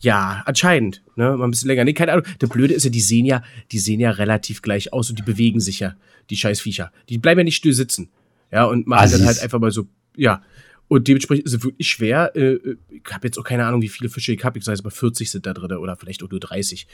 Ja, 0.00 0.42
anscheinend. 0.44 1.02
Ne? 1.16 1.34
Mal 1.36 1.44
ein 1.44 1.50
bisschen 1.50 1.68
länger. 1.68 1.84
Nee, 1.84 1.94
keine 1.94 2.12
Ahnung. 2.12 2.26
Der 2.40 2.46
Blöde 2.46 2.74
ist 2.74 2.84
ja, 2.84 2.90
die 2.90 3.00
sehen 3.00 3.24
ja, 3.24 3.42
die 3.72 3.78
sehen 3.78 4.00
ja 4.00 4.10
relativ 4.10 4.60
gleich 4.60 4.92
aus 4.92 5.08
und 5.08 5.18
die 5.18 5.22
bewegen 5.22 5.60
sich 5.60 5.80
ja, 5.80 5.94
die 6.28 6.36
scheiß 6.36 6.60
Viecher. 6.60 6.92
Die 7.08 7.16
bleiben 7.16 7.40
ja 7.40 7.44
nicht 7.44 7.56
still 7.56 7.72
sitzen. 7.72 8.10
Ja, 8.52 8.64
und 8.64 8.86
machen 8.86 9.04
Assis. 9.04 9.18
dann 9.18 9.26
halt 9.26 9.40
einfach 9.40 9.58
mal 9.58 9.70
so, 9.70 9.86
ja. 10.14 10.42
Und 10.88 11.08
dementsprechend 11.08 11.46
ist 11.46 11.54
es 11.54 11.64
wirklich 11.64 11.88
schwer. 11.88 12.32
Äh, 12.36 12.54
äh, 12.54 12.76
ich 12.90 13.12
habe 13.12 13.26
jetzt 13.26 13.38
auch 13.38 13.44
keine 13.44 13.64
Ahnung, 13.64 13.80
wie 13.80 13.88
viele 13.88 14.10
Fische 14.10 14.32
ich 14.32 14.44
habe. 14.44 14.58
Ich 14.58 14.64
sage 14.64 14.76
jetzt 14.76 14.84
mal 14.84 14.90
40 14.90 15.30
sind 15.30 15.46
da 15.46 15.54
drin 15.54 15.72
oder 15.72 15.96
vielleicht 15.96 16.22
auch 16.22 16.30
nur 16.30 16.40
30. 16.40 16.86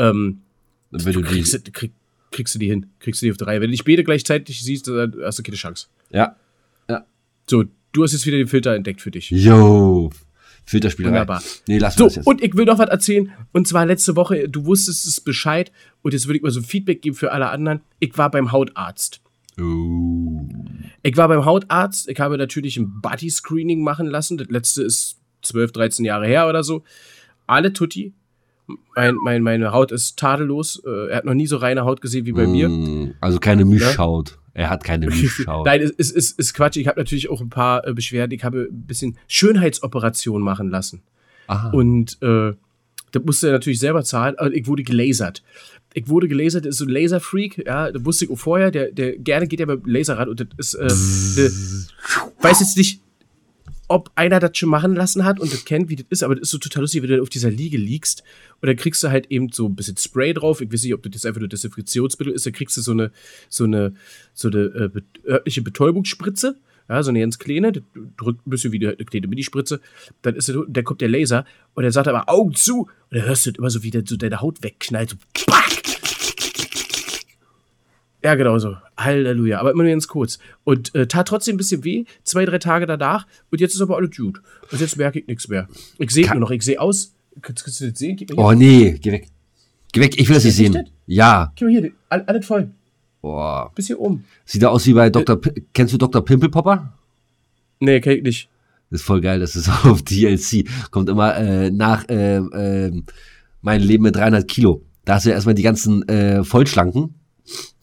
Ähm, 0.00 0.40
Wenn 0.90 1.12
du 1.12 1.22
die, 1.22 1.28
kriegst, 1.28 1.54
du- 1.54 1.72
krieg, 1.72 1.92
kriegst 2.30 2.54
du 2.54 2.58
die 2.58 2.66
hin. 2.68 2.86
Kriegst 3.00 3.20
du 3.22 3.26
die 3.26 3.30
auf 3.32 3.36
drei. 3.36 3.54
Wenn 3.60 3.68
du 3.68 3.72
dich 3.72 3.84
beide 3.84 4.02
gleichzeitig 4.04 4.62
siehst, 4.62 4.88
dann 4.88 5.14
hast 5.22 5.38
du 5.38 5.42
keine 5.42 5.56
Chance. 5.56 5.86
ja. 6.10 6.36
So, 7.48 7.64
du 7.90 8.04
hast 8.04 8.12
jetzt 8.12 8.26
wieder 8.26 8.36
den 8.36 8.46
Filter 8.46 8.76
entdeckt 8.76 9.00
für 9.00 9.10
dich. 9.10 9.28
Yo. 9.30 10.10
Filterspielerei. 10.66 11.14
Wunderbar. 11.16 11.42
Nee, 11.66 11.80
wir 11.80 11.90
So, 11.90 12.04
das 12.04 12.14
jetzt. 12.16 12.26
und 12.28 12.40
ich 12.44 12.54
will 12.54 12.64
noch 12.64 12.78
was 12.78 12.88
erzählen. 12.88 13.32
Und 13.50 13.66
zwar 13.66 13.86
letzte 13.86 14.14
Woche, 14.14 14.48
du 14.48 14.66
wusstest 14.66 15.04
es 15.08 15.20
Bescheid. 15.20 15.72
Und 16.02 16.12
jetzt 16.12 16.26
würde 16.28 16.36
ich 16.36 16.42
mal 16.44 16.52
so 16.52 16.60
ein 16.60 16.64
Feedback 16.64 17.02
geben 17.02 17.16
für 17.16 17.32
alle 17.32 17.48
anderen. 17.50 17.80
Ich 17.98 18.16
war 18.16 18.30
beim 18.30 18.52
Hautarzt. 18.52 19.20
Oh. 19.60 20.48
Ich 21.02 21.16
war 21.16 21.26
beim 21.26 21.44
Hautarzt. 21.44 22.08
Ich 22.08 22.20
habe 22.20 22.38
natürlich 22.38 22.76
ein 22.76 23.00
Body-Screening 23.00 23.82
machen 23.82 24.06
lassen. 24.06 24.38
Das 24.38 24.46
letzte 24.48 24.84
ist 24.84 25.16
12, 25.42 25.72
13 25.72 26.04
Jahre 26.04 26.26
her 26.28 26.48
oder 26.48 26.62
so. 26.62 26.84
Alle 27.48 27.72
Tutti. 27.72 28.12
Mein, 28.96 29.14
mein, 29.22 29.42
meine 29.42 29.72
Haut 29.72 29.92
ist 29.92 30.18
tadellos. 30.18 30.82
Äh, 30.86 31.08
Er 31.10 31.16
hat 31.18 31.24
noch 31.24 31.34
nie 31.34 31.46
so 31.46 31.56
reine 31.56 31.84
Haut 31.84 32.00
gesehen 32.00 32.26
wie 32.26 32.32
bei 32.32 32.46
mir. 32.46 32.68
Mm, 32.68 33.14
Also 33.20 33.38
keine 33.38 33.64
Mischhaut. 33.64 34.38
Er 34.54 34.68
hat 34.70 34.84
keine 34.84 35.06
Mischhaut. 35.10 35.64
Nein, 35.66 35.80
es 35.82 35.90
ist, 35.90 36.10
ist, 36.16 36.38
ist 36.38 36.54
Quatsch. 36.54 36.76
Ich 36.76 36.86
habe 36.88 37.00
natürlich 37.00 37.30
auch 37.30 37.40
ein 37.40 37.50
paar 37.50 37.86
äh, 37.86 37.92
Beschwerden. 37.94 38.32
Ich 38.34 38.44
habe 38.44 38.68
ein 38.70 38.82
bisschen 38.86 39.16
Schönheitsoperationen 39.28 40.44
machen 40.44 40.70
lassen. 40.70 41.02
Aha. 41.46 41.70
Und 41.70 42.18
äh, 42.22 42.52
das 43.12 43.24
musste 43.24 43.48
er 43.48 43.52
natürlich 43.54 43.78
selber 43.80 44.04
zahlen. 44.04 44.36
Aber 44.38 44.52
ich 44.52 44.66
wurde 44.66 44.82
gelasert. 44.82 45.42
Ich 45.92 46.08
wurde 46.08 46.28
gelasert, 46.28 46.64
das 46.66 46.70
ist 46.76 46.78
so 46.78 46.84
ein 46.84 46.88
Laserfreak, 46.90 47.64
ja, 47.66 47.90
das 47.90 48.04
wusste 48.04 48.24
ich 48.24 48.30
auch 48.30 48.38
vorher, 48.38 48.70
der, 48.70 48.92
der 48.92 49.18
gerne 49.18 49.48
geht 49.48 49.58
ja 49.58 49.66
beim 49.66 49.82
Laserrad 49.84 50.28
und 50.28 50.38
das 50.38 50.48
ist, 50.56 50.74
äh, 50.74 50.84
ne, 51.42 51.50
weiß 52.42 52.60
jetzt 52.60 52.76
nicht, 52.76 53.00
ob 53.90 54.12
einer 54.14 54.38
das 54.38 54.56
schon 54.56 54.68
machen 54.68 54.94
lassen 54.94 55.24
hat 55.24 55.40
und 55.40 55.52
das 55.52 55.64
kennt, 55.64 55.88
wie 55.88 55.96
das 55.96 56.06
ist, 56.10 56.22
aber 56.22 56.36
das 56.36 56.42
ist 56.42 56.50
so 56.50 56.58
total 56.58 56.82
lustig, 56.82 57.02
wenn 57.02 57.10
du 57.10 57.20
auf 57.20 57.28
dieser 57.28 57.50
Liege 57.50 57.76
liegst 57.76 58.22
und 58.60 58.68
dann 58.68 58.76
kriegst 58.76 59.02
du 59.02 59.10
halt 59.10 59.26
eben 59.32 59.50
so 59.50 59.66
ein 59.66 59.74
bisschen 59.74 59.96
Spray 59.96 60.32
drauf. 60.32 60.60
Ich 60.60 60.72
weiß 60.72 60.84
nicht, 60.84 60.94
ob 60.94 61.02
das 61.02 61.14
jetzt 61.14 61.26
einfach 61.26 61.40
nur 61.40 61.48
Desinfektionsmittel 61.48 62.32
ist, 62.32 62.46
dann 62.46 62.52
kriegst 62.52 62.76
du 62.76 62.82
so 62.82 62.92
eine, 62.92 63.10
so 63.48 63.64
eine, 63.64 63.92
so 64.32 64.46
eine 64.46 64.92
äh, 64.94 65.28
örtliche 65.28 65.62
Betäubungsspritze. 65.62 66.56
Ja, 66.88 67.02
so 67.02 67.10
eine 67.10 67.20
ganz 67.20 67.38
kleine, 67.38 67.70
drückt 67.70 68.46
ein 68.46 68.50
bisschen 68.50 68.72
wie 68.72 68.84
eine 68.84 68.96
kleine 68.96 69.28
Minispritze. 69.28 69.80
Dann 70.22 70.34
ist 70.34 70.52
dann 70.68 70.84
kommt 70.84 71.00
der 71.00 71.08
Laser 71.08 71.44
und 71.74 71.84
er 71.84 71.92
sagt 71.92 72.08
aber 72.08 72.28
Augen 72.28 72.54
zu. 72.54 72.82
Und 72.82 72.90
dann 73.10 73.26
hörst 73.26 73.46
du 73.46 73.50
immer 73.50 73.70
so, 73.70 73.84
wie 73.84 73.92
der, 73.92 74.02
so 74.04 74.16
deine 74.16 74.40
Haut 74.40 74.62
wegknallt. 74.64 75.10
So. 75.10 75.16
Ja, 78.22 78.34
genau 78.34 78.58
so. 78.58 78.76
Halleluja. 78.98 79.60
Aber 79.60 79.70
immer 79.70 79.82
nur 79.82 79.92
ganz 79.92 80.06
kurz. 80.08 80.38
Und 80.64 80.94
äh, 80.94 81.06
tat 81.06 81.28
trotzdem 81.28 81.54
ein 81.54 81.58
bisschen 81.58 81.84
weh, 81.84 82.04
zwei, 82.22 82.44
drei 82.44 82.58
Tage 82.58 82.86
danach. 82.86 83.26
Und 83.50 83.60
jetzt 83.60 83.74
ist 83.74 83.80
aber 83.80 83.96
alles 83.96 84.14
gut. 84.16 84.42
Und 84.70 84.80
jetzt 84.80 84.96
merke 84.98 85.20
ich 85.20 85.26
nichts 85.26 85.48
mehr. 85.48 85.68
Ich 85.98 86.10
sehe 86.10 86.26
nur 86.30 86.40
noch. 86.40 86.50
Ich 86.50 86.62
sehe 86.62 86.80
aus. 86.80 87.14
Kannst, 87.40 87.64
kannst 87.64 87.80
du 87.80 87.88
das 87.90 87.98
sehen? 87.98 88.18
Oh 88.36 88.52
nee, 88.52 88.98
geh 89.00 89.12
weg. 89.12 89.28
Geh 89.92 90.00
weg, 90.02 90.20
ich 90.20 90.28
will 90.28 90.34
das 90.34 90.44
nicht 90.44 90.56
sehen. 90.56 90.74
echt? 90.76 90.92
Ja. 91.06 91.52
Gib 91.56 91.68
mir 91.68 91.80
hier. 91.80 91.92
all- 92.10 92.24
Alles 92.26 92.44
voll. 92.46 92.70
Boah. 93.22 93.72
Bis 93.74 93.86
hier 93.86 93.98
oben. 94.00 94.24
Sieht 94.44 94.62
da 94.62 94.68
aus 94.68 94.86
wie 94.86 94.92
bei 94.94 95.10
Dr. 95.10 95.40
P 95.40 95.62
Kennst 95.72 95.92
du 95.94 95.98
Dr. 95.98 96.24
Pimpelpopper? 96.24 96.92
Nee, 97.80 98.00
kenn 98.00 98.18
ich 98.18 98.22
nicht. 98.22 98.48
Das 98.90 99.00
ist 99.00 99.06
voll 99.06 99.20
geil, 99.20 99.40
das 99.40 99.56
ist 99.56 99.68
auf 99.84 100.02
DLC. 100.02 100.66
Kommt 100.90 101.08
immer 101.08 101.36
äh, 101.36 101.70
nach 101.70 102.08
äh, 102.08 102.36
äh, 102.36 103.02
mein 103.62 103.80
Leben 103.80 104.04
mit 104.04 104.16
300 104.16 104.46
Kilo. 104.48 104.82
Da 105.04 105.14
hast 105.14 105.24
du 105.26 105.30
ja 105.30 105.34
erstmal 105.36 105.54
die 105.54 105.62
ganzen 105.62 106.06
äh, 106.08 106.44
Vollschlanken, 106.44 107.14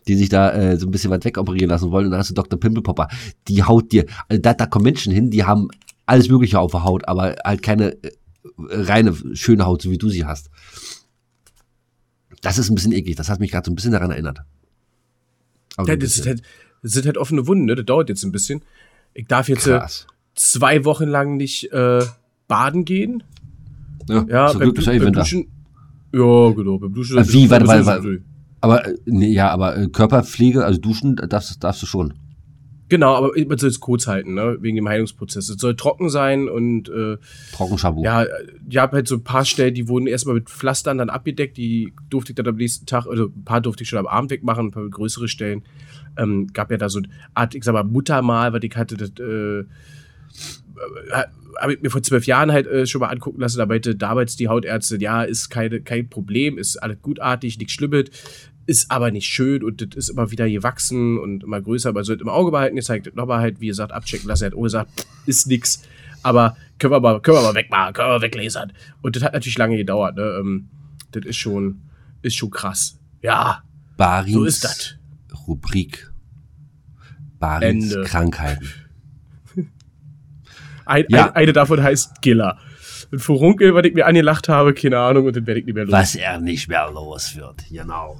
die 0.07 0.15
sich 0.15 0.29
da 0.29 0.51
äh, 0.51 0.77
so 0.77 0.87
ein 0.87 0.91
bisschen 0.91 1.11
weit 1.11 1.25
weg 1.25 1.37
operieren 1.37 1.69
lassen 1.69 1.91
wollen. 1.91 2.05
Und 2.05 2.11
dann 2.11 2.19
hast 2.19 2.29
du 2.29 2.33
Dr. 2.33 2.59
Pimpelpopper. 2.59 3.07
Die 3.47 3.63
haut 3.63 3.91
dir, 3.91 4.05
also 4.27 4.41
da, 4.41 4.53
da 4.53 4.65
kommen 4.65 4.83
Menschen 4.83 5.13
hin, 5.13 5.29
die 5.29 5.43
haben 5.43 5.69
alles 6.05 6.29
Mögliche 6.29 6.59
auf 6.59 6.71
der 6.71 6.83
Haut, 6.83 7.07
aber 7.07 7.35
halt 7.43 7.61
keine 7.61 7.91
äh, 8.03 8.11
reine, 8.55 9.15
schöne 9.33 9.65
Haut, 9.65 9.81
so 9.81 9.91
wie 9.91 9.97
du 9.97 10.09
sie 10.09 10.25
hast. 10.25 10.49
Das 12.41 12.57
ist 12.57 12.69
ein 12.69 12.75
bisschen 12.75 12.93
eklig. 12.93 13.15
Das 13.15 13.29
hat 13.29 13.39
mich 13.39 13.51
gerade 13.51 13.65
so 13.65 13.71
ein 13.71 13.75
bisschen 13.75 13.91
daran 13.91 14.11
erinnert. 14.11 14.39
Aber 15.75 15.89
Ja, 15.89 15.95
das, 15.95 16.15
bisschen. 16.15 16.25
halt, 16.25 16.41
das 16.81 16.91
sind 16.93 17.05
halt 17.05 17.17
offene 17.17 17.47
Wunden, 17.47 17.65
ne? 17.65 17.75
Das 17.75 17.85
dauert 17.85 18.09
jetzt 18.09 18.23
ein 18.23 18.31
bisschen. 18.31 18.61
Ich 19.13 19.27
darf 19.27 19.49
jetzt 19.49 19.67
äh, 19.67 19.81
zwei 20.35 20.85
Wochen 20.85 21.07
lang 21.07 21.37
nicht 21.37 21.71
äh, 21.71 22.03
baden 22.47 22.85
gehen. 22.85 23.23
Ja, 24.07 24.25
Ja, 24.29 24.53
beim, 24.53 24.59
Glück 24.59 24.77
ist 24.77 24.85
ja 24.85 24.97
beim. 24.97 25.13
Duschen. 25.13 25.47
Ja, 26.13 26.51
genau. 26.51 26.77
Beim 26.77 26.93
Duschen. 26.93 27.17
Äh, 27.17 27.33
wie? 27.33 27.49
Warte, 27.49 27.67
warte, 27.67 27.85
warte. 27.85 28.21
Aber, 28.61 28.87
äh, 28.87 28.95
nee, 29.05 29.31
ja, 29.31 29.49
aber 29.49 29.77
äh, 29.77 29.87
Körperpflege, 29.87 30.65
also 30.65 30.79
duschen, 30.79 31.15
darfst, 31.15 31.63
darfst 31.63 31.81
du 31.81 31.85
schon. 31.85 32.13
Genau, 32.89 33.15
aber 33.15 33.31
man 33.47 33.57
soll 33.57 33.69
es 33.69 33.81
kurz 33.81 34.07
halten, 34.07 34.33
ne? 34.33 34.57
Wegen 34.61 34.77
dem 34.77 34.87
Heilungsprozess. 34.87 35.49
Es 35.49 35.59
soll 35.59 35.75
trocken 35.75 36.09
sein 36.09 36.47
und 36.47 36.87
äh, 36.87 37.17
Trockenschabu. 37.51 38.01
ja, 38.01 38.25
ich 38.69 38.77
habe 38.77 38.95
halt 38.95 39.09
so 39.09 39.15
ein 39.15 39.23
paar 39.23 39.43
Stellen, 39.43 39.73
die 39.73 39.89
wurden 39.89 40.07
erstmal 40.07 40.35
mit 40.35 40.49
Pflastern 40.49 40.97
dann 40.97 41.09
abgedeckt, 41.09 41.57
die 41.57 41.93
durfte 42.09 42.31
ich 42.31 42.35
dann 42.35 42.47
am 42.47 42.55
nächsten 42.55 42.85
Tag, 42.85 43.05
also 43.05 43.25
ein 43.25 43.43
paar 43.43 43.59
durfte 43.59 43.83
ich 43.83 43.89
schon 43.89 43.99
am 43.99 44.07
Abend 44.07 44.31
wegmachen, 44.31 44.67
ein 44.67 44.71
paar 44.71 44.87
größere 44.87 45.27
Stellen. 45.27 45.63
Ähm, 46.17 46.47
gab 46.53 46.71
ja 46.71 46.77
da 46.77 46.87
so 46.87 46.99
eine 46.99 47.09
Art, 47.33 47.55
ich 47.55 47.65
sag 47.65 47.73
mal, 47.73 47.83
Muttermal, 47.83 48.53
was 48.53 48.63
ich 48.63 48.75
hatte, 48.77 48.95
das 48.95 49.09
äh, 49.19 49.65
habe 51.59 51.73
ich 51.73 51.81
mir 51.81 51.89
vor 51.89 52.03
zwölf 52.03 52.25
Jahren 52.25 52.51
halt 52.51 52.67
äh, 52.67 52.85
schon 52.85 53.01
mal 53.01 53.07
angucken 53.07 53.41
lassen. 53.41 53.57
Da 53.57 53.65
meinte 53.65 53.95
damals 53.95 54.35
die 54.35 54.47
Hautärztin, 54.47 55.01
ja, 55.01 55.23
ist 55.23 55.49
keine, 55.49 55.81
kein 55.81 56.09
Problem, 56.09 56.57
ist 56.57 56.77
alles 56.77 57.01
gutartig, 57.01 57.57
nichts 57.57 57.73
Schlimmes, 57.73 58.09
ist 58.65 58.91
aber 58.91 59.11
nicht 59.11 59.27
schön 59.27 59.63
und 59.63 59.81
das 59.81 59.95
ist 59.95 60.09
immer 60.09 60.29
wieder 60.31 60.49
gewachsen 60.49 61.17
und 61.17 61.43
immer 61.43 61.61
größer. 61.61 61.93
Man 61.93 62.03
sollte 62.03 62.23
im 62.23 62.29
Auge 62.29 62.51
behalten, 62.51 62.75
jetzt 62.75 62.87
zeigt 62.87 63.07
das 63.07 63.15
nochmal 63.15 63.39
halt, 63.39 63.59
wie 63.59 63.67
gesagt, 63.67 63.91
abchecken 63.91 64.27
lassen. 64.27 64.43
Er 64.43 64.47
hat 64.47 64.57
auch 64.57 64.63
gesagt, 64.63 65.07
ist 65.25 65.47
nix. 65.47 65.81
Aber 66.23 66.57
können 66.79 66.93
wir 66.93 66.99
mal, 66.99 67.21
können 67.21 67.37
wir 67.37 67.43
mal 67.43 67.55
wegmachen, 67.55 67.93
können 67.93 68.09
wir 68.09 68.21
weglasern. 68.21 68.73
Und 69.01 69.15
das 69.15 69.23
hat 69.23 69.33
natürlich 69.33 69.57
lange 69.57 69.77
gedauert, 69.77 70.15
ne? 70.15 70.37
Ähm, 70.39 70.67
das 71.11 71.25
ist 71.25 71.37
schon, 71.37 71.81
ist 72.21 72.35
schon 72.35 72.51
krass. 72.51 72.99
Ja, 73.21 73.63
Barins 73.95 74.33
so 74.33 74.43
ist 74.43 74.63
das. 74.63 74.95
Rubrik. 75.47 76.11
Barins 77.39 77.93
Ende. 77.93 78.03
Krankheiten. 78.03 78.67
Ein, 80.87 81.05
Ja. 81.09 81.27
ein, 81.27 81.35
eine 81.35 81.53
davon 81.53 81.81
heißt 81.81 82.21
Giller. 82.21 82.57
Ein 83.11 83.19
Furunkel, 83.19 83.73
was 83.73 83.85
ich 83.85 83.93
mir 83.93 84.05
angelacht 84.05 84.49
habe, 84.49 84.73
keine 84.73 84.99
Ahnung, 84.99 85.25
und 85.25 85.35
dann 85.35 85.47
werde 85.47 85.59
ich 85.61 85.65
nicht 85.65 85.75
mehr 85.75 85.85
los. 85.85 85.93
Was 85.93 86.15
er 86.15 86.39
nicht 86.39 86.67
mehr 86.67 86.89
los 86.91 87.35
wird. 87.35 87.55
Genau. 87.71 88.17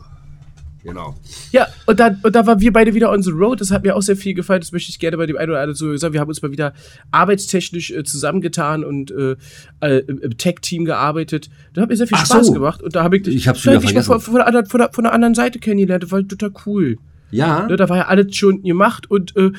Genau. 0.84 1.16
Ja, 1.52 1.68
und 1.86 2.00
da, 2.00 2.16
und 2.24 2.34
da 2.34 2.48
waren 2.48 2.62
wir 2.62 2.72
beide 2.72 2.94
wieder 2.94 3.12
on 3.12 3.22
the 3.22 3.32
road. 3.32 3.60
Das 3.60 3.72
hat 3.72 3.84
mir 3.84 3.94
auch 3.94 4.02
sehr 4.02 4.16
viel 4.16 4.34
gefallen. 4.34 4.62
Das 4.62 4.72
möchte 4.72 4.90
ich 4.90 5.00
gerne 5.00 5.18
bei 5.18 5.26
dem 5.26 5.36
einen 5.36 5.50
oder 5.50 5.60
anderen 5.60 5.76
so 5.76 5.94
sagen. 5.98 6.14
Wir 6.14 6.22
haben 6.22 6.30
uns 6.30 6.42
mal 6.42 6.52
wieder 6.52 6.72
arbeitstechnisch 7.12 7.92
äh, 7.92 8.04
zusammengetan 8.06 8.86
und 8.86 9.12
äh, 9.12 9.36
äh, 9.82 9.98
im, 10.08 10.38
Tech-Team 10.38 10.86
gearbeitet. 10.86 11.50
Da 11.74 11.82
hat 11.82 11.90
mir 11.90 11.98
sehr 11.98 12.08
viel 12.08 12.18
Ach 12.22 12.26
Spaß 12.26 12.48
so. 12.48 12.54
gemacht. 12.54 12.82
Und 12.82 12.96
da 12.96 13.04
habe 13.04 13.18
ich 13.18 13.24
dich 13.24 13.36
Ich 13.36 13.48
hab's 13.50 13.66
wieder 13.66 13.82
vergessen. 13.82 14.06
von, 14.06 14.22
von, 14.22 14.36
der 14.36 14.48
anderen, 14.48 14.66
von, 14.68 14.80
der, 14.80 14.94
von 14.94 15.04
der 15.04 15.12
anderen 15.14 15.36
Seite 15.36 15.60
kennengelernt. 15.60 16.04
Das 16.04 16.12
war 16.12 16.26
total 16.26 16.52
cool. 16.66 16.98
Ja. 17.32 17.68
Ne, 17.68 17.76
da 17.76 17.90
war 17.90 17.98
ja 17.98 18.06
alles 18.08 18.34
schon 18.38 18.62
gemacht 18.64 19.12
und 19.12 19.36
äh, 19.36 19.52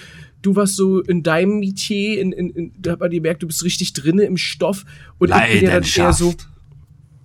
du 0.43 0.57
warst 0.57 0.77
so 0.77 1.01
in 1.01 1.23
deinem 1.23 1.59
Metier, 1.59 2.21
in, 2.21 2.33
in, 2.33 2.51
in, 2.51 2.73
da 2.79 2.93
hat 2.93 3.01
man 3.01 3.11
gemerkt, 3.11 3.43
du 3.43 3.47
bist 3.47 3.65
richtig 3.65 3.93
drinne 3.93 4.23
im 4.25 4.37
Stoff. 4.37 4.85
Und 5.19 5.31
ich 5.31 5.61
bin 5.61 5.65
ja 5.65 5.81
dann 5.81 5.85
eher 5.97 6.13
so. 6.13 6.35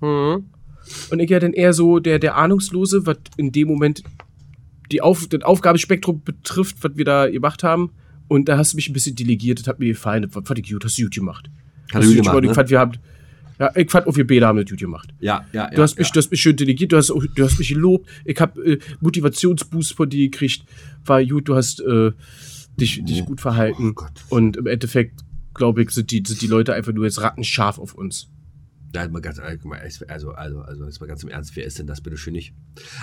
Mhm. 0.02 0.46
Und 1.10 1.20
ich 1.20 1.30
ja 1.30 1.40
dann 1.40 1.54
eher 1.54 1.74
so 1.74 2.00
der, 2.00 2.20
der 2.20 2.36
Ahnungslose, 2.36 3.06
was 3.06 3.18
in 3.38 3.52
dem 3.52 3.68
Moment 3.68 4.04
die 4.92 5.02
Auf, 5.02 5.28
das 5.28 5.42
Aufgabenspektrum 5.44 6.22
betrifft, 6.24 6.78
was 6.82 6.92
wir 6.96 7.06
da 7.06 7.30
gemacht 7.30 7.64
haben. 7.64 7.92
Und 8.28 8.50
da 8.50 8.58
hast 8.58 8.74
du 8.74 8.78
mich 8.78 8.90
ein 8.90 8.94
bisschen 8.94 9.16
delegiert, 9.16 9.60
das 9.60 9.68
hat 9.68 9.80
mir 9.80 9.88
gefallen, 9.88 10.24
das 10.24 10.32
fand 10.46 10.60
ich 10.60 10.70
gut, 10.70 10.84
hast 10.84 10.98
du 10.98 11.04
gut 11.04 11.14
gemacht. 11.16 11.50
Hast 11.94 12.06
du 12.06 12.16
gut 12.16 12.24
gemacht, 12.26 12.44
Ich 12.44 12.50
ne? 12.50 12.56
fand, 12.56 12.70
wir 12.70 12.80
haben, 12.80 12.92
ja, 13.60 13.72
ich 13.76 13.92
fand 13.92 14.08
auch 14.08 14.16
wir 14.16 14.26
beide 14.26 14.48
haben 14.48 14.58
das 14.58 14.70
gut 14.70 14.80
gemacht. 14.80 15.10
Ja, 15.20 15.46
ja, 15.54 15.66
ja. 15.66 15.70
Du 15.70 15.82
hast, 15.82 15.98
mich, 15.98 16.08
ja. 16.08 16.14
du 16.14 16.18
hast 16.20 16.32
mich 16.32 16.42
schön 16.42 16.56
delegiert, 16.56 16.92
du 16.92 16.98
hast, 16.98 17.12
auch- 17.12 17.24
du 17.36 17.44
hast 17.44 17.60
mich 17.60 17.70
gelobt, 17.70 18.08
ich 18.26 18.40
habe 18.40 18.62
äh, 18.66 18.80
Motivationsboost 19.02 19.94
von 19.94 20.10
dir 20.10 20.30
gekriegt, 20.30 20.64
war 21.06 21.24
gut, 21.24 21.48
du 21.48 21.56
hast 21.56 21.80
äh, 21.82 22.12
dich, 22.80 23.04
dich 23.06 23.26
gut 23.26 23.42
verhalten. 23.42 23.96
Oh 23.98 24.36
und 24.36 24.58
im 24.58 24.68
Endeffekt, 24.68 25.22
glaube 25.54 25.84
ich, 25.84 25.92
sind 25.92 26.12
die, 26.12 26.24
sind 26.26 26.42
die 26.42 26.48
Leute 26.48 26.74
einfach 26.74 26.94
nur 26.94 27.06
jetzt 27.06 27.22
rattenscharf 27.22 27.80
auf 27.80 27.94
uns. 27.94 28.30
Nein, 28.96 29.12
mal 29.12 29.22
ganz, 29.22 29.40
äh, 29.40 29.58
also, 30.08 30.32
also, 30.34 30.62
also, 30.62 30.86
jetzt 30.86 31.02
mal 31.02 31.08
ganz 31.08 31.24
im 31.24 31.30
Ernst, 31.30 31.56
wer 31.56 31.66
ist 31.66 31.80
denn 31.80 31.88
das 31.88 32.02
bitte 32.02 32.16
schön 32.16 32.34
nicht? 32.34 32.54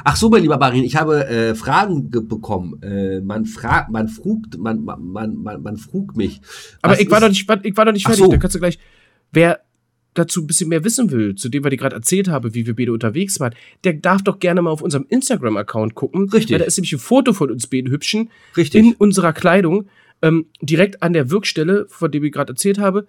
Ach 0.04 0.14
so, 0.14 0.30
mein 0.30 0.42
lieber 0.42 0.56
Barin, 0.56 0.84
ich 0.84 0.94
habe 0.94 1.26
äh, 1.26 1.54
Fragen 1.56 2.12
ge- 2.12 2.22
bekommen. 2.22 2.80
Äh, 2.82 3.20
man 3.20 3.44
fragt, 3.44 3.90
man 3.90 4.08
frugt, 4.08 4.56
man, 4.56 4.84
man, 4.84 5.02
man, 5.02 5.42
man, 5.42 5.76
frug 5.76 6.16
mich. 6.16 6.40
Aber 6.80 7.00
ich 7.00 7.10
war, 7.10 7.18
noch 7.18 7.28
nicht, 7.28 7.50
ich 7.64 7.76
war 7.76 7.84
noch 7.84 7.92
nicht 7.92 8.06
fertig. 8.06 8.24
so. 8.24 8.30
Da 8.30 8.36
kannst 8.36 8.54
du 8.54 8.60
gleich. 8.60 8.78
Wer 9.32 9.62
dazu 10.14 10.40
ein 10.40 10.46
bisschen 10.46 10.68
mehr 10.68 10.84
wissen 10.84 11.10
will, 11.10 11.34
zu 11.34 11.48
dem, 11.48 11.64
was 11.64 11.72
ich 11.72 11.78
gerade 11.78 11.96
erzählt 11.96 12.28
habe, 12.28 12.54
wie 12.54 12.66
wir 12.66 12.74
beide 12.74 12.92
unterwegs 12.92 13.38
waren, 13.40 13.54
der 13.84 13.94
darf 13.94 14.22
doch 14.22 14.38
gerne 14.38 14.62
mal 14.62 14.70
auf 14.70 14.82
unserem 14.82 15.06
Instagram-Account 15.08 15.94
gucken. 15.94 16.28
Richtig. 16.30 16.52
Weil 16.52 16.58
da 16.60 16.64
ist 16.64 16.76
nämlich 16.76 16.92
ein 16.92 16.98
Foto 16.98 17.32
von 17.32 17.50
uns 17.50 17.66
beiden 17.66 17.90
Hübschen 17.90 18.30
Richtig. 18.56 18.80
in 18.80 18.94
unserer 18.94 19.32
Kleidung, 19.32 19.88
ähm, 20.22 20.46
direkt 20.60 21.02
an 21.02 21.12
der 21.12 21.30
Wirkstelle, 21.30 21.86
von 21.88 22.10
dem 22.10 22.24
ich 22.24 22.32
gerade 22.32 22.52
erzählt 22.52 22.78
habe. 22.78 23.06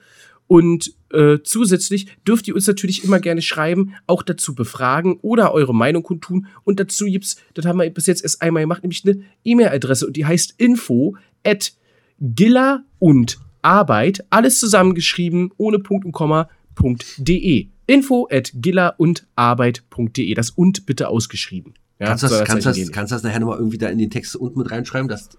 Und 0.47 0.93
äh, 1.11 1.37
zusätzlich 1.43 2.07
dürft 2.27 2.47
ihr 2.47 2.55
uns 2.55 2.67
natürlich 2.67 3.05
immer 3.05 3.19
gerne 3.19 3.41
schreiben, 3.41 3.95
auch 4.05 4.21
dazu 4.21 4.53
befragen 4.53 5.17
oder 5.21 5.53
eure 5.53 5.73
Meinung 5.73 6.03
kundtun. 6.03 6.47
Und 6.65 6.79
dazu 6.79 7.05
gibt's, 7.05 7.37
das 7.53 7.65
haben 7.65 7.79
wir 7.79 7.89
bis 7.89 8.05
jetzt 8.05 8.21
erst 8.21 8.41
einmal 8.41 8.63
gemacht, 8.63 8.83
nämlich 8.83 9.05
eine 9.05 9.23
E-Mail-Adresse 9.45 10.05
und 10.07 10.17
die 10.17 10.25
heißt 10.25 10.55
info 10.57 11.15
at 11.45 11.73
Gilla 12.19 12.83
und 12.99 13.39
Arbeit, 13.61 14.25
alles 14.29 14.59
zusammengeschrieben, 14.59 15.51
ohne 15.57 15.79
Punkt 15.79 16.05
und 16.05 16.11
Komma, 16.11 16.49
.de. 16.75 17.67
Info 17.87 18.27
at 18.31 18.51
gilla 18.55 18.89
und 18.97 19.27
Arbeit.de. 19.35 20.33
Das 20.33 20.49
und 20.51 20.85
bitte 20.85 21.09
ausgeschrieben. 21.09 21.73
Ja, 21.99 22.07
kannst 22.07 22.23
das, 22.23 22.43
kannst 22.45 22.65
das, 22.65 22.75
gehen. 22.75 22.91
kannst 22.91 23.11
das 23.11 23.23
nachher 23.23 23.39
nochmal 23.39 23.57
irgendwie 23.57 23.77
da 23.77 23.87
in 23.89 23.97
den 23.97 24.09
Text 24.09 24.35
unten 24.35 24.59
mit 24.59 24.71
reinschreiben, 24.71 25.07
dass, 25.07 25.29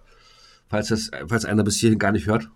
falls 0.68 0.89
das, 0.89 1.11
falls 1.26 1.45
einer 1.45 1.64
bis 1.64 1.76
hierhin 1.76 1.99
gar 1.99 2.12
nicht 2.12 2.26
hört? 2.26 2.49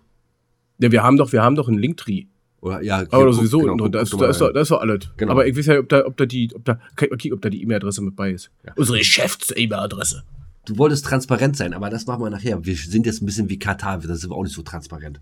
ja, 0.79 0.91
wir 0.91 1.03
haben 1.03 1.17
doch, 1.17 1.31
wir 1.31 1.41
haben 1.41 1.55
doch 1.55 1.67
einen 1.67 1.79
Linktree. 1.79 2.25
Oder, 2.61 2.81
ja, 2.81 2.97
Aber 3.09 3.25
guck- 3.25 3.33
sowieso 3.35 3.59
genau, 3.59 3.73
unten 3.73 3.83
guck- 3.85 3.91
drunter. 3.93 3.99
Das, 3.99 4.11
guck 4.11 4.19
da 4.21 4.29
ist 4.29 4.39
das 4.41 4.61
ist 4.63 4.71
doch 4.71 4.81
alles. 4.81 5.09
Genau. 5.17 5.31
Aber 5.31 5.45
ich 5.47 5.57
weiß 5.57 5.65
ja, 5.67 5.79
ob 5.79 5.89
da, 5.89 6.05
ob 6.05 6.15
da 6.17 6.25
die, 6.25 6.51
ob 6.55 6.63
da, 6.65 6.79
kicken, 6.95 7.33
ob 7.33 7.41
da 7.41 7.49
die 7.49 7.61
E-Mail-Adresse 7.63 8.01
mit 8.01 8.15
bei 8.15 8.31
ist. 8.31 8.49
Ja. 8.65 8.73
Unsere 8.75 8.97
Geschäfts-E-Mail-Adresse. 8.99 10.23
Du 10.65 10.77
wolltest 10.77 11.05
transparent 11.05 11.55
sein, 11.57 11.73
aber 11.73 11.89
das 11.89 12.05
machen 12.07 12.23
wir 12.23 12.29
nachher. 12.29 12.63
Wir 12.65 12.75
sind 12.75 13.05
jetzt 13.05 13.21
ein 13.21 13.25
bisschen 13.25 13.49
wie 13.49 13.57
Katar, 13.59 13.99
da 13.99 14.15
sind 14.15 14.29
wir 14.29 14.35
auch 14.35 14.43
nicht 14.43 14.55
so 14.55 14.61
transparent. 14.63 15.19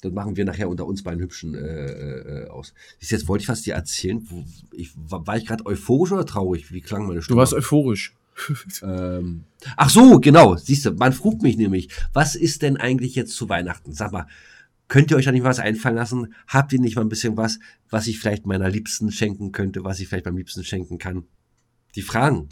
Das 0.00 0.12
machen 0.12 0.36
wir 0.36 0.44
nachher 0.44 0.68
unter 0.68 0.86
uns 0.86 1.02
beiden 1.02 1.20
Hübschen 1.20 1.54
äh, 1.54 1.58
äh, 1.58 2.48
aus. 2.48 2.72
Siehst 3.00 3.12
du, 3.12 3.16
Jetzt 3.16 3.28
wollte 3.28 3.42
ich 3.42 3.48
was 3.48 3.62
dir 3.62 3.74
erzählen. 3.74 4.26
Ich, 4.72 4.92
war 4.94 5.36
ich 5.36 5.46
gerade 5.46 5.66
euphorisch 5.66 6.12
oder 6.12 6.24
traurig? 6.24 6.72
Wie 6.72 6.80
klang 6.80 7.02
meine 7.06 7.16
Du 7.16 7.22
Stimme? 7.22 7.38
warst 7.38 7.52
euphorisch. 7.52 8.14
ähm, 8.82 9.44
ach 9.76 9.90
so, 9.90 10.20
genau. 10.20 10.56
Siehst 10.56 10.86
du, 10.86 10.92
man 10.92 11.12
fragt 11.12 11.42
mich 11.42 11.56
nämlich, 11.56 11.88
was 12.12 12.36
ist 12.36 12.62
denn 12.62 12.76
eigentlich 12.76 13.16
jetzt 13.16 13.34
zu 13.34 13.48
Weihnachten? 13.48 13.92
Sag 13.92 14.12
mal, 14.12 14.26
könnt 14.86 15.10
ihr 15.10 15.16
euch 15.16 15.24
da 15.24 15.32
nicht 15.32 15.42
was 15.42 15.58
einfallen 15.58 15.96
lassen? 15.96 16.34
Habt 16.46 16.72
ihr 16.72 16.80
nicht 16.80 16.94
mal 16.94 17.02
ein 17.02 17.08
bisschen 17.08 17.36
was, 17.36 17.58
was 17.90 18.06
ich 18.06 18.20
vielleicht 18.20 18.46
meiner 18.46 18.70
Liebsten 18.70 19.10
schenken 19.10 19.50
könnte, 19.50 19.82
was 19.84 19.98
ich 19.98 20.08
vielleicht 20.08 20.26
meinem 20.26 20.36
Liebsten 20.36 20.62
schenken 20.62 20.98
kann? 20.98 21.24
Die 21.96 22.02
fragen. 22.02 22.48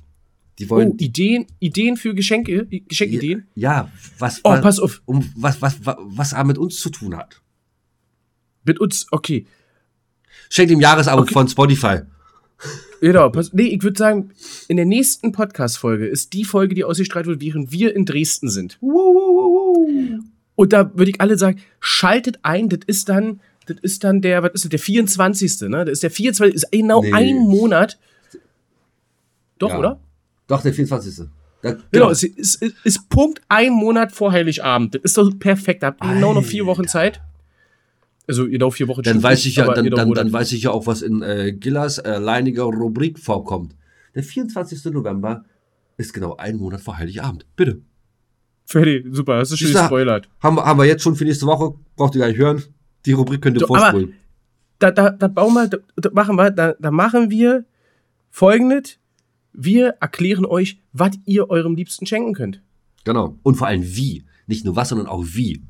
Die 0.59 0.71
wollen. 0.71 0.93
Oh, 0.93 0.97
Ideen, 0.99 1.47
Ideen 1.61 1.97
für 1.97 2.15
Geschenke, 2.15 2.67
Geschenkideen? 2.67 3.47
Ja, 3.55 3.91
was, 4.19 4.41
Oh, 4.43 4.51
was, 4.51 4.61
pass 4.63 4.79
auf. 4.79 5.03
um, 5.05 5.31
was, 5.37 5.61
was, 5.61 5.85
was, 5.85 5.97
was 6.01 6.33
er 6.33 6.45
mit 6.45 6.57
uns 6.59 6.79
zu 6.81 6.89
tun 6.91 7.17
hat. 7.17 7.43
Mit 8.65 8.81
uns, 8.81 9.07
okay. 9.11 9.47
Schenkt 10.49 10.73
ihm 10.73 10.81
Jahresabo 10.81 11.23
Okay. 11.23 11.33
von 11.33 11.49
Spotify. 11.49 12.01
Genau, 13.03 13.29
pass, 13.29 13.53
nee, 13.53 13.65
ich 13.69 13.83
würde 13.83 13.99
sagen, 13.99 14.31
in 14.69 14.79
der 14.79 14.87
nächsten 14.87 15.31
Podcast-Folge 15.33 16.07
ist 16.07 16.33
die 16.33 16.45
Folge, 16.45 16.75
die 16.75 16.85
ausgestrahlt 16.85 17.27
wird, 17.27 17.43
während 17.43 17.71
wir 17.71 17.95
in 17.95 18.07
Dresden 18.07 18.49
sind. 18.49 18.79
Und 18.81 20.73
da 20.73 20.91
würde 20.97 21.11
ich 21.11 21.21
alle 21.21 21.37
sagen, 21.37 21.61
schaltet 21.81 22.39
ein, 22.43 22.71
das 22.71 22.81
ist 22.87 23.11
dann, 23.11 23.41
das 23.67 23.77
ist 23.83 24.05
dann 24.05 24.23
der, 24.23 24.43
was 24.43 24.53
ist 24.55 24.65
das, 24.65 24.71
der 24.71 24.79
24. 24.79 25.61
Ne? 25.69 25.85
Das 25.85 25.93
ist 25.93 26.03
der 26.03 26.11
24. 26.11 26.55
ist 26.55 26.73
genau 26.73 27.03
Nee. 27.03 27.13
ein 27.13 27.37
Monat. 27.37 27.99
Doch, 29.59 29.71
Ja. 29.71 29.79
oder? 29.79 30.01
Doch, 30.49 30.63
der 30.63 30.73
24. 30.75 31.27
Da, 31.63 31.77
Genau, 31.91 32.11
es 32.11 32.23
ist, 32.23 32.63
ist, 32.63 32.75
ist 32.85 33.09
Punkt 33.09 33.41
ein 33.49 33.73
Monat 33.73 34.13
vor 34.13 34.31
Heiligabend. 34.33 34.95
Das 34.95 35.03
ist 35.05 35.19
doch 35.19 35.31
perfekt. 35.39 35.83
Da 35.83 35.89
habt 35.89 36.05
ihr 36.05 36.15
genau 36.15 36.35
noch 36.35 36.45
vier 36.45 36.67
Wochen. 36.67 36.87
Zeit. 36.87 37.21
Also 38.29 38.49
genau 38.49 38.71
vier 38.71 38.89
Wochen 38.89 39.03
Dann 39.03 39.23
weiß 39.23 39.47
ich 39.47 39.57
ja, 39.57 39.73
dann, 39.73 39.85
genau 39.85 39.97
dann, 39.97 40.13
dann 40.13 40.33
weiß 40.33 40.53
ich 40.53 40.63
ja 40.65 40.71
auch, 40.71 40.87
was 40.87 41.03
in 41.03 41.23
äh, 41.23 41.53
Gillas 41.53 41.99
äh, 41.99 42.09
alleiniger 42.09 42.65
Rubrik 42.65 43.19
vorkommt. 43.19 43.75
Der 44.15 44.23
24. 44.23 44.85
November 44.87 45.45
ist 45.97 46.13
genau 46.13 46.37
ein 46.37 46.57
Monat 46.57 46.81
vor 46.81 46.99
Heiligabend. 46.99 47.47
Bitte. 47.57 47.81
Fertig, 48.65 49.07
super, 49.13 49.37
hast 49.39 49.53
du 49.53 49.57
schon 49.57 49.73
gespoilert. 49.73 50.29
Haben, 50.41 50.57
wir- 50.57 50.65
haben 50.65 50.79
wir 50.79 50.87
jetzt 50.87 51.03
schon 51.05 51.15
für 51.15 51.25
nächste 51.25 51.47
Woche, 51.47 51.75
braucht 51.95 52.17
ihr 52.17 52.21
gar 52.21 52.29
nicht 52.29 52.39
hören. 52.39 52.63
Die 53.05 53.13
Rubrik 53.13 53.41
könnt 53.43 53.57
ihr 53.57 53.61
So, 53.61 53.67
vorspulen. 53.69 54.15
Da, 54.81 54.91
da, 54.91 55.11
da 55.11 55.29
bauen 55.29 55.55
wir, 55.55 55.69
da, 55.69 55.79
da 55.97 56.11
machen 56.13 56.35
wir, 56.37 56.51
da, 56.51 56.75
da 56.79 56.91
machen 56.91 57.31
wir 57.31 57.65
folgendes. 58.31 58.99
Wir 59.57 59.97
erklären 60.01 60.45
euch, 60.45 60.81
was 60.93 61.13
ihr 61.25 61.49
eurem 61.51 61.75
Liebsten 61.75 62.07
schenken 62.07 62.35
könnt. 62.35 62.63
Genau. 63.05 63.39
Und 63.43 63.57
vor 63.57 63.67
allem 63.67 63.83
wie. 63.83 64.25
Nicht 64.47 64.65
nur 64.65 64.77
was, 64.77 64.91
sondern 64.91 65.07
auch 65.07 65.25
wie. 65.27 65.63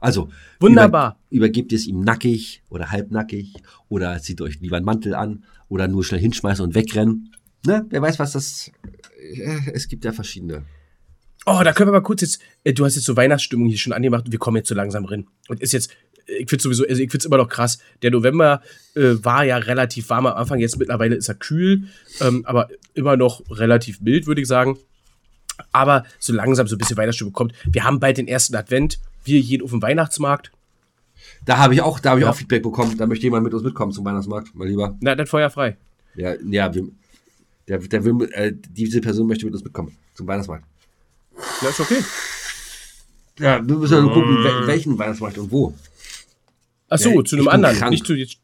Also, 0.00 0.28
Wunderbar. 0.60 1.18
Über, 1.30 1.46
übergebt 1.46 1.72
ihr 1.72 1.76
es 1.78 1.86
ihm 1.86 2.00
nackig 2.00 2.62
oder 2.68 2.90
halbnackig 2.90 3.54
oder 3.88 4.20
zieht 4.20 4.40
euch 4.40 4.60
lieber 4.60 4.76
einen 4.76 4.84
Mantel 4.84 5.14
an 5.14 5.44
oder 5.68 5.88
nur 5.88 6.04
schnell 6.04 6.20
hinschmeißen 6.20 6.64
und 6.64 6.74
wegrennen. 6.74 7.32
Ne? 7.64 7.86
Wer 7.88 8.02
weiß, 8.02 8.18
was 8.18 8.32
das. 8.32 8.70
äh, 9.18 9.70
Es 9.72 9.88
gibt 9.88 10.04
ja 10.04 10.12
verschiedene. 10.12 10.64
Oh, 11.46 11.60
da 11.62 11.72
können 11.72 11.88
wir 11.88 11.92
mal 11.92 12.00
kurz 12.02 12.22
jetzt, 12.22 12.40
äh, 12.64 12.72
du 12.72 12.84
hast 12.84 12.96
jetzt 12.96 13.04
so 13.04 13.16
Weihnachtsstimmung 13.16 13.68
hier 13.68 13.78
schon 13.78 13.92
angemacht 13.92 14.26
und 14.26 14.32
wir 14.32 14.38
kommen 14.38 14.56
jetzt 14.56 14.68
so 14.68 14.74
langsam 14.74 15.04
rein. 15.04 15.26
Und 15.48 15.60
ist 15.62 15.72
jetzt, 15.72 15.90
ich 16.26 16.48
finde 16.50 16.62
sowieso, 16.62 16.82
also 16.84 16.94
ich 17.02 17.10
finde 17.10 17.18
es 17.18 17.24
immer 17.24 17.36
noch 17.38 17.48
krass. 17.48 17.78
Der 18.02 18.10
November 18.10 18.62
äh, 18.94 19.14
war 19.22 19.44
ja 19.44 19.56
relativ 19.58 20.08
warm 20.10 20.26
am 20.26 20.36
Anfang, 20.36 20.58
jetzt 20.58 20.78
mittlerweile 20.78 21.14
ist 21.16 21.28
er 21.28 21.34
kühl, 21.36 21.84
ähm, 22.20 22.42
aber 22.46 22.68
immer 22.94 23.16
noch 23.16 23.42
relativ 23.50 24.00
mild, 24.00 24.26
würde 24.26 24.40
ich 24.40 24.48
sagen. 24.48 24.76
Aber 25.72 26.04
so 26.18 26.32
langsam 26.32 26.66
so 26.66 26.74
ein 26.74 26.78
bisschen 26.78 26.96
Weihnachtsstimmung 26.96 27.32
kommt. 27.32 27.54
Wir 27.64 27.84
haben 27.84 28.00
bald 28.00 28.18
den 28.18 28.28
ersten 28.28 28.54
Advent. 28.56 28.98
Wir 29.24 29.40
gehen 29.42 29.62
auf 29.62 29.70
den 29.70 29.80
Weihnachtsmarkt. 29.82 30.50
Da 31.44 31.58
habe 31.58 31.74
ich 31.74 31.80
auch, 31.82 31.98
da 32.00 32.10
habe 32.10 32.20
ich 32.20 32.24
Ja. 32.24 32.30
auch 32.30 32.36
Feedback 32.36 32.62
bekommen. 32.62 32.96
Da 32.98 33.06
möchte 33.06 33.24
jemand 33.24 33.44
mit 33.44 33.54
uns 33.54 33.62
mitkommen 33.62 33.92
zum 33.92 34.04
Weihnachtsmarkt, 34.04 34.54
mal 34.54 34.68
lieber. 34.68 34.96
Na, 35.00 35.14
dann 35.14 35.26
Feuer 35.26 35.48
frei. 35.48 35.76
Ja, 36.14 36.34
ja, 36.48 36.74
wir, 36.74 36.88
der, 37.68 37.78
der 37.78 38.04
will, 38.04 38.28
äh, 38.32 38.52
diese 38.70 39.00
Person 39.00 39.26
möchte 39.28 39.44
mit 39.46 39.54
uns 39.54 39.64
mitkommen 39.64 39.96
zum 40.14 40.26
Weihnachtsmarkt. 40.26 40.64
Ja, 41.62 41.68
ist 41.68 41.80
okay. 41.80 42.02
Ja, 43.38 43.66
wir 43.66 43.76
müssen 43.76 43.94
ja 43.94 44.00
nur 44.00 44.12
gucken, 44.14 44.36
wel- 44.38 44.66
welchen 44.66 44.98
Weihnachtsmarkt 44.98 45.36
und 45.38 45.50
wo. 45.50 45.74
Ach 46.88 46.98
so, 46.98 47.10
Ja, 47.10 47.24
zu 47.24 47.36
einem 47.36 47.48
anderen. 47.48 47.76
krank. 47.76 47.90
Nicht 47.90 48.06
zu 48.06 48.14
jetzt, 48.14 48.38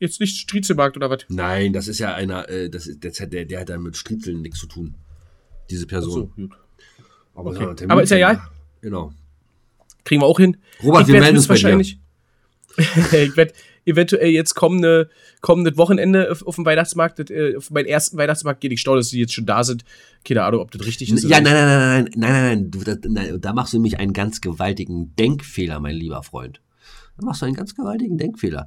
jetzt 0.00 0.20
nicht 0.20 0.36
Striezelmarkt 0.38 0.96
oder 0.96 1.10
was? 1.10 1.20
Nein, 1.28 1.72
das 1.72 1.88
ist 1.88 1.98
ja 1.98 2.14
einer, 2.14 2.48
äh, 2.48 2.68
das 2.70 2.86
ist, 2.86 3.02
der, 3.04 3.12
der, 3.26 3.44
der 3.44 3.60
hat 3.60 3.68
ja 3.68 3.78
mit 3.78 3.96
Striezeln 3.96 4.42
nichts 4.42 4.58
zu 4.58 4.66
tun. 4.66 4.94
Diese 5.70 5.84
Ach 5.86 5.90
Person. 5.90 6.12
so, 6.36 6.42
gut. 6.42 6.52
Aber, 7.34 7.50
Okay. 7.50 7.84
ja, 7.84 7.88
Aber 7.90 8.02
ist 8.02 8.10
ja 8.10 8.16
egal. 8.16 8.42
Genau. 8.80 9.12
Kriegen 10.04 10.20
wir 10.22 10.26
auch 10.26 10.38
hin. 10.38 10.56
Robert, 10.82 11.02
ich 11.02 11.08
wir 11.08 11.20
melden 11.20 11.36
uns 11.36 11.48
höchstwahrscheinlich. 11.48 11.98
ich 12.76 13.36
werde 13.36 13.52
eventuell 13.84 14.30
jetzt 14.30 14.54
kommende, 14.54 15.10
kommendes 15.40 15.76
Wochenende 15.76 16.30
auf, 16.30 16.42
auf 16.46 16.54
dem 16.56 16.64
Weihnachtsmarkt, 16.64 17.18
das, 17.18 17.30
äh, 17.30 17.56
auf 17.56 17.70
meinen 17.70 17.86
ersten 17.86 18.16
Weihnachtsmarkt 18.16 18.60
gehe 18.60 18.70
ich 18.72 18.80
staunen, 18.80 19.00
dass 19.00 19.10
die 19.10 19.20
jetzt 19.20 19.34
schon 19.34 19.46
da 19.46 19.62
sind. 19.62 19.84
Keine 20.24 20.42
Ahnung, 20.44 20.60
ob 20.60 20.70
das 20.70 20.84
richtig 20.86 21.12
ist. 21.12 21.24
Ja, 21.24 21.40
nein, 21.40 21.52
nein, 21.54 21.66
nein, 21.66 21.78
nein, 21.78 22.10
nein, 22.16 22.70
nein, 22.84 22.98
nein, 23.04 23.12
nein, 23.30 23.40
da 23.40 23.52
machst 23.52 23.72
du 23.72 23.76
nämlich 23.76 23.98
einen 23.98 24.12
ganz 24.12 24.40
gewaltigen 24.40 25.14
Denkfehler, 25.16 25.80
mein 25.80 25.94
lieber 25.96 26.22
Freund. 26.22 26.60
Da 27.16 27.24
machst 27.24 27.42
du 27.42 27.46
einen 27.46 27.54
ganz 27.54 27.74
gewaltigen 27.74 28.18
Denkfehler. 28.18 28.66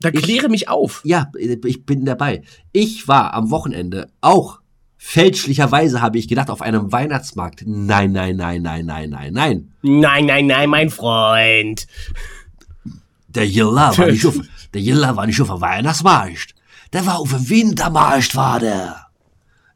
Da 0.00 0.10
kläre 0.10 0.48
mich 0.48 0.68
auf. 0.68 1.00
Ja, 1.04 1.30
ich 1.38 1.86
bin 1.86 2.04
dabei. 2.04 2.42
Ich 2.72 3.08
war 3.08 3.34
am 3.34 3.50
Wochenende 3.50 4.08
auch 4.20 4.60
Fälschlicherweise 4.98 6.00
habe 6.00 6.18
ich 6.18 6.26
gedacht, 6.26 6.50
auf 6.50 6.62
einem 6.62 6.90
Weihnachtsmarkt. 6.90 7.62
Nein, 7.66 8.12
nein, 8.12 8.36
nein, 8.36 8.62
nein, 8.62 8.86
nein, 8.86 9.10
nein, 9.10 9.32
nein. 9.32 9.72
Nein, 9.82 10.26
nein, 10.26 10.46
nein, 10.46 10.70
mein 10.70 10.90
Freund. 10.90 11.86
Der 13.28 13.46
Jilla 13.46 13.96
war 13.96 14.06
nicht 14.06 14.24
auf, 14.26 14.40
der 14.72 14.80
Jilla 14.80 15.14
war 15.14 15.26
nicht 15.26 15.40
auf 15.40 15.48
dem 15.48 15.60
Weihnachtsmarkt. 15.60 16.54
Der 16.92 17.04
war 17.06 17.20
auf 17.20 17.30
dem 17.30 17.48
Wintermarkt, 17.48 18.34
war 18.34 18.58
der. 18.58 19.06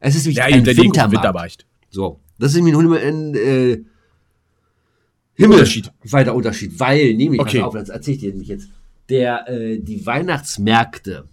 Es 0.00 0.16
ist 0.16 0.24
nämlich 0.24 0.38
Ja, 0.38 0.44
ein 0.46 0.64
Wintermarkt. 0.64 1.12
Wintermarkt. 1.12 1.66
So, 1.90 2.20
das 2.38 2.54
ist 2.54 2.62
nämlich 2.62 2.74
ein 2.76 3.34
äh, 3.34 3.84
Himmel 5.40 5.58
Unterschied. 5.58 5.90
weiter 6.04 6.34
Unterschied, 6.34 6.78
weil, 6.78 7.14
nämlich, 7.14 7.40
Okay. 7.40 7.58
pass 7.58 7.66
auf, 7.66 7.74
das 7.74 7.88
erzähl 7.88 8.14
ich 8.14 8.20
dir 8.20 8.30
nämlich 8.30 8.48
jetzt, 8.48 8.68
der, 9.08 9.48
äh, 9.48 9.78
die 9.78 10.04
Weihnachtsmärkte, 10.06 11.28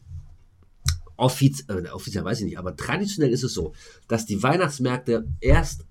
offiz 1.16 1.66
äh, 1.68 1.90
offiziell 1.90 2.24
weiß 2.24 2.40
ich 2.40 2.46
nicht, 2.46 2.60
aber 2.60 2.76
traditionell 2.76 3.32
ist 3.32 3.44
es 3.44 3.54
so, 3.54 3.74
dass 4.08 4.26
die 4.26 4.42
Weihnachtsmärkte 4.44 5.28
erst 5.42 5.86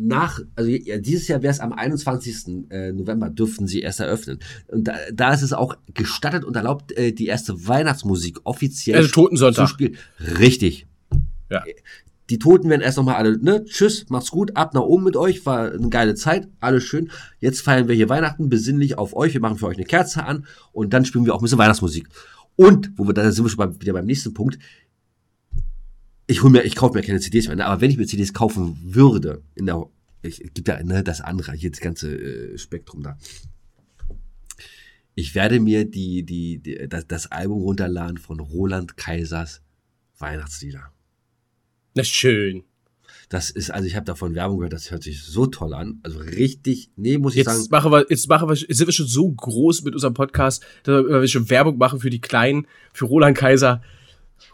nach, 0.00 0.38
also 0.54 0.70
ja, 0.70 0.98
dieses 0.98 1.26
Jahr 1.26 1.42
wäre 1.42 1.50
es 1.52 1.58
am 1.58 1.72
21. 1.72 2.70
äh, 2.70 2.92
November, 2.92 3.30
dürften 3.30 3.66
sie 3.66 3.80
erst 3.80 3.98
eröffnen. 3.98 4.38
Und 4.68 4.84
da, 4.86 4.94
da 5.12 5.32
ist 5.34 5.42
es 5.42 5.52
auch 5.52 5.74
gestattet 5.92 6.44
und 6.44 6.54
erlaubt, 6.54 6.92
äh, 6.92 7.10
die 7.12 7.26
erste 7.26 7.66
Weihnachtsmusik 7.66 8.38
offiziell 8.44 8.96
Also 8.98 9.08
Totensonntag. 9.10 9.66
zu 9.66 9.72
spielen. 9.74 9.96
Richtig. 10.38 10.86
Ja. 11.50 11.64
Die 12.30 12.38
Toten 12.38 12.68
werden 12.68 12.82
erst 12.82 12.98
nochmal 12.98 13.14
alle, 13.14 13.38
ne, 13.38 13.64
tschüss, 13.64 14.08
macht's 14.10 14.30
gut, 14.30 14.54
ab 14.56 14.74
nach 14.74 14.82
oben 14.82 15.04
mit 15.04 15.16
euch, 15.16 15.46
war 15.46 15.72
eine 15.72 15.88
geile 15.88 16.14
Zeit, 16.14 16.48
alles 16.60 16.84
schön. 16.84 17.10
Jetzt 17.40 17.62
feiern 17.62 17.88
wir 17.88 17.94
hier 17.94 18.10
Weihnachten, 18.10 18.50
besinnlich 18.50 18.98
auf 18.98 19.14
euch, 19.16 19.32
wir 19.32 19.40
machen 19.40 19.56
für 19.56 19.66
euch 19.66 19.76
eine 19.76 19.86
Kerze 19.86 20.24
an 20.24 20.46
und 20.72 20.92
dann 20.92 21.06
spielen 21.06 21.24
wir 21.24 21.34
auch 21.34 21.40
ein 21.40 21.42
bisschen 21.42 21.58
Weihnachtsmusik. 21.58 22.08
Und, 22.56 22.92
wo 22.96 23.06
wir, 23.06 23.14
da 23.14 23.30
sind 23.32 23.44
wir 23.44 23.48
schon 23.48 23.58
beim, 23.58 23.80
wieder 23.80 23.94
beim 23.94 24.04
nächsten 24.04 24.34
Punkt, 24.34 24.58
ich 26.26 26.42
hol 26.42 26.50
mir, 26.50 26.64
ich 26.64 26.76
kaufe 26.76 26.94
mir 26.94 27.02
keine 27.02 27.20
CDs 27.20 27.46
mehr, 27.46 27.56
ne, 27.56 27.64
aber 27.64 27.80
wenn 27.80 27.90
ich 27.90 27.96
mir 27.96 28.06
CDs 28.06 28.34
kaufen 28.34 28.78
würde, 28.82 29.42
in 29.54 29.64
der, 29.64 29.86
ich, 30.20 30.44
es 30.44 30.52
gibt 30.52 30.68
ja, 30.68 30.82
ne, 30.82 31.02
das 31.02 31.22
andere, 31.22 31.52
hier 31.52 31.70
das 31.70 31.80
ganze 31.80 32.14
äh, 32.14 32.58
Spektrum 32.58 33.02
da. 33.02 33.16
Ich 35.14 35.34
werde 35.34 35.58
mir 35.58 35.86
die, 35.86 36.24
die, 36.24 36.58
die 36.58 36.88
das, 36.88 37.06
das 37.06 37.32
Album 37.32 37.62
runterladen 37.62 38.18
von 38.18 38.38
Roland 38.38 38.98
Kaisers 38.98 39.62
Weihnachtslieder. 40.18 40.92
Na 41.94 42.04
schön. 42.04 42.64
Das 43.28 43.50
ist, 43.50 43.70
also 43.70 43.86
ich 43.86 43.94
habe 43.94 44.06
davon 44.06 44.34
Werbung 44.34 44.58
gehört, 44.58 44.72
das 44.72 44.90
hört 44.90 45.02
sich 45.02 45.22
so 45.22 45.44
toll 45.46 45.74
an. 45.74 46.00
Also 46.02 46.18
richtig, 46.18 46.90
nee, 46.96 47.18
muss 47.18 47.36
ich 47.36 47.44
sagen. 47.44 47.58
Jetzt 47.58 47.70
machen 47.70 47.92
wir, 47.92 48.06
jetzt 48.08 48.26
machen 48.28 48.48
wir, 48.48 48.54
jetzt 48.54 48.74
sind 48.76 48.86
wir 48.86 48.92
schon 48.92 49.06
so 49.06 49.30
groß 49.30 49.82
mit 49.82 49.92
unserem 49.94 50.14
Podcast, 50.14 50.64
dass 50.84 51.04
wir 51.04 51.28
schon 51.28 51.50
Werbung 51.50 51.76
machen 51.76 52.00
für 52.00 52.08
die 52.08 52.20
Kleinen, 52.22 52.66
für 52.94 53.04
Roland 53.04 53.36
Kaiser. 53.36 53.82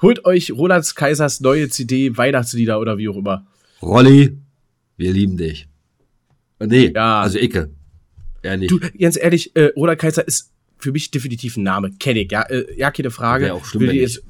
Holt 0.03 0.25
euch 0.25 0.51
Roland 0.51 0.97
Kaisers 0.97 1.41
neue 1.41 1.69
CD, 1.69 2.17
Weihnachtslieder 2.17 2.81
oder 2.81 2.99
wie 2.99 3.09
auch 3.09 3.17
immer. 3.17 3.47
Rolli, 3.81 4.39
wir 4.97 5.13
lieben 5.13 5.37
dich. 5.37 5.69
Äh, 6.59 6.67
Nee, 6.67 6.93
Ja. 6.95 7.21
also 7.21 7.39
Icke. 7.39 7.71
Er 8.43 8.57
nicht. 8.57 8.71
Du, 8.71 8.81
ganz 8.81 9.17
ehrlich, 9.17 9.55
äh, 9.55 9.73
Roland 9.77 10.01
Kaiser 10.01 10.27
ist 10.27 10.51
für 10.79 10.91
mich 10.93 11.11
definitiv 11.13 11.57
ein 11.57 11.63
Name. 11.63 11.93
Kenn 12.01 12.17
ich, 12.17 12.31
ja, 12.33 12.43
äh, 12.43 12.77
ja, 12.77 12.91
keine 12.91 13.11
Frage. 13.11 13.45
Wäre 13.47 13.55
auch 13.55 13.65
schlimm, 13.65 13.89
wenn 13.89 13.97
jetzt, 13.97 14.23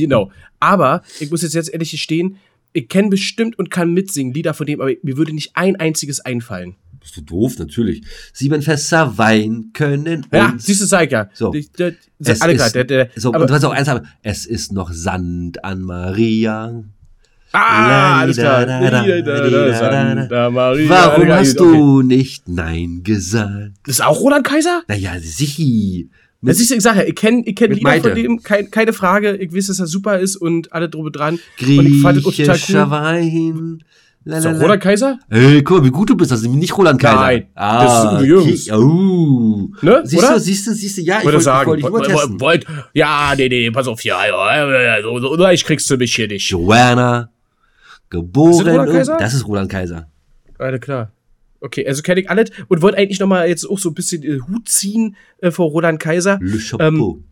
genau. 0.00 0.30
Aber 0.60 1.02
ich 1.20 1.30
muss 1.30 1.42
jetzt, 1.42 1.54
jetzt 1.54 1.72
ehrlich 1.72 1.90
gestehen, 1.90 2.36
ich 2.72 2.88
kenne 2.88 3.10
bestimmt 3.10 3.58
und 3.58 3.70
kann 3.70 3.92
mitsingen 3.92 4.32
Lieder 4.32 4.54
von 4.54 4.66
dem, 4.66 4.80
aber 4.80 4.92
mir 5.02 5.16
würde 5.16 5.32
nicht 5.34 5.50
ein 5.54 5.76
einziges 5.76 6.20
einfallen. 6.20 6.74
Bist 7.00 7.16
du 7.16 7.20
doof, 7.22 7.58
natürlich. 7.58 8.02
Sieben 8.32 8.62
Fässer 8.62 9.18
Wein 9.18 9.70
können 9.74 10.24
Ja, 10.32 10.50
uns- 10.52 10.64
siehst 10.66 10.80
du, 10.82 10.86
sag 10.86 11.10
ja. 11.10 11.28
So. 11.34 11.52
Ich, 11.52 11.70
der, 11.72 11.94
Es 12.20 12.40
alle 12.40 12.52
ist, 12.52 12.58
klar, 12.58 12.70
der, 12.70 12.84
der, 12.84 13.08
so, 13.16 13.30
aber, 13.34 13.40
und 13.42 13.50
du 13.50 13.54
hast 13.54 13.64
auch 13.64 13.72
eins 13.72 13.88
haben, 13.88 14.06
es 14.22 14.46
ist 14.46 14.72
noch 14.72 14.92
Sand 14.92 15.64
an 15.64 15.80
Maria. 15.82 16.84
ah, 17.52 18.20
alles 18.20 18.36
klar. 18.36 18.66
Warum 20.88 21.28
hast 21.28 21.58
du 21.60 22.02
nicht 22.02 22.48
Nein 22.48 23.00
gesagt? 23.02 23.72
Das 23.84 23.96
ist 23.96 24.04
auch 24.04 24.20
Roland 24.20 24.46
Kaiser? 24.46 24.82
Naja, 24.88 25.14
sichi. 25.20 26.08
Das 26.44 26.58
ist, 26.58 26.72
ich 26.72 26.82
sag 26.82 26.96
ja, 26.96 27.04
ich 27.04 27.14
kenne 27.14 27.42
ich 27.46 27.54
kenn 27.54 27.70
Lieder 27.70 27.82
Maite. 27.88 28.08
von 28.10 28.14
dem, 28.16 28.42
kein, 28.42 28.70
keine 28.70 28.92
Frage. 28.92 29.36
Ich 29.36 29.54
weiß, 29.54 29.68
dass 29.68 29.78
er 29.78 29.86
super 29.86 30.18
ist 30.18 30.36
und 30.36 30.72
alle 30.72 30.88
drüber 30.88 31.10
dran. 31.10 31.38
Griechischer 31.56 32.84
cool. 32.84 32.90
Wein. 32.90 33.84
Ist 34.24 34.44
doch 34.44 34.52
Roland 34.60 34.82
Kaiser? 34.82 35.18
Ey, 35.30 35.62
guck 35.62 35.78
mal, 35.78 35.84
wie 35.86 35.90
gut 35.90 36.10
du 36.10 36.16
bist. 36.16 36.30
Das 36.30 36.38
ist 36.40 36.44
nämlich 36.44 36.60
nicht 36.60 36.78
Roland 36.78 37.00
Kaiser. 37.00 37.16
Nein, 37.20 37.46
ah, 37.54 37.84
das 38.12 38.20
ist 38.22 38.26
Jürgens. 38.26 38.70
okay. 38.70 38.80
Oh. 38.80 39.68
Ne, 39.82 40.00
Siehst 40.04 40.22
oder? 40.22 40.34
du, 40.34 40.40
siehst 40.40 40.66
du, 40.66 40.72
siehst 40.74 40.98
du, 40.98 41.02
ja, 41.02 41.18
ich 41.18 41.24
Würde 41.24 41.34
wollte 41.34 41.44
sagen. 41.44 41.70
wollte 41.70 41.82
dich 41.82 41.90
mal 41.92 42.02
testen. 42.02 42.40
Wollt, 42.40 42.66
ja, 42.94 43.34
nee, 43.36 43.48
nee, 43.48 43.70
pass 43.72 43.88
auf, 43.88 44.02
ja, 44.04 44.24
ja, 44.26 44.70
ja, 44.70 44.98
ja, 44.98 45.02
so, 45.02 45.18
so, 45.18 45.48
ich 45.48 45.64
kriegst 45.64 45.90
du 45.90 45.96
mich 45.96 46.14
hier 46.14 46.28
nicht. 46.28 46.48
Joanna, 46.48 47.30
geboren. 48.10 48.52
Ist 48.52 48.60
das 48.60 48.68
Roland 48.68 48.90
Kaiser? 48.92 49.16
Das 49.18 49.34
ist 49.34 49.46
Roland 49.48 49.70
Kaiser. 49.70 50.08
Alles 50.58 50.80
klar. 50.80 51.10
Okay, 51.62 51.86
also 51.86 52.02
kenne 52.02 52.20
ich 52.20 52.28
alles 52.28 52.50
und 52.68 52.82
wollte 52.82 52.98
eigentlich 52.98 53.20
noch 53.20 53.28
mal 53.28 53.48
jetzt 53.48 53.64
auch 53.64 53.78
so 53.78 53.90
ein 53.90 53.94
bisschen 53.94 54.22
äh, 54.24 54.40
Hut 54.40 54.68
ziehen 54.68 55.16
äh, 55.38 55.50
vor 55.50 55.70
Roland 55.70 56.00
Kaiser. 56.00 56.38
Le 56.42 56.58
Chapeau. 56.58 57.22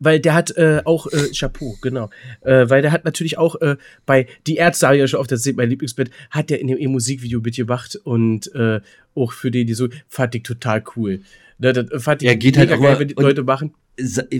weil 0.00 0.20
der 0.20 0.34
hat 0.34 0.56
äh, 0.56 0.82
auch 0.84 1.06
äh, 1.06 1.30
Chapeau, 1.36 1.76
genau, 1.82 2.10
äh, 2.42 2.68
weil 2.68 2.82
der 2.82 2.92
hat 2.92 3.04
natürlich 3.04 3.38
auch 3.38 3.60
äh, 3.60 3.76
bei 4.06 4.26
die 4.46 4.56
Ärzte 4.56 4.86
habe 4.86 4.96
ich 4.96 5.00
ja 5.00 5.08
schon 5.08 5.20
oft 5.20 5.32
erzählt, 5.32 5.56
mein 5.56 5.68
Lieblingsbett 5.68 6.10
hat 6.30 6.50
der 6.50 6.60
in 6.60 6.68
dem 6.68 6.78
E-Musikvideo 6.78 7.40
mitgemacht 7.40 7.96
und 7.96 8.54
äh, 8.54 8.80
auch 9.14 9.32
für 9.32 9.50
den 9.50 9.66
die 9.66 9.74
so 9.74 9.88
fand 10.08 10.34
ich 10.34 10.42
total 10.42 10.84
cool. 10.96 11.20
Ne, 11.58 11.72
das 11.72 12.02
fand 12.02 12.22
ich 12.22 12.28
Er 12.28 12.36
geht 12.36 12.56
halt 12.56 12.70
geil, 12.70 12.98
wenn 12.98 13.08
die 13.08 13.14
Leute 13.14 13.42
machen. 13.42 13.74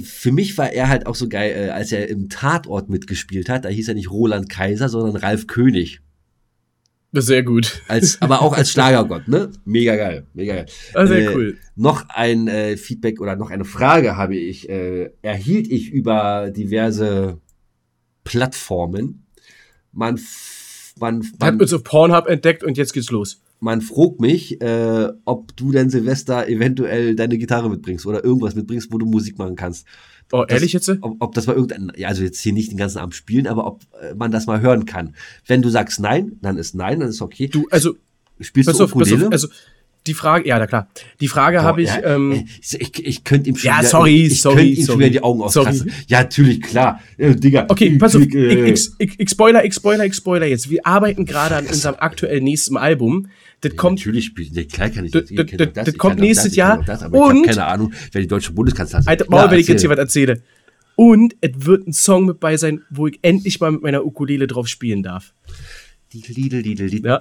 Für 0.02 0.32
mich 0.32 0.58
war 0.58 0.72
er 0.72 0.88
halt 0.88 1.06
auch 1.06 1.14
so 1.14 1.28
geil, 1.28 1.54
äh, 1.56 1.70
als 1.70 1.92
er 1.92 2.08
im 2.08 2.28
Tatort 2.28 2.88
mitgespielt 2.88 3.48
hat. 3.48 3.64
Da 3.64 3.68
hieß 3.68 3.88
er 3.88 3.94
nicht 3.94 4.10
Roland 4.10 4.48
Kaiser, 4.48 4.88
sondern 4.88 5.16
Ralf 5.16 5.46
König. 5.46 6.00
Sehr 7.16 7.42
gut. 7.44 7.80
Als, 7.88 8.20
aber 8.20 8.42
auch 8.42 8.52
als 8.56 8.70
Schlagergott, 8.72 9.28
ne? 9.28 9.50
Mega 9.64 9.94
geil, 9.96 10.26
mega 10.34 10.54
geil. 10.54 10.66
Ah, 10.94 11.06
sehr 11.06 11.30
Äh, 11.30 11.34
cool. 11.34 11.58
Noch 11.76 12.08
ein 12.08 12.48
äh, 12.48 12.76
Feedback 12.76 13.20
oder 13.20 13.36
noch 13.36 13.50
eine 13.50 13.64
Frage 13.64 14.16
habe 14.16 14.36
ich, 14.36 14.68
äh, 14.68 15.10
erhielt 15.22 15.70
ich 15.70 15.90
über 15.90 16.50
diverse 16.50 17.38
Plattformen. 18.24 19.26
Man, 19.92 20.14
f- 20.16 20.94
man, 20.98 21.22
Hat 21.24 21.40
man, 21.40 21.60
uns 21.60 21.72
auf 21.72 21.84
Pornhub 21.84 22.26
entdeckt 22.26 22.64
und 22.64 22.76
jetzt 22.76 22.92
geht's 22.92 23.10
los. 23.10 23.42
man 23.60 23.80
fragt 23.80 24.20
mich, 24.20 24.60
äh, 24.60 25.08
ob 25.24 25.56
du 25.56 25.72
denn 25.72 25.90
Silvester 25.90 26.48
eventuell 26.48 27.14
deine 27.16 27.38
Gitarre 27.38 27.70
mitbringst 27.70 28.06
oder 28.06 28.24
irgendwas 28.24 28.54
mitbringst, 28.54 28.92
wo 28.92 28.98
du 28.98 29.06
Musik 29.06 29.38
machen 29.38 29.56
kannst. 29.56 29.86
Oh, 30.32 30.42
Das- 30.44 30.54
ehrlich 30.56 30.72
jetzt? 30.72 30.88
Ob, 31.00 31.16
ob 31.20 31.34
das 31.34 31.46
mal 31.46 31.54
irgendein, 31.54 31.92
ja, 31.96 32.08
also 32.08 32.22
jetzt 32.22 32.40
hier 32.40 32.52
nicht 32.52 32.70
den 32.70 32.78
ganzen 32.78 32.98
Abend 32.98 33.14
spielen, 33.14 33.46
aber 33.46 33.66
ob 33.66 33.82
äh, 34.02 34.14
man 34.14 34.30
das 34.30 34.46
mal 34.46 34.60
hören 34.60 34.84
kann. 34.84 35.14
Wenn 35.46 35.62
du 35.62 35.68
sagst 35.68 36.00
nein, 36.00 36.32
dann 36.42 36.56
ist 36.58 36.74
nein, 36.74 37.00
dann 37.00 37.08
ist 37.08 37.20
okay. 37.22 37.48
Du, 37.48 37.66
also, 37.70 37.94
Spielst 38.40 38.68
du 38.68 38.84
auf, 38.84 38.90
Ukulele? 38.94 39.26
auf, 39.26 39.32
also, 39.32 39.48
die 40.06 40.12
Frage, 40.14 40.46
ja, 40.48 40.58
na 40.58 40.66
klar. 40.66 40.88
Die 41.20 41.28
Frage 41.28 41.62
habe 41.62 41.80
ich, 41.82 41.88
ja, 41.88 42.02
ähm, 42.16 42.32
ey, 42.32 42.46
ich, 42.60 43.06
ich 43.06 43.24
könnte 43.24 43.48
ihm 43.48 43.56
schon 43.56 43.68
Ja, 43.70 43.78
wieder, 43.78 43.88
sorry, 43.88 44.26
ich, 44.26 44.42
sorry, 44.42 44.68
ihm 44.70 44.76
schon 44.76 44.84
sorry. 44.84 44.98
wieder 44.98 45.10
die 45.10 45.22
Augen 45.22 45.40
auskratzen. 45.40 45.90
Ja, 46.08 46.20
natürlich, 46.22 46.60
klar. 46.60 47.00
Äh, 47.16 47.34
Digga. 47.36 47.66
Okay, 47.68 47.96
pass 47.96 48.14
auf, 48.14 48.20
ich, 48.22 48.28
ich, 48.28 48.34
äh, 48.34 48.70
ich, 48.70 48.90
ich, 48.98 49.20
ich 49.20 49.30
spoiler, 49.30 49.64
ich 49.64 49.72
spoiler, 49.72 50.04
ich 50.04 50.14
spoiler 50.14 50.46
jetzt. 50.46 50.68
Wir 50.68 50.84
arbeiten 50.86 51.24
gerade 51.24 51.56
an 51.56 51.66
unserem 51.66 51.94
aktuellen 51.98 52.44
nächsten 52.44 52.76
Album. 52.76 53.28
Das 53.70 53.76
kommt, 53.76 53.98
Natürlich 54.00 54.32
nee, 54.52 54.64
klar 54.64 54.90
kann 54.90 55.04
ich 55.04 55.12
Das- 55.12 55.22
das. 55.22 55.30
ich 55.30 55.36
das- 55.36 55.46
das- 55.56 55.72
das, 55.72 55.88
ich 55.88 55.98
kommt 55.98 56.18
nächstes 56.18 56.44
das, 56.44 56.52
ich 56.52 56.56
Jahr. 56.58 56.82
Das, 56.84 57.02
aber 57.02 57.16
ich 57.16 57.22
Und- 57.22 57.36
habe 57.36 57.42
keine 57.48 57.66
Ahnung, 57.66 57.92
wer 58.12 58.20
die 58.22 58.28
deutsche 58.28 58.52
Bundeskanzlerin 58.52 59.02
ist. 59.02 59.08
Alter, 59.08 59.26
Maul, 59.28 59.40
Ja, 59.40 59.50
wenn 59.50 59.58
ich 59.60 59.68
jetzt 59.68 59.80
hier 59.80 59.90
was 59.90 59.98
erzähle. 59.98 60.42
Und 60.96 61.34
es 61.40 61.50
wird 61.56 61.86
ein 61.88 61.92
Song 61.92 62.26
mit 62.26 62.38
bei 62.40 62.56
sein, 62.56 62.82
wo 62.90 63.06
ich 63.08 63.18
endlich 63.22 63.58
mal 63.60 63.72
mit 63.72 63.82
meiner 63.82 64.04
Ukulele 64.06 64.46
drauf 64.46 64.68
spielen 64.68 65.02
darf. 65.02 65.34
Ja. 66.12 67.18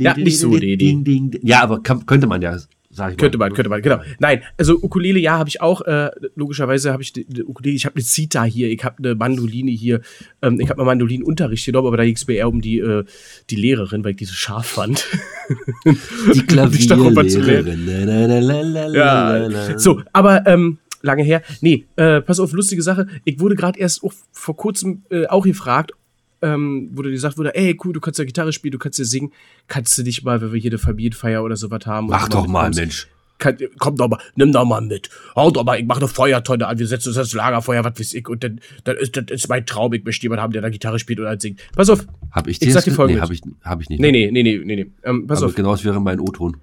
Ja, 0.00 0.16
nicht 0.16 0.38
so. 0.38 0.56
Ja, 0.56 1.62
aber 1.62 1.82
kann, 1.82 2.04
könnte 2.06 2.26
man 2.26 2.42
ja, 2.42 2.58
sag 2.92 3.12
ich 3.12 3.18
Könnte 3.18 3.38
mal. 3.38 3.46
man, 3.46 3.54
könnte 3.54 3.70
man, 3.70 3.82
genau. 3.82 4.00
Nein, 4.18 4.42
also 4.58 4.78
Ukulele, 4.80 5.18
ja, 5.18 5.38
habe 5.38 5.48
ich 5.48 5.60
auch. 5.60 5.80
Äh, 5.80 6.10
logischerweise 6.36 6.92
habe 6.92 7.02
ich 7.02 7.12
die, 7.12 7.24
die 7.24 7.42
Ukulele, 7.42 7.74
ich 7.74 7.86
habe 7.86 7.96
eine 7.96 8.04
Zita 8.04 8.44
hier, 8.44 8.70
ich 8.70 8.84
habe 8.84 8.98
eine 8.98 9.14
Mandoline 9.14 9.70
hier, 9.70 10.02
ähm, 10.42 10.60
ich 10.60 10.68
habe 10.68 10.78
mal 10.78 10.84
Mandolinenunterricht 10.84 11.64
genommen, 11.64 11.88
aber 11.88 11.96
da 11.96 12.04
ging 12.04 12.14
es 12.14 12.26
mir 12.26 12.34
eher 12.34 12.48
um 12.48 12.60
die, 12.60 12.78
äh, 12.78 13.04
die 13.50 13.56
Lehrerin, 13.56 14.04
weil 14.04 14.12
ich 14.12 14.18
die 14.18 14.24
so 14.26 14.34
scharf 14.34 14.66
fand. 14.66 15.06
Die. 16.34 16.42
Klavierlehrerin. 16.46 18.94
Ja, 18.94 19.78
so, 19.78 20.02
aber 20.12 20.46
ähm, 20.46 20.78
lange 21.00 21.22
her. 21.22 21.42
Nee, 21.60 21.86
äh, 21.96 22.20
pass 22.20 22.40
auf, 22.40 22.52
lustige 22.52 22.82
Sache. 22.82 23.06
Ich 23.24 23.40
wurde 23.40 23.54
gerade 23.54 23.78
erst 23.78 24.02
vor 24.32 24.56
kurzem 24.56 25.02
äh, 25.10 25.26
auch 25.26 25.44
gefragt, 25.44 25.92
ähm, 26.42 26.90
wo 26.92 27.02
dir 27.02 27.10
gesagt 27.10 27.38
wurde, 27.38 27.54
ey, 27.54 27.76
cool, 27.84 27.92
du 27.92 28.00
kannst 28.00 28.18
ja 28.18 28.24
Gitarre 28.24 28.52
spielen, 28.52 28.72
du 28.72 28.78
kannst 28.78 28.98
ja 28.98 29.04
singen. 29.04 29.32
Kannst 29.68 29.96
du 29.96 30.02
nicht 30.02 30.24
mal, 30.24 30.40
wenn 30.40 30.52
wir 30.52 30.60
hier 30.60 30.70
eine 30.72 30.78
Familienfeier 30.78 31.42
oder 31.42 31.56
sowas 31.56 31.86
haben? 31.86 32.08
Mach 32.08 32.28
doch 32.28 32.46
mal, 32.46 32.68
mitkommst, 32.68 32.78
Mensch. 32.80 33.08
Kann, 33.38 33.56
komm 33.78 33.96
doch 33.96 34.08
mal, 34.08 34.18
nimm 34.36 34.52
doch 34.52 34.64
mal 34.64 34.80
mit. 34.80 35.10
Hau 35.34 35.50
doch 35.50 35.64
mal, 35.64 35.78
ich 35.80 35.84
mache 35.86 35.98
eine 36.00 36.08
Feuertonne 36.08 36.66
an, 36.68 36.78
wir 36.78 36.86
setzen 36.86 37.08
uns 37.08 37.16
das 37.16 37.32
Lagerfeuer, 37.32 37.82
was 37.84 37.98
weiß 37.98 38.14
ich, 38.14 38.28
und 38.28 38.44
dann, 38.44 38.60
dann 38.84 38.96
ist 38.98 39.16
das 39.16 39.24
ist 39.30 39.48
mein 39.48 39.66
Traum, 39.66 39.92
ich 39.94 40.04
möchte 40.04 40.22
jemanden 40.24 40.42
haben, 40.42 40.52
der 40.52 40.62
da 40.62 40.68
Gitarre 40.68 40.98
spielt 41.00 41.18
oder 41.18 41.40
singt. 41.40 41.60
Pass 41.74 41.90
auf. 41.90 42.06
Hab 42.30 42.46
ich 42.46 42.52
Ich 42.56 42.58
dir 42.60 42.72
sag 42.72 42.84
das 42.84 42.84
dir 42.84 42.90
ge- 42.90 42.92
Nee, 42.92 42.96
Folgendes. 43.18 43.22
hab 43.22 43.30
ich, 43.32 43.40
hab 43.64 43.80
ich 43.80 43.88
nicht. 43.88 44.00
Nee, 44.00 44.12
nee, 44.12 44.30
nee, 44.30 44.42
nee, 44.44 44.60
nee, 44.64 44.76
nee. 44.76 44.90
Ähm, 45.02 45.26
pass 45.26 45.38
aber 45.38 45.46
auf. 45.48 45.54
genau 45.56 45.72
das 45.72 45.84
wäre 45.84 46.00
mein 46.00 46.20
O-Ton. 46.20 46.56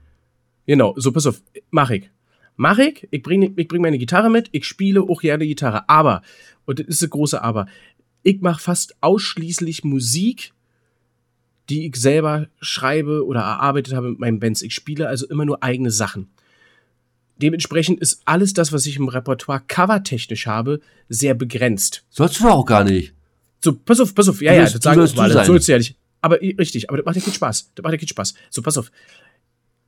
Genau, 0.67 0.93
so 0.97 1.11
pass 1.11 1.25
auf, 1.25 1.41
mach 1.71 1.89
ich. 1.89 2.09
Mach 2.55 2.77
ich, 2.77 3.07
ich 3.11 3.23
bringe 3.23 3.51
ich 3.55 3.67
bring 3.67 3.81
meine 3.81 3.97
Gitarre 3.97 4.29
mit, 4.29 4.49
ich 4.51 4.65
spiele 4.65 5.01
auch 5.01 5.21
gerne 5.21 5.47
Gitarre, 5.47 5.87
aber, 5.89 6.21
und 6.65 6.79
das 6.79 6.87
ist 6.87 7.01
das 7.01 7.09
große 7.09 7.41
Aber, 7.41 7.67
ich 8.23 8.41
mache 8.41 8.61
fast 8.61 8.95
ausschließlich 9.01 9.83
Musik, 9.83 10.53
die 11.69 11.85
ich 11.87 11.95
selber 11.95 12.47
schreibe 12.61 13.25
oder 13.25 13.41
erarbeitet 13.41 13.93
habe 13.93 14.09
mit 14.09 14.19
meinen 14.19 14.39
Bands. 14.39 14.61
Ich 14.61 14.73
spiele 14.73 15.07
also 15.07 15.27
immer 15.27 15.45
nur 15.45 15.63
eigene 15.63 15.91
Sachen. 15.91 16.27
Dementsprechend 17.41 17.99
ist 18.01 18.21
alles 18.25 18.53
das, 18.53 18.73
was 18.73 18.85
ich 18.85 18.97
im 18.97 19.07
Repertoire 19.07 19.61
covertechnisch 19.67 20.45
habe, 20.47 20.81
sehr 21.07 21.33
begrenzt. 21.35 22.03
Sollst 22.09 22.39
du 22.41 22.49
auch 22.49 22.65
gar 22.65 22.83
nicht. 22.83 23.13
So, 23.63 23.73
pass 23.73 23.99
auf, 23.99 24.13
pass 24.13 24.27
auf. 24.27 24.41
Ja, 24.41 24.51
Du 24.51 24.57
ja, 24.57 24.61
willst- 24.63 24.75
das 24.75 24.83
sagen 24.83 25.01
wir 25.01 25.15
mal. 25.15 25.29
Das 25.29 25.47
sollst 25.47 25.67
du 25.67 25.71
ja 25.71 25.77
nicht. 25.77 25.95
Aber 26.21 26.41
richtig, 26.41 26.89
aber 26.89 26.97
das 26.97 27.05
macht 27.05 27.15
ja 27.15 27.21
keinen 27.21 27.33
Spaß. 27.33 27.71
Das 27.75 27.83
macht 27.83 27.93
ja 27.93 27.97
keinen 27.97 28.07
Spaß. 28.09 28.33
So, 28.49 28.61
pass 28.61 28.77
auf. 28.77 28.91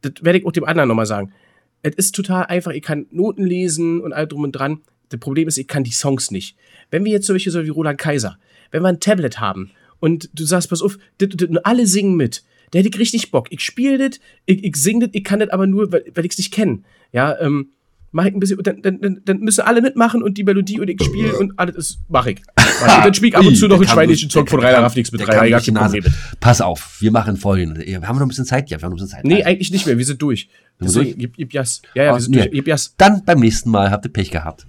Das 0.02 0.14
werde 0.22 0.40
ich 0.40 0.46
auch 0.46 0.52
dem 0.54 0.64
anderen 0.64 0.88
nochmal 0.88 1.06
sagen. 1.06 1.34
Es 1.82 1.96
ist 1.96 2.16
total 2.16 2.46
einfach. 2.46 2.72
Ich 2.72 2.84
kann 2.84 3.08
Noten 3.12 3.46
lesen 3.46 4.00
und 4.02 4.14
all 4.14 4.28
drum 4.28 4.44
und 4.44 4.54
dran. 4.54 4.80
Das 5.12 5.20
Problem 5.20 5.48
ist, 5.48 5.58
ich 5.58 5.68
kann 5.68 5.84
die 5.84 5.92
Songs 5.92 6.32
nicht. 6.32 6.56
Wenn 6.90 7.06
wir 7.06 7.12
jetzt 7.12 7.28
solche 7.28 7.52
so 7.52 7.64
wie 7.64 7.70
Roland 7.70 7.98
Kaiser, 7.98 8.38
wenn 8.72 8.82
wir 8.82 8.90
ein 8.90 9.00
Tablet 9.00 9.40
haben 9.40 9.72
und 10.00 10.30
du 10.34 10.46
sagst, 10.46 10.70
pass 10.70 10.82
auf, 10.82 10.98
das, 11.18 11.30
das, 11.34 11.50
alle 11.64 11.86
singen 11.86 12.16
mit, 12.16 12.44
da 12.72 12.80
hätte 12.80 12.90
ich 12.90 12.98
richtig 13.00 13.32
Bock. 13.32 13.48
Ich 13.52 13.62
spiele 13.62 14.10
das, 14.10 14.20
ich, 14.46 14.64
ich 14.64 14.76
singe 14.78 15.08
das, 15.08 15.10
ich 15.14 15.24
kann 15.24 15.40
das 15.40 15.50
aber 15.50 15.68
nur, 15.68 15.92
weil, 15.92 16.06
weil 16.14 16.26
ich 16.26 16.32
es 16.32 16.38
nicht 16.38 16.54
kenne. 16.54 16.80
Ja, 17.12 17.38
ähm, 17.40 17.72
mach 18.12 18.26
ich 18.26 18.34
ein 18.34 18.40
bisschen, 18.40 18.62
dann, 18.64 18.82
dann, 18.82 19.22
dann, 19.26 19.40
müssen 19.40 19.62
alle 19.62 19.82
mitmachen 19.82 20.24
und 20.24 20.38
die 20.38 20.44
Melodie 20.44 20.80
und 20.80 20.90
ich 20.90 21.02
spiele 21.04 21.38
und 21.38 21.58
alles 21.58 21.76
ist, 21.76 22.00
mach 22.08 22.26
ich. 22.28 22.40
Und 22.82 22.88
dann 22.88 23.14
spiele 23.14 23.30
ich 23.30 23.38
ab 23.38 23.46
und 23.46 23.56
zu 23.56 23.68
noch 23.68 23.76
einen 23.78 23.88
schweinischen 23.88 24.32
Song 24.32 24.48
von 24.48 24.60
Rainer 24.60 24.80
Raffnix 24.80 25.12
mit 25.12 25.22
rein. 25.28 25.46
die 25.46 25.72
kein. 25.72 25.76
Problem. 25.76 26.04
Pass 26.40 26.62
auf, 26.62 26.98
wir 27.00 27.12
machen 27.12 27.38
folgendes. 27.38 27.86
Wir 27.86 28.02
haben 28.02 28.16
noch 28.16 28.26
ein 28.26 28.28
bisschen 28.28 28.46
Zeit, 28.46 28.72
ja, 28.72 28.80
wir 28.80 28.86
haben 28.86 28.92
noch 28.92 28.98
ein 28.98 29.04
bisschen 29.04 29.18
Zeit. 29.18 29.24
Nee, 29.24 29.36
Also, 29.36 29.50
eigentlich 29.50 29.72
nicht 29.72 29.86
mehr. 29.86 30.00
Wir 30.00 30.06
sind 30.06 30.20
durch. 30.20 30.50
Wir 30.80 30.88
Deswegen, 30.88 31.06
durch? 31.06 31.18
gib, 31.18 31.36
gib 31.38 31.54
Jas. 31.54 31.84
Ja, 31.94 32.06
ja, 32.06 32.12
Ah, 32.12 32.16
wir 32.16 32.22
sind 32.22 32.32
nee. 32.32 32.38
durch. 32.42 32.52
Gib 32.52 32.68
Jas. 32.68 32.96
Dann 32.98 33.24
beim 33.24 33.40
nächsten 33.40 33.70
Mal 33.70 33.92
habt 33.92 34.04
ihr 34.06 34.12
Pech 34.12 34.32
gehabt. 34.32 34.66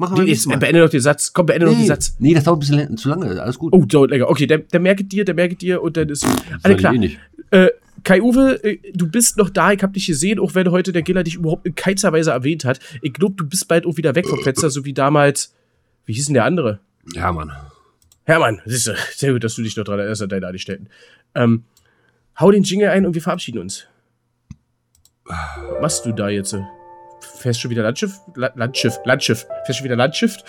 Machen 0.00 0.16
wir 0.16 0.24
nächsten 0.24 0.48
Mal. 0.48 0.56
beende 0.56 0.80
noch 0.80 0.88
den 0.88 1.00
Satz. 1.00 1.32
Komm, 1.32 1.44
beende 1.46 1.66
noch 1.66 1.72
den 1.74 1.82
Nee, 1.82 1.86
Satz. 1.86 2.16
nee, 2.18 2.32
das 2.32 2.44
dauert 2.44 2.56
ein 2.56 2.60
bisschen 2.60 2.96
zu 2.96 3.08
lange. 3.10 3.40
Alles 3.42 3.58
gut. 3.58 3.72
Oh, 3.74 3.84
dauert 3.84 4.10
länger. 4.10 4.30
Okay, 4.30 4.46
der, 4.46 4.58
der 4.58 4.80
merket 4.80 5.12
dir, 5.12 5.24
der 5.26 5.34
merket 5.34 5.60
dir 5.60 5.82
und 5.82 5.96
dann 5.96 6.08
ist. 6.08 6.26
Alles 6.62 6.78
klar. 6.78 6.94
eh 6.94 6.98
nicht. 6.98 7.18
Äh, 7.50 7.68
Kai-Uwe, 8.02 8.64
äh, 8.64 8.78
du 8.94 9.08
bist 9.10 9.36
noch 9.36 9.50
da, 9.50 9.72
ich 9.72 9.82
hab 9.82 9.92
dich 9.92 10.06
gesehen, 10.06 10.38
auch 10.40 10.54
wenn 10.54 10.70
heute 10.70 10.92
der 10.92 11.02
Giller 11.02 11.22
dich 11.22 11.34
überhaupt 11.34 11.66
in 11.66 11.74
keinster 11.74 12.12
Weise 12.14 12.30
erwähnt 12.30 12.64
hat. 12.64 12.80
Ich 13.02 13.12
glaube, 13.12 13.34
du 13.36 13.46
bist 13.46 13.68
bald 13.68 13.84
auch 13.84 13.98
wieder 13.98 14.14
weg 14.14 14.26
vom 14.26 14.40
Fenster, 14.40 14.70
so 14.70 14.86
wie 14.86 14.94
damals. 14.94 15.54
Wie 16.06 16.14
hieß 16.14 16.24
denn 16.26 16.34
der 16.34 16.46
andere? 16.46 16.80
Ja, 17.14 17.30
Mann. 17.30 17.52
Hermann, 18.24 18.62
siehst 18.64 18.86
du, 18.86 18.94
sehr 19.14 19.32
gut, 19.34 19.44
dass 19.44 19.54
du 19.54 19.62
dich 19.62 19.76
noch 19.76 19.84
dran 19.84 19.98
erinnerst 19.98 20.22
an 20.22 20.30
deine 20.30 20.46
Angestellten. 20.46 20.88
Ähm, 21.34 21.64
hau 22.38 22.50
den 22.50 22.62
Jingle 22.62 22.88
ein 22.88 23.04
und 23.04 23.14
wir 23.14 23.20
verabschieden 23.22 23.58
uns. 23.58 23.86
Was 25.26 25.80
machst 25.82 26.06
du 26.06 26.12
da 26.12 26.30
jetzt? 26.30 26.56
Fährst 27.40 27.60
schon 27.60 27.70
wieder 27.70 27.82
Landschiff? 27.82 28.18
La 28.34 28.50
Landschiff, 28.54 28.98
Landschiff. 29.04 29.46
Fährst 29.64 29.78
schon 29.78 29.84
wieder 29.84 29.96
Landschiff? 29.96 30.36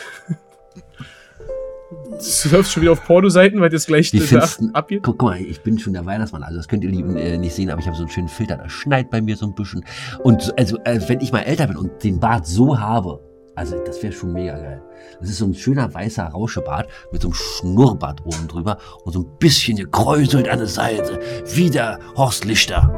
Surfst 2.19 2.71
schon 2.73 2.81
wieder 2.83 2.91
auf 2.91 3.03
Pornoseiten, 3.05 3.59
weil 3.61 3.69
das 3.69 3.85
gleich 3.87 4.11
abgeht? 4.73 5.01
Guck, 5.03 5.17
guck 5.17 5.29
mal, 5.29 5.41
ich 5.41 5.61
bin 5.61 5.79
schon 5.79 5.93
der 5.93 6.05
Weihnachtsmann. 6.05 6.43
Also 6.43 6.57
das 6.57 6.67
könnt 6.67 6.83
ihr 6.83 6.89
lieben 6.91 7.17
äh, 7.17 7.37
nicht 7.37 7.55
sehen, 7.55 7.69
aber 7.69 7.79
ich 7.81 7.87
habe 7.87 7.95
so 7.97 8.03
einen 8.03 8.11
schönen 8.11 8.27
Filter. 8.27 8.57
Da 8.57 8.69
schneit 8.69 9.09
bei 9.09 9.21
mir 9.21 9.35
so 9.35 9.45
ein 9.47 9.55
bisschen. 9.55 9.83
Und 10.23 10.41
so- 10.41 10.53
also, 10.55 10.77
äh, 10.83 10.99
wenn 11.07 11.19
ich 11.21 11.31
mal 11.31 11.41
älter 11.41 11.67
bin 11.67 11.77
und 11.77 12.03
den 12.03 12.19
Bart 12.19 12.45
so 12.45 12.79
habe, 12.79 13.19
also 13.55 13.77
das 13.85 14.01
wäre 14.03 14.13
schon 14.13 14.33
mega 14.33 14.55
geil. 14.57 14.81
Das 15.19 15.29
ist 15.29 15.37
so 15.39 15.45
ein 15.45 15.53
schöner 15.53 15.91
weißer 15.93 16.25
Rauschebart 16.25 16.89
mit 17.11 17.21
so 17.21 17.29
einem 17.29 17.33
Schnurrbart 17.35 18.21
oben 18.25 18.47
drüber 18.47 18.77
und 19.03 19.13
so 19.13 19.21
ein 19.21 19.37
bisschen 19.39 19.77
gekräuselt 19.77 20.47
an 20.47 20.59
der 20.59 20.67
Seite. 20.67 21.19
Wie 21.53 21.69
der 21.69 21.99
Horst 22.15 22.45
Lichter. 22.45 22.93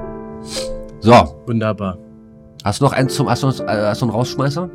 So, 0.99 1.41
Wunderbar. 1.47 1.97
Hast 2.63 2.81
du 2.81 2.85
noch 2.85 2.93
einen 2.93 3.09
zum, 3.09 3.29
hast 3.29 3.43
du, 3.43 3.47
äh, 3.47 3.51
hast 3.67 4.01
du 4.01 4.05
einen 4.05 4.13
Rausschmeißer? 4.13 4.69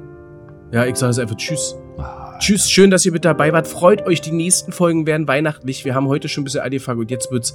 Ja, 0.73 0.85
ich 0.85 0.97
sage 0.97 1.11
es 1.11 1.19
einfach 1.19 1.37
Tschüss. 1.37 1.77
Ah, 1.97 2.37
Tschüss, 2.39 2.71
schön, 2.71 2.91
dass 2.91 3.05
ihr 3.07 3.13
mit 3.13 3.25
dabei 3.25 3.53
wart. 3.53 3.67
Freut 3.67 4.07
euch, 4.07 4.21
die 4.21 4.33
nächsten 4.33 4.73
Folgen 4.73 5.07
werden 5.07 5.27
weihnachtlich. 5.27 5.85
Wir 5.85 5.95
haben 5.95 6.09
heute 6.09 6.29
schon 6.29 6.43
ein 6.43 6.45
bisschen 6.45 6.61
angefangen 6.61 7.01
und 7.01 7.11
jetzt 7.11 7.31
wird's 7.31 7.55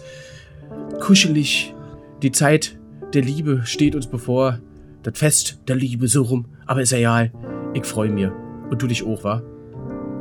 kuschelig. 1.00 1.76
Die 2.22 2.32
Zeit 2.32 2.80
der 3.14 3.22
Liebe 3.22 3.62
steht 3.66 3.96
uns 3.96 4.08
bevor. 4.08 4.60
Das 5.04 5.18
Fest 5.18 5.60
der 5.68 5.76
Liebe 5.76 6.08
so 6.08 6.24
rum. 6.24 6.46
Aber 6.66 6.82
ist 6.82 6.94
egal. 6.94 7.32
Ich 7.74 7.86
freue 7.86 8.10
mich. 8.10 8.30
Und 8.70 8.82
du 8.82 8.88
dich 8.88 9.06
auch, 9.06 9.24
wa? 9.24 9.42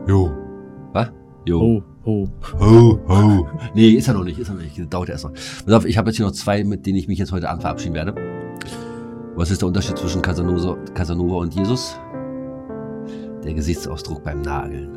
Jo. 0.07 0.33
Was? 0.93 1.11
Jo. 1.47 1.61
Ho, 1.61 1.85
ho. 2.05 2.29
Ho, 2.61 3.01
ho. 3.09 3.49
Nee, 3.75 3.91
ist 3.91 4.09
er 4.09 4.15
noch 4.15 4.25
nicht, 4.25 4.39
ist 4.39 4.49
er 4.49 4.55
noch 4.55 4.63
nicht. 4.63 4.79
Das 4.79 4.89
dauert 4.89 5.09
erst 5.09 5.25
noch. 5.25 5.33
Pass 5.33 5.75
auf, 5.75 5.85
ich 5.87 5.97
habe 5.97 6.11
jetzt 6.11 6.17
hier 6.17 6.27
noch 6.27 6.33
zwei, 6.33 6.65
mit 6.65 6.85
denen 6.85 6.99
ich 6.99 7.09
mich 7.09 7.19
jetzt 7.19 7.33
heute 7.33 7.49
Abend 7.49 7.63
verabschieden 7.63 7.95
werde. 7.95 8.42
Was 9.43 9.51
ist 9.51 9.61
der 9.61 9.67
Unterschied 9.67 9.99
zwischen 9.99 10.23
Casanova, 10.23 10.77
Casanova 10.95 11.39
und 11.39 11.53
Jesus? 11.53 11.97
Der 13.43 13.53
Gesichtsausdruck 13.53 14.23
beim 14.23 14.41
Nageln. 14.41 14.97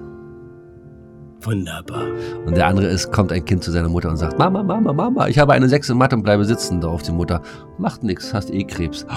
Wunderbar. 1.41 2.03
Und 2.45 2.55
der 2.55 2.67
andere 2.67 2.85
ist, 2.85 3.11
kommt 3.11 3.31
ein 3.31 3.43
Kind 3.43 3.63
zu 3.63 3.71
seiner 3.71 3.89
Mutter 3.89 4.07
und 4.07 4.17
sagt, 4.17 4.37
Mama, 4.37 4.61
Mama, 4.61 4.93
Mama, 4.93 5.27
ich 5.29 5.39
habe 5.39 5.53
eine 5.53 5.67
Sechs 5.67 5.89
in 5.89 5.97
Mathe 5.97 6.15
und 6.15 6.21
bleibe 6.21 6.45
sitzen. 6.45 6.79
Darauf 6.79 7.01
die 7.01 7.11
Mutter, 7.11 7.41
macht 7.79 8.03
nix, 8.03 8.35
hast 8.35 8.51
eh 8.51 8.63
Krebs. 8.63 9.07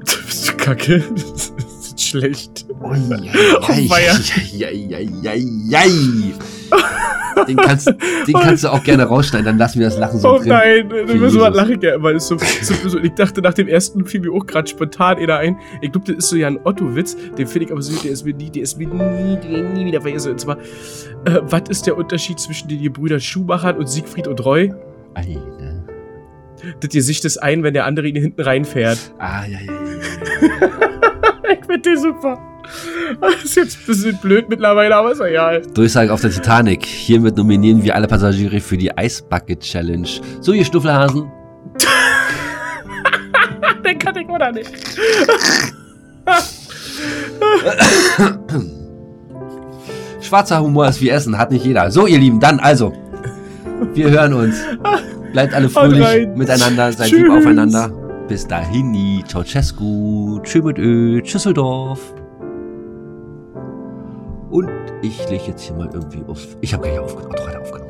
Du 0.00 0.26
bist 0.26 0.50
du 0.50 0.56
kacke. 0.58 1.02
Das 1.14 1.52
ist 1.86 2.02
schlecht. 2.02 2.66
Ui, 2.82 2.98
Oh, 3.08 3.88
weia. 3.88 4.12
Den 7.48 7.56
kannst, 7.56 7.86
den 7.88 8.34
kannst 8.34 8.64
du 8.64 8.68
auch 8.68 8.82
gerne 8.82 9.04
rausschneiden, 9.04 9.46
dann 9.46 9.58
lassen 9.58 9.78
wir 9.80 9.86
das 9.88 9.98
Lachen 9.98 10.18
so 10.18 10.28
Oh 10.34 10.38
drin. 10.38 10.48
nein, 10.48 10.88
du 10.88 11.06
Für 11.06 11.30
so 11.30 11.40
was 11.40 11.48
Jesus. 11.48 11.56
lache 11.56 11.72
ich 11.74 11.82
ja. 11.82 11.98
Das 11.98 12.14
ist 12.22 12.28
so, 12.28 12.36
so, 12.62 12.88
so, 12.88 12.98
ich 12.98 13.12
dachte 13.12 13.40
nach 13.42 13.54
dem 13.54 13.68
ersten 13.68 14.04
fiel 14.04 14.20
mir 14.20 14.32
auch 14.32 14.46
gerade 14.46 14.68
spontan 14.68 15.18
einer 15.18 15.36
ein. 15.38 15.56
Ich 15.80 15.92
glaube, 15.92 16.06
das 16.06 16.24
ist 16.24 16.28
so 16.30 16.36
ja 16.36 16.46
ein 16.48 16.58
Otto-Witz. 16.64 17.16
Den 17.38 17.46
finde 17.46 17.66
ich 17.66 17.72
aber 17.72 17.82
so, 17.82 18.00
der 18.02 18.12
ist 18.12 18.24
mir 18.24 18.34
nie, 18.34 18.50
der 18.50 18.62
ist 18.62 18.78
mir 18.78 18.88
nie, 18.88 19.36
nie, 19.48 19.62
nie 19.62 19.86
wieder 19.86 20.00
vergessen. 20.00 20.32
Und 20.32 20.40
zwar, 20.40 20.56
äh, 20.58 21.40
was 21.42 21.62
ist 21.68 21.86
der 21.86 21.96
Unterschied 21.96 22.38
zwischen 22.38 22.68
den 22.68 22.82
Gebrüdern 22.82 23.20
Schumachern 23.20 23.76
und 23.76 23.88
Siegfried 23.88 24.26
und 24.28 24.44
Roy? 24.44 24.72
Alter. 25.14 25.84
Das 26.80 26.90
Gesicht 26.90 27.24
ist 27.24 27.38
ein, 27.38 27.62
wenn 27.62 27.72
der 27.74 27.86
andere 27.86 28.06
ihn 28.06 28.16
hinten 28.16 28.40
reinfährt. 28.42 28.98
Ah, 29.18 29.44
ja, 29.46 29.58
ja, 29.60 29.72
ja. 29.72 30.68
Ich 31.52 31.66
finde 31.66 31.80
den 31.80 31.96
super. 31.98 32.38
Das 33.20 33.44
ist 33.44 33.56
jetzt 33.56 33.78
ein 33.80 33.86
bisschen 33.86 34.18
blöd 34.18 34.48
mittlerweile, 34.48 34.96
aber 34.96 35.12
ist 35.12 35.20
egal. 35.20 35.62
Durchsage 35.74 36.12
auf 36.12 36.20
der 36.20 36.30
Titanic. 36.30 36.84
Hiermit 36.86 37.36
nominieren 37.36 37.82
wir 37.82 37.94
alle 37.94 38.06
Passagiere 38.06 38.60
für 38.60 38.76
die 38.76 38.90
Ice 38.98 39.22
Bucket 39.28 39.60
Challenge. 39.60 40.08
So, 40.40 40.52
ihr 40.52 40.64
Stuffelhasen. 40.64 41.30
Den 43.84 43.98
kann 43.98 44.16
ich 44.16 44.28
oder 44.28 44.52
nicht. 44.52 44.70
Schwarzer 50.20 50.60
Humor 50.60 50.88
ist 50.88 51.00
wie 51.00 51.08
Essen, 51.08 51.36
hat 51.36 51.50
nicht 51.50 51.64
jeder. 51.64 51.90
So, 51.90 52.06
ihr 52.06 52.18
Lieben, 52.18 52.40
dann 52.40 52.60
also. 52.60 52.92
Wir 53.94 54.10
hören 54.10 54.34
uns. 54.34 54.56
Bleibt 55.32 55.54
alle 55.54 55.68
fröhlich 55.68 56.28
miteinander, 56.36 56.92
seid 56.92 57.08
Tschüss. 57.08 57.20
lieb 57.20 57.30
aufeinander. 57.30 57.90
Bis 58.28 58.46
dahin, 58.46 59.24
Ceausescu, 59.26 60.40
tschö 60.44 60.62
mit 60.62 60.78
Ö, 60.78 61.20
Tschüsseldorf. 61.22 62.14
Und 64.50 64.68
ich 65.02 65.28
lege 65.28 65.44
jetzt 65.44 65.62
hier 65.62 65.76
mal 65.76 65.88
irgendwie 65.92 66.22
auf. 66.26 66.56
Ich 66.60 66.74
habe 66.74 66.82
gar 66.84 66.90
nicht 66.90 67.00
aufgenommen. 67.00 67.34
Doch, 67.36 67.48
hat 67.48 67.56
aufgenommen. 67.56 67.89